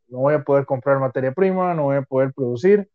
no 0.08 0.18
voy 0.18 0.34
a 0.34 0.44
poder 0.44 0.66
comprar 0.66 0.98
materia 0.98 1.32
prima, 1.32 1.72
no 1.72 1.84
voy 1.84 1.96
a 1.96 2.02
poder 2.02 2.34
producir, 2.34 2.90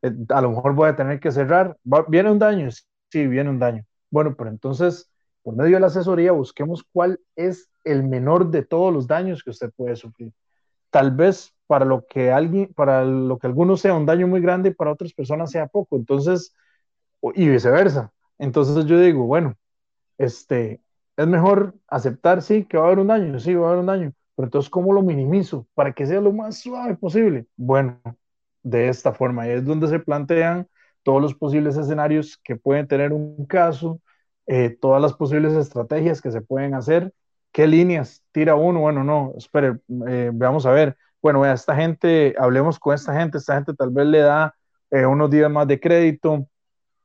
eh, 0.00 0.10
a 0.30 0.40
lo 0.40 0.52
mejor 0.52 0.72
voy 0.74 0.88
a 0.88 0.96
tener 0.96 1.20
que 1.20 1.30
cerrar. 1.30 1.76
¿Viene 2.08 2.30
un 2.30 2.38
daño? 2.38 2.70
Sí, 3.10 3.26
viene 3.26 3.50
un 3.50 3.58
daño. 3.58 3.84
Bueno, 4.08 4.34
pero 4.34 4.48
entonces 4.48 5.10
por 5.44 5.54
medio 5.54 5.76
de 5.76 5.80
la 5.80 5.86
asesoría 5.88 6.32
busquemos 6.32 6.84
cuál 6.92 7.20
es 7.36 7.70
el 7.84 8.02
menor 8.02 8.50
de 8.50 8.64
todos 8.64 8.92
los 8.92 9.06
daños 9.06 9.44
que 9.44 9.50
usted 9.50 9.70
puede 9.76 9.94
sufrir. 9.94 10.32
Tal 10.90 11.12
vez 11.12 11.54
para 11.66 11.84
lo 11.84 12.06
que 12.06 12.32
alguien, 12.32 12.72
para 12.74 13.04
lo 13.04 13.38
que 13.38 13.46
algunos 13.46 13.80
sea 13.80 13.94
un 13.94 14.06
daño 14.06 14.26
muy 14.26 14.40
grande 14.40 14.72
para 14.72 14.92
otras 14.92 15.12
personas 15.12 15.50
sea 15.50 15.66
poco. 15.66 15.96
Entonces, 15.96 16.54
y 17.34 17.48
viceversa. 17.48 18.12
Entonces 18.38 18.86
yo 18.86 18.98
digo, 18.98 19.26
bueno, 19.26 19.54
este, 20.18 20.80
es 21.16 21.26
mejor 21.26 21.74
aceptar, 21.88 22.42
sí, 22.42 22.64
que 22.64 22.76
va 22.76 22.84
a 22.84 22.86
haber 22.86 22.98
un 23.00 23.08
daño, 23.08 23.38
sí, 23.38 23.54
va 23.54 23.66
a 23.66 23.68
haber 23.70 23.80
un 23.80 23.86
daño, 23.86 24.12
pero 24.34 24.46
entonces, 24.46 24.70
¿cómo 24.70 24.92
lo 24.92 25.02
minimizo 25.02 25.66
para 25.74 25.92
que 25.92 26.06
sea 26.06 26.20
lo 26.20 26.32
más 26.32 26.58
suave 26.58 26.96
posible? 26.96 27.46
Bueno, 27.56 28.00
de 28.62 28.88
esta 28.88 29.12
forma, 29.12 29.46
y 29.46 29.50
es 29.50 29.64
donde 29.64 29.88
se 29.88 30.00
plantean 30.00 30.68
todos 31.02 31.22
los 31.22 31.34
posibles 31.34 31.76
escenarios 31.76 32.38
que 32.42 32.56
pueden 32.56 32.88
tener 32.88 33.12
un 33.12 33.46
caso, 33.46 34.00
eh, 34.46 34.76
todas 34.80 35.00
las 35.00 35.14
posibles 35.14 35.54
estrategias 35.54 36.20
que 36.20 36.30
se 36.30 36.42
pueden 36.42 36.74
hacer, 36.74 37.12
qué 37.52 37.66
líneas 37.66 38.22
tira 38.32 38.54
uno, 38.54 38.80
bueno, 38.80 39.02
no, 39.02 39.32
espere, 39.38 39.78
eh, 40.06 40.30
veamos 40.34 40.66
a 40.66 40.70
ver, 40.70 40.96
bueno, 41.22 41.40
vea, 41.40 41.54
esta 41.54 41.74
gente, 41.74 42.34
hablemos 42.38 42.78
con 42.78 42.94
esta 42.94 43.14
gente, 43.18 43.38
esta 43.38 43.54
gente 43.54 43.72
tal 43.74 43.90
vez 43.90 44.06
le 44.06 44.18
da 44.18 44.54
eh, 44.90 45.06
unos 45.06 45.30
días 45.30 45.50
más 45.50 45.66
de 45.66 45.80
crédito, 45.80 46.46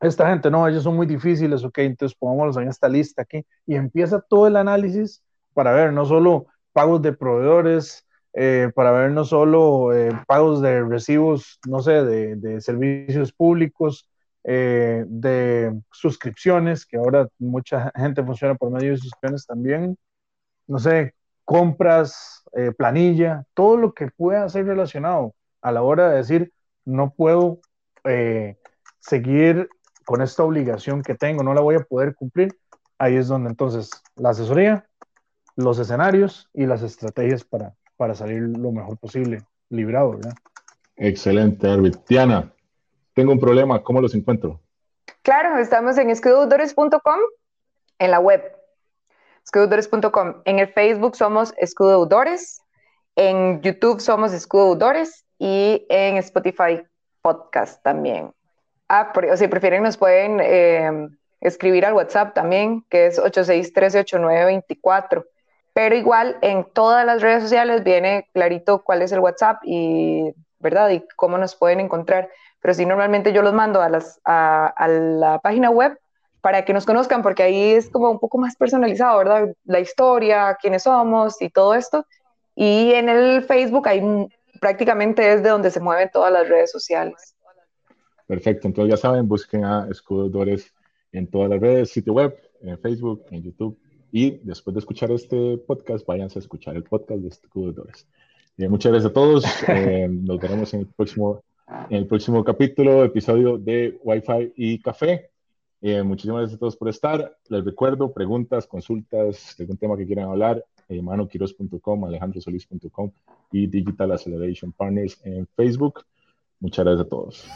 esta 0.02 0.30
gente, 0.30 0.52
no, 0.52 0.68
ellos 0.68 0.84
son 0.84 0.96
muy 0.96 1.08
difíciles, 1.08 1.64
ok, 1.64 1.78
entonces 1.80 2.18
pongámoslos 2.18 2.58
en 2.58 2.70
esta 2.70 2.90
lista 2.90 3.22
aquí. 3.22 3.46
Y 3.66 3.76
empieza 3.76 4.22
todo 4.22 4.48
el 4.48 4.56
análisis 4.56 5.22
para 5.54 5.74
ver 5.74 5.92
no 5.94 6.06
solo 6.06 6.48
pagos 6.72 7.02
de 7.02 7.14
proveedores, 7.14 8.06
para 8.76 8.92
ver 8.92 9.12
no 9.12 9.26
solo 9.26 9.90
pagos 10.26 10.62
de 10.62 10.84
recibos, 10.86 11.60
no 11.68 11.82
sé, 11.82 12.06
de, 12.06 12.38
de 12.38 12.62
servicios 12.62 13.34
públicos, 13.34 14.09
eh, 14.44 15.04
de 15.08 15.80
suscripciones, 15.92 16.86
que 16.86 16.98
ahora 16.98 17.28
mucha 17.38 17.92
gente 17.96 18.24
funciona 18.24 18.56
por 18.56 18.72
medio 18.72 18.92
de 18.92 18.98
suscripciones 18.98 19.46
también, 19.46 19.98
no 20.68 20.80
sé, 20.80 21.14
compras, 21.46 22.44
eh, 22.54 22.72
planilla, 22.72 23.44
todo 23.54 23.78
lo 23.78 23.94
que 23.94 24.08
pueda 24.08 24.48
ser 24.50 24.66
relacionado 24.66 25.34
a 25.62 25.72
la 25.72 25.82
hora 25.82 26.10
de 26.10 26.18
decir, 26.18 26.54
no 26.86 27.12
puedo 27.12 27.60
eh, 28.04 28.58
seguir 29.00 29.70
con 30.06 30.22
esta 30.22 30.44
obligación 30.44 31.02
que 31.02 31.16
tengo, 31.16 31.44
no 31.44 31.54
la 31.54 31.62
voy 31.62 31.76
a 31.76 31.84
poder 31.84 32.16
cumplir, 32.16 32.56
ahí 32.98 33.16
es 33.16 33.28
donde 33.28 33.50
entonces 33.50 33.90
la 34.16 34.30
asesoría, 34.30 34.88
los 35.56 35.80
escenarios 35.80 36.50
y 36.54 36.66
las 36.66 36.82
estrategias 36.82 37.44
para, 37.44 37.74
para 37.98 38.16
salir 38.16 38.42
lo 38.42 38.72
mejor 38.72 38.98
posible 38.98 39.42
librado. 39.70 40.20
Excelente, 40.96 41.68
Arvid. 41.68 41.96
Diana, 42.08 42.54
tengo 43.20 43.34
un 43.34 43.40
problema, 43.40 43.84
¿cómo 43.84 44.00
los 44.00 44.16
encuentro? 44.16 44.62
Claro, 45.24 45.58
estamos 45.58 45.98
en 45.98 46.10
escudodeudores.com, 46.10 47.20
en 48.00 48.12
la 48.12 48.22
web, 48.22 48.42
escudodeudores.com. 49.44 50.36
En 50.46 50.60
el 50.60 50.70
Facebook 50.70 51.18
somos 51.18 51.54
escudodeudores, 51.58 52.62
en 53.18 53.62
YouTube 53.62 54.00
somos 54.00 54.32
escudodeudores 54.32 55.26
y 55.38 55.86
en 55.90 56.16
Spotify 56.16 56.82
podcast 57.22 57.84
también. 57.84 58.32
Ah, 58.88 59.12
o 59.30 59.36
si 59.36 59.50
prefieren 59.50 59.84
nos 59.84 59.98
pueden 59.98 60.40
eh, 60.42 61.10
escribir 61.42 61.86
al 61.86 61.96
WhatsApp 61.96 62.34
también, 62.34 62.86
que 62.90 63.08
es 63.08 63.20
86138924. 63.20 65.26
Pero 65.74 65.94
igual 65.94 66.38
en 66.42 66.64
todas 66.72 67.06
las 67.06 67.22
redes 67.22 67.44
sociales 67.44 67.84
viene 67.84 68.30
clarito 68.34 68.82
cuál 68.82 69.02
es 69.02 69.12
el 69.12 69.20
WhatsApp 69.20 69.58
y, 69.66 70.34
¿verdad? 70.60 70.90
Y 70.92 71.06
cómo 71.18 71.38
nos 71.38 71.58
pueden 71.58 71.82
encontrar 71.82 72.30
pero 72.62 72.74
sí 72.74 72.86
normalmente 72.86 73.34
yo 73.34 73.42
los 73.42 73.54
mando 73.54 73.82
a, 73.82 73.90
las, 73.90 74.20
a, 74.26 74.88
la 74.88 75.40
página 75.40 75.70
web 75.70 75.98
para 76.42 76.64
que 76.64 76.74
nos 76.74 76.86
conozcan, 76.86 77.22
porque 77.22 77.44
ahí 77.44 77.72
es 77.72 77.90
como 77.90 78.10
un 78.10 78.20
poco 78.20 78.38
más 78.38 78.56
personalizado, 78.56 79.18
¿verdad? 79.18 79.54
La 79.66 79.80
historia, 79.80 80.58
quiénes 80.62 80.84
somos 80.84 81.42
y 81.42 81.50
todo 81.50 81.76
esto. 81.76 82.06
Y 82.56 82.94
en 82.94 83.10
el 83.10 83.44
Facebook 83.44 83.88
ahí 83.88 84.02
prácticamente 84.60 85.34
es 85.34 85.44
de 85.44 85.50
donde 85.50 85.72
se 85.72 85.80
mueven 85.80 86.10
todas 86.12 86.32
las 86.32 86.48
redes 86.48 86.72
sociales. 86.72 87.36
Perfecto, 88.28 88.68
entonces 88.68 88.92
ya 88.92 88.98
saben, 88.98 89.28
busquen 89.28 89.66
a 89.66 89.88
Escudores 89.90 90.74
en 91.12 91.28
todas 91.28 91.50
las 91.50 91.60
redes, 91.60 91.90
sitio 91.90 92.14
web, 92.14 92.38
en 92.62 92.78
Facebook, 92.78 93.26
en 93.32 93.44
YouTube. 93.44 93.78
Y 94.12 94.38
después 94.44 94.74
de 94.74 94.80
escuchar 94.80 95.12
este 95.12 95.58
podcast, 95.58 96.06
váyanse 96.06 96.40
a 96.40 96.42
escuchar 96.42 96.76
el 96.76 96.84
podcast 96.84 97.22
de 97.22 97.30
Escudores. 97.30 98.08
muchas 98.58 98.92
gracias 98.92 99.12
a 99.12 99.14
todos. 99.14 99.46
Eh, 99.68 100.08
nos 100.10 100.40
veremos 100.40 100.74
en 100.74 100.82
el 100.82 100.88
próximo 100.88 101.42
en 101.90 101.98
el 101.98 102.08
próximo 102.08 102.44
capítulo, 102.44 103.04
episodio 103.04 103.58
de 103.58 104.00
Wi-Fi 104.04 104.54
y 104.56 104.80
Café. 104.80 105.30
Eh, 105.82 106.04
muchísimas 106.04 106.42
gracias 106.42 106.58
a 106.58 106.60
todos 106.60 106.76
por 106.76 106.90
estar. 106.90 107.38
Les 107.48 107.64
recuerdo, 107.64 108.12
preguntas, 108.12 108.68
consultas, 108.68 109.56
algún 109.60 109.78
tema 109.78 109.98
que 109.98 110.06
quieran 110.06 110.30
hablar, 110.30 110.64
eh, 110.88 111.02
manoquiros.com, 111.02 112.06
alejandrosolis.com 112.06 113.12
y 113.52 113.68
Digital 113.68 114.12
Acceleration 114.12 114.72
Partners 114.72 115.20
en 115.24 115.48
Facebook. 115.56 116.04
Muchas 116.60 116.86
gracias 116.86 117.06
a 117.06 117.10
todos. 117.10 117.48